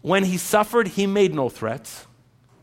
When 0.00 0.24
he 0.24 0.36
suffered, 0.36 0.88
he 0.88 1.06
made 1.06 1.34
no 1.34 1.48
threats. 1.48 2.06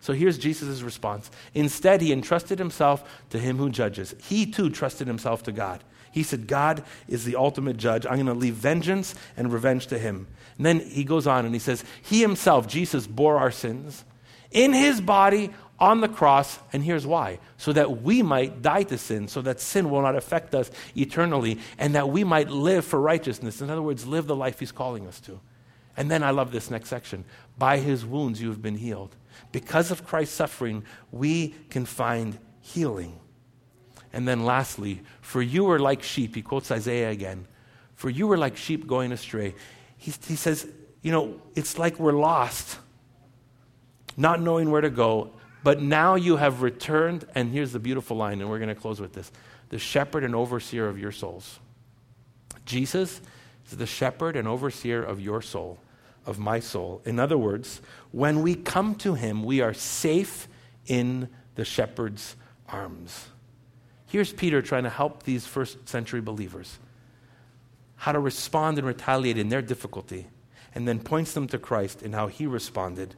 So 0.01 0.13
here's 0.13 0.39
Jesus' 0.39 0.81
response. 0.81 1.29
Instead, 1.53 2.01
he 2.01 2.11
entrusted 2.11 2.59
himself 2.59 3.07
to 3.29 3.39
him 3.39 3.57
who 3.57 3.69
judges. 3.69 4.15
He 4.23 4.47
too 4.47 4.69
trusted 4.71 5.07
himself 5.07 5.43
to 5.43 5.51
God. 5.51 5.83
He 6.11 6.23
said, 6.23 6.47
God 6.47 6.83
is 7.07 7.23
the 7.23 7.35
ultimate 7.35 7.77
judge. 7.77 8.05
I'm 8.05 8.15
going 8.15 8.25
to 8.25 8.33
leave 8.33 8.55
vengeance 8.55 9.15
and 9.37 9.53
revenge 9.53 9.87
to 9.87 9.99
him. 9.99 10.27
And 10.57 10.65
then 10.65 10.79
he 10.79 11.03
goes 11.03 11.27
on 11.27 11.45
and 11.45 11.53
he 11.53 11.59
says, 11.59 11.85
He 12.01 12.19
himself, 12.19 12.67
Jesus, 12.67 13.07
bore 13.07 13.37
our 13.37 13.51
sins 13.51 14.03
in 14.49 14.73
his 14.73 14.99
body 14.99 15.51
on 15.79 16.01
the 16.01 16.09
cross. 16.09 16.59
And 16.73 16.83
here's 16.83 17.07
why 17.07 17.39
so 17.57 17.71
that 17.71 18.01
we 18.01 18.23
might 18.23 18.63
die 18.63 18.83
to 18.83 18.97
sin, 18.97 19.27
so 19.27 19.41
that 19.43 19.61
sin 19.61 19.91
will 19.91 20.01
not 20.01 20.15
affect 20.15 20.55
us 20.55 20.71
eternally, 20.97 21.59
and 21.77 21.93
that 21.93 22.09
we 22.09 22.23
might 22.23 22.49
live 22.49 22.83
for 22.83 22.99
righteousness. 22.99 23.61
In 23.61 23.69
other 23.69 23.83
words, 23.83 24.07
live 24.07 24.25
the 24.25 24.35
life 24.35 24.59
he's 24.59 24.71
calling 24.71 25.07
us 25.07 25.19
to. 25.21 25.39
And 25.97 26.09
then 26.09 26.23
I 26.23 26.31
love 26.31 26.51
this 26.51 26.71
next 26.71 26.89
section. 26.89 27.25
By 27.57 27.77
his 27.77 28.05
wounds 28.05 28.41
you 28.41 28.49
have 28.49 28.61
been 28.61 28.77
healed. 28.77 29.15
Because 29.51 29.91
of 29.91 30.05
Christ's 30.05 30.35
suffering, 30.35 30.83
we 31.11 31.55
can 31.69 31.85
find 31.85 32.37
healing. 32.61 33.19
And 34.13 34.27
then 34.27 34.45
lastly, 34.45 35.01
for 35.21 35.41
you 35.41 35.69
are 35.69 35.79
like 35.79 36.03
sheep. 36.03 36.35
He 36.35 36.41
quotes 36.41 36.71
Isaiah 36.71 37.09
again. 37.09 37.47
For 37.95 38.09
you 38.09 38.31
are 38.31 38.37
like 38.37 38.57
sheep 38.57 38.87
going 38.87 39.11
astray. 39.11 39.55
He, 39.97 40.13
he 40.27 40.35
says, 40.35 40.67
you 41.01 41.11
know, 41.11 41.41
it's 41.55 41.77
like 41.77 41.99
we're 41.99 42.11
lost, 42.13 42.79
not 44.17 44.41
knowing 44.41 44.71
where 44.71 44.81
to 44.81 44.89
go. 44.89 45.31
But 45.63 45.81
now 45.81 46.15
you 46.15 46.37
have 46.37 46.61
returned, 46.63 47.25
and 47.35 47.51
here's 47.51 47.71
the 47.71 47.79
beautiful 47.79 48.17
line, 48.17 48.41
and 48.41 48.49
we're 48.49 48.57
going 48.57 48.69
to 48.69 48.75
close 48.75 48.99
with 48.99 49.13
this 49.13 49.31
the 49.69 49.79
shepherd 49.79 50.23
and 50.25 50.35
overseer 50.35 50.87
of 50.89 50.99
your 50.99 51.13
souls. 51.13 51.59
Jesus 52.65 53.21
is 53.71 53.77
the 53.77 53.85
shepherd 53.85 54.35
and 54.35 54.47
overseer 54.47 55.03
of 55.03 55.19
your 55.19 55.41
soul, 55.41 55.79
of 56.25 56.37
my 56.39 56.59
soul. 56.59 57.01
In 57.05 57.19
other 57.19 57.37
words, 57.37 57.81
when 58.11 58.41
we 58.41 58.55
come 58.55 58.95
to 58.95 59.13
him, 59.13 59.43
we 59.43 59.61
are 59.61 59.73
safe 59.73 60.47
in 60.87 61.29
the 61.55 61.65
shepherd's 61.65 62.35
arms. 62.67 63.27
Here's 64.07 64.33
Peter 64.33 64.61
trying 64.61 64.83
to 64.83 64.89
help 64.89 65.23
these 65.23 65.45
first 65.45 65.87
century 65.87 66.21
believers 66.21 66.79
how 67.95 68.11
to 68.11 68.19
respond 68.19 68.79
and 68.79 68.87
retaliate 68.87 69.37
in 69.37 69.49
their 69.49 69.61
difficulty, 69.61 70.25
and 70.73 70.87
then 70.87 70.99
points 70.99 71.33
them 71.33 71.47
to 71.47 71.59
Christ 71.59 72.01
and 72.01 72.15
how 72.15 72.25
he 72.27 72.47
responded, 72.47 73.13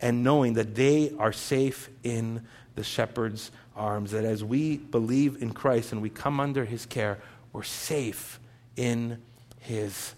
and 0.00 0.22
knowing 0.22 0.52
that 0.52 0.76
they 0.76 1.12
are 1.18 1.32
safe 1.32 1.90
in 2.04 2.46
the 2.76 2.84
shepherd's 2.84 3.50
arms. 3.74 4.12
That 4.12 4.24
as 4.24 4.44
we 4.44 4.76
believe 4.76 5.42
in 5.42 5.52
Christ 5.52 5.90
and 5.90 6.00
we 6.00 6.08
come 6.08 6.38
under 6.38 6.64
his 6.64 6.86
care, 6.86 7.18
we're 7.52 7.64
safe 7.64 8.38
in 8.76 9.20
his 9.62 10.14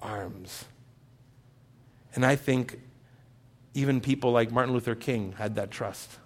arms. 0.00 0.64
And 2.14 2.24
I 2.24 2.36
think 2.36 2.80
even 3.74 4.00
people 4.00 4.30
like 4.30 4.52
Martin 4.52 4.72
Luther 4.72 4.94
King 4.94 5.34
had 5.36 5.56
that 5.56 5.70
trust. 5.70 6.18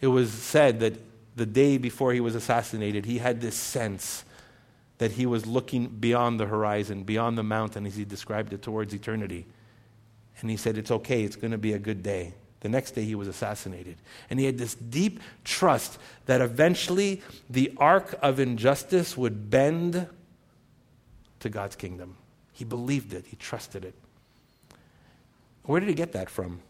It 0.00 0.06
was 0.06 0.32
said 0.32 0.80
that 0.80 0.94
the 1.36 1.46
day 1.46 1.76
before 1.76 2.12
he 2.12 2.20
was 2.20 2.34
assassinated, 2.34 3.04
he 3.04 3.18
had 3.18 3.40
this 3.40 3.56
sense 3.56 4.24
that 4.98 5.12
he 5.12 5.26
was 5.26 5.46
looking 5.46 5.88
beyond 5.88 6.38
the 6.38 6.46
horizon, 6.46 7.02
beyond 7.02 7.36
the 7.36 7.42
mountain, 7.42 7.84
as 7.84 7.96
he 7.96 8.04
described 8.04 8.52
it, 8.52 8.62
towards 8.62 8.94
eternity. 8.94 9.46
And 10.40 10.50
he 10.50 10.56
said, 10.56 10.78
It's 10.78 10.90
okay, 10.90 11.24
it's 11.24 11.36
going 11.36 11.50
to 11.50 11.58
be 11.58 11.72
a 11.72 11.78
good 11.78 12.02
day. 12.02 12.34
The 12.60 12.68
next 12.68 12.92
day, 12.92 13.04
he 13.04 13.14
was 13.14 13.26
assassinated. 13.26 13.96
And 14.28 14.38
he 14.38 14.44
had 14.44 14.58
this 14.58 14.74
deep 14.74 15.20
trust 15.44 15.98
that 16.26 16.42
eventually 16.42 17.22
the 17.48 17.72
arc 17.78 18.18
of 18.22 18.38
injustice 18.38 19.16
would 19.16 19.50
bend 19.50 20.06
to 21.40 21.48
God's 21.48 21.76
kingdom. 21.76 22.16
He 22.52 22.64
believed 22.64 23.12
it, 23.12 23.26
he 23.26 23.36
trusted 23.36 23.84
it. 23.84 23.94
Where 25.64 25.80
did 25.80 25.88
he 25.88 25.94
get 25.94 26.12
that 26.12 26.30
from? 26.30 26.60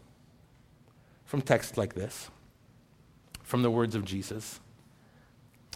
From 1.25 1.41
texts 1.41 1.77
like 1.77 1.93
this, 1.93 2.29
from 3.43 3.61
the 3.61 3.71
words 3.71 3.95
of 3.95 4.05
Jesus. 4.05 4.59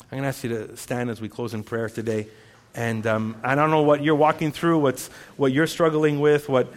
I'm 0.01 0.09
going 0.09 0.23
to 0.23 0.27
ask 0.27 0.43
you 0.43 0.49
to 0.49 0.77
stand 0.77 1.09
as 1.09 1.21
we 1.21 1.29
close 1.29 1.53
in 1.53 1.63
prayer 1.63 1.89
today. 1.89 2.27
And 2.73 3.07
um, 3.07 3.37
I 3.43 3.55
don't 3.55 3.71
know 3.71 3.83
what 3.83 4.03
you're 4.03 4.15
walking 4.15 4.51
through, 4.51 4.79
what's, 4.79 5.07
what 5.37 5.53
you're 5.53 5.67
struggling 5.67 6.19
with, 6.19 6.49
what, 6.49 6.67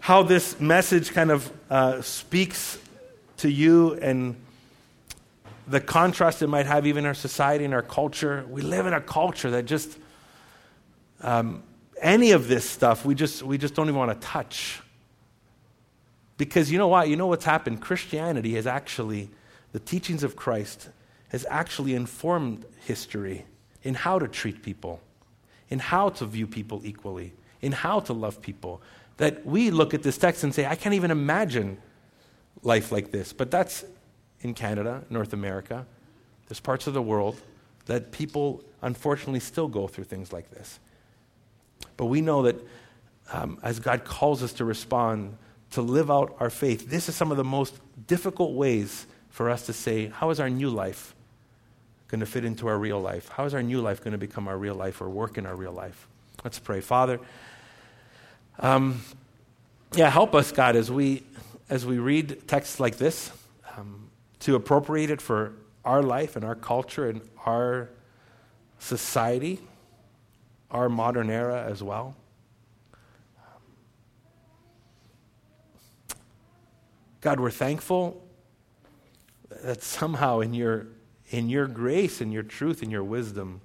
how 0.00 0.22
this 0.22 0.58
message 0.58 1.12
kind 1.12 1.30
of 1.30 1.52
uh, 1.70 2.00
speaks 2.00 2.78
to 3.38 3.50
you 3.50 3.94
and 3.94 4.36
the 5.66 5.80
contrast 5.80 6.40
it 6.40 6.46
might 6.46 6.66
have 6.66 6.86
even 6.86 7.04
in 7.04 7.06
our 7.08 7.14
society 7.14 7.64
and 7.64 7.74
our 7.74 7.82
culture. 7.82 8.44
We 8.48 8.62
live 8.62 8.86
in 8.86 8.94
a 8.94 9.02
culture 9.02 9.50
that 9.50 9.66
just, 9.66 9.98
um, 11.20 11.62
any 12.00 12.32
of 12.32 12.48
this 12.48 12.68
stuff, 12.68 13.04
we 13.04 13.14
just, 13.14 13.42
we 13.42 13.58
just 13.58 13.74
don't 13.74 13.86
even 13.86 13.98
want 13.98 14.20
to 14.20 14.26
touch. 14.26 14.80
Because 16.36 16.70
you 16.70 16.78
know 16.78 16.88
what? 16.88 17.08
You 17.08 17.16
know 17.16 17.26
what's 17.26 17.44
happened? 17.44 17.80
Christianity 17.80 18.54
has 18.54 18.66
actually, 18.66 19.28
the 19.72 19.80
teachings 19.80 20.22
of 20.22 20.36
Christ 20.36 20.88
has 21.28 21.44
actually 21.50 21.94
informed 21.94 22.64
history 22.86 23.44
in 23.82 23.94
how 23.94 24.18
to 24.18 24.28
treat 24.28 24.62
people, 24.62 25.00
in 25.68 25.78
how 25.78 26.08
to 26.10 26.26
view 26.26 26.46
people 26.46 26.80
equally, 26.84 27.32
in 27.60 27.72
how 27.72 28.00
to 28.00 28.12
love 28.12 28.40
people. 28.40 28.80
That 29.16 29.44
we 29.44 29.70
look 29.70 29.94
at 29.94 30.02
this 30.02 30.16
text 30.16 30.44
and 30.44 30.54
say, 30.54 30.64
I 30.66 30.76
can't 30.76 30.94
even 30.94 31.10
imagine 31.10 31.78
life 32.62 32.92
like 32.92 33.10
this. 33.10 33.32
But 33.32 33.50
that's 33.50 33.84
in 34.40 34.54
Canada, 34.54 35.04
North 35.10 35.32
America. 35.32 35.86
There's 36.46 36.60
parts 36.60 36.86
of 36.86 36.94
the 36.94 37.02
world 37.02 37.40
that 37.86 38.12
people 38.12 38.62
unfortunately 38.80 39.40
still 39.40 39.66
go 39.66 39.88
through 39.88 40.04
things 40.04 40.32
like 40.32 40.50
this. 40.50 40.78
But 41.98 42.06
we 42.06 42.22
know 42.22 42.42
that 42.44 42.56
um, 43.30 43.58
as 43.62 43.78
God 43.80 44.06
calls 44.06 44.42
us 44.42 44.54
to 44.54 44.64
respond, 44.64 45.36
to 45.72 45.82
live 45.82 46.10
out 46.10 46.34
our 46.40 46.48
faith, 46.48 46.88
this 46.88 47.10
is 47.10 47.14
some 47.14 47.30
of 47.30 47.36
the 47.36 47.44
most 47.44 47.74
difficult 48.06 48.54
ways 48.54 49.06
for 49.28 49.50
us 49.50 49.66
to 49.66 49.74
say, 49.74 50.06
How 50.06 50.30
is 50.30 50.40
our 50.40 50.48
new 50.48 50.70
life 50.70 51.14
going 52.06 52.20
to 52.20 52.26
fit 52.26 52.46
into 52.46 52.68
our 52.68 52.78
real 52.78 53.00
life? 53.00 53.28
How 53.28 53.44
is 53.44 53.52
our 53.52 53.62
new 53.62 53.82
life 53.82 54.02
going 54.02 54.12
to 54.12 54.18
become 54.18 54.48
our 54.48 54.56
real 54.56 54.74
life 54.74 55.02
or 55.02 55.10
work 55.10 55.36
in 55.36 55.44
our 55.44 55.54
real 55.54 55.72
life? 55.72 56.08
Let's 56.42 56.58
pray. 56.58 56.80
Father, 56.80 57.20
um, 58.60 59.02
yeah, 59.94 60.08
help 60.08 60.34
us, 60.34 60.52
God, 60.52 60.76
as 60.76 60.90
we, 60.90 61.24
as 61.68 61.84
we 61.84 61.98
read 61.98 62.46
texts 62.46 62.80
like 62.80 62.96
this, 62.96 63.32
um, 63.76 64.08
to 64.40 64.54
appropriate 64.54 65.10
it 65.10 65.20
for 65.20 65.52
our 65.84 66.02
life 66.02 66.36
and 66.36 66.44
our 66.44 66.54
culture 66.54 67.08
and 67.08 67.20
our 67.44 67.90
society, 68.78 69.60
our 70.70 70.88
modern 70.88 71.30
era 71.30 71.64
as 71.64 71.82
well. 71.82 72.14
God, 77.20 77.40
we're 77.40 77.50
thankful 77.50 78.22
that 79.62 79.82
somehow 79.82 80.40
in 80.40 80.54
your, 80.54 80.86
in 81.30 81.48
your 81.48 81.66
grace 81.66 82.20
and 82.20 82.32
your 82.32 82.42
truth 82.42 82.82
and 82.82 82.92
your 82.92 83.02
wisdom, 83.02 83.60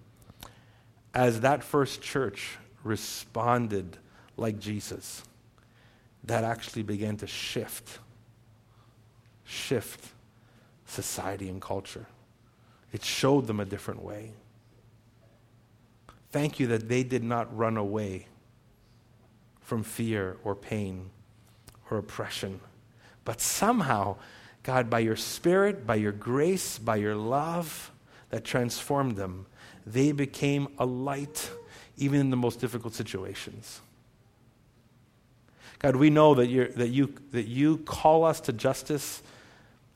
as 1.13 1.41
that 1.41 1.63
first 1.63 2.01
church 2.01 2.57
responded 2.83 3.97
like 4.37 4.59
Jesus, 4.59 5.23
that 6.23 6.43
actually 6.43 6.83
began 6.83 7.17
to 7.17 7.27
shift, 7.27 7.99
shift 9.43 10.07
society 10.85 11.49
and 11.49 11.61
culture. 11.61 12.07
It 12.91 13.03
showed 13.03 13.47
them 13.47 13.59
a 13.59 13.65
different 13.65 14.01
way. 14.01 14.31
Thank 16.33 16.59
you 16.59 16.67
that 16.67 16.89
they 16.89 17.03
did 17.03 17.23
not 17.23 17.55
run 17.55 17.77
away 17.77 18.27
from 19.61 19.83
fear 19.83 20.35
or 20.43 20.53
pain 20.53 21.09
or 21.89 21.97
oppression 21.97 22.59
but 23.25 23.39
somehow, 23.39 24.17
God, 24.63 24.89
by 24.89 24.99
your 24.99 25.15
Spirit, 25.15 25.87
by 25.87 25.95
your 25.95 26.11
grace, 26.11 26.77
by 26.77 26.97
your 26.97 27.15
love 27.15 27.91
that 28.29 28.43
transformed 28.43 29.15
them, 29.15 29.45
they 29.85 30.11
became 30.11 30.67
a 30.77 30.85
light 30.85 31.51
even 31.97 32.19
in 32.19 32.29
the 32.29 32.37
most 32.37 32.59
difficult 32.59 32.93
situations. 32.93 33.81
God, 35.79 35.95
we 35.95 36.09
know 36.09 36.33
that, 36.35 36.47
you 36.47 36.69
that, 36.69 36.89
you, 36.89 37.13
that 37.31 37.47
you 37.47 37.77
call 37.79 38.23
us 38.23 38.39
to 38.41 38.53
justice, 38.53 39.21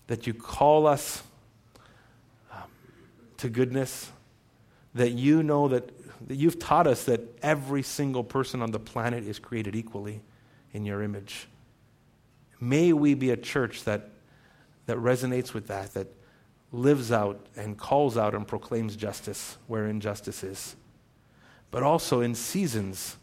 that 0.08 0.28
you 0.28 0.34
call 0.34 0.86
us 0.86 1.24
um, 2.52 2.64
to 3.38 3.50
goodness, 3.50 4.12
that 4.94 5.12
you 5.12 5.44
know 5.44 5.70
that, 5.70 5.90
that 6.26 6.36
you've 6.36 6.60
taught 6.60 6.88
us 6.88 7.06
that 7.06 7.22
every 7.42 7.84
single 7.84 8.24
person 8.24 8.62
on 8.62 8.72
the 8.72 8.80
planet 8.80 9.24
is 9.24 9.40
created 9.40 9.76
equally 9.76 10.22
in 10.74 10.86
your 10.86 11.02
image. 11.02 11.48
May 12.60 12.94
we 12.94 13.14
be 13.14 13.30
a 13.30 13.38
church 13.38 13.84
that, 13.84 14.10
that 14.88 14.98
resonates 14.98 15.54
with 15.54 15.68
that, 15.68 15.94
that 15.94 16.08
lives 16.72 17.12
out 17.12 17.46
and 17.56 17.78
calls 17.78 18.18
out 18.18 18.34
and 18.34 18.48
proclaims 18.48 18.96
justice 18.96 19.58
where 19.68 19.88
injustice 19.88 20.44
is. 20.44 20.76
But 21.72 21.84
also 21.84 22.22
in 22.22 22.36
seasons, 22.36 23.18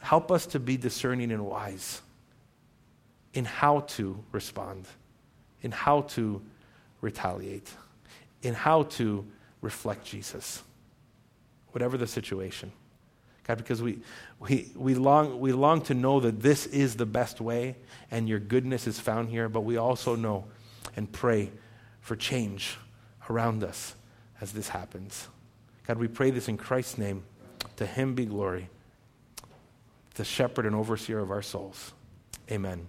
help 0.00 0.30
us 0.30 0.46
to 0.46 0.60
be 0.60 0.76
discerning 0.76 1.32
and 1.32 1.46
wise 1.46 2.02
in 3.34 3.44
how 3.44 3.80
to 3.80 4.22
respond, 4.32 4.86
in 5.62 5.70
how 5.70 6.02
to 6.02 6.42
retaliate, 7.00 7.70
in 8.42 8.54
how 8.54 8.84
to 8.84 9.24
reflect 9.60 10.04
Jesus, 10.04 10.62
whatever 11.78 11.96
the 11.96 12.08
situation. 12.08 12.72
God, 13.44 13.56
because 13.56 13.80
we, 13.80 14.00
we, 14.40 14.72
we, 14.74 14.96
long, 14.96 15.38
we 15.38 15.52
long 15.52 15.80
to 15.82 15.94
know 15.94 16.18
that 16.18 16.42
this 16.42 16.66
is 16.66 16.96
the 16.96 17.06
best 17.06 17.40
way 17.40 17.76
and 18.10 18.28
your 18.28 18.40
goodness 18.40 18.88
is 18.88 18.98
found 18.98 19.28
here, 19.28 19.48
but 19.48 19.60
we 19.60 19.76
also 19.76 20.16
know 20.16 20.46
and 20.96 21.10
pray 21.12 21.52
for 22.00 22.16
change 22.16 22.76
around 23.30 23.62
us 23.62 23.94
as 24.40 24.50
this 24.50 24.70
happens. 24.70 25.28
God, 25.86 25.98
we 25.98 26.08
pray 26.08 26.32
this 26.32 26.48
in 26.48 26.56
Christ's 26.56 26.98
name. 26.98 27.22
To 27.76 27.86
him 27.86 28.16
be 28.16 28.24
glory, 28.24 28.68
the 30.16 30.24
shepherd 30.24 30.66
and 30.66 30.74
overseer 30.74 31.20
of 31.20 31.30
our 31.30 31.42
souls. 31.42 31.92
Amen. 32.50 32.88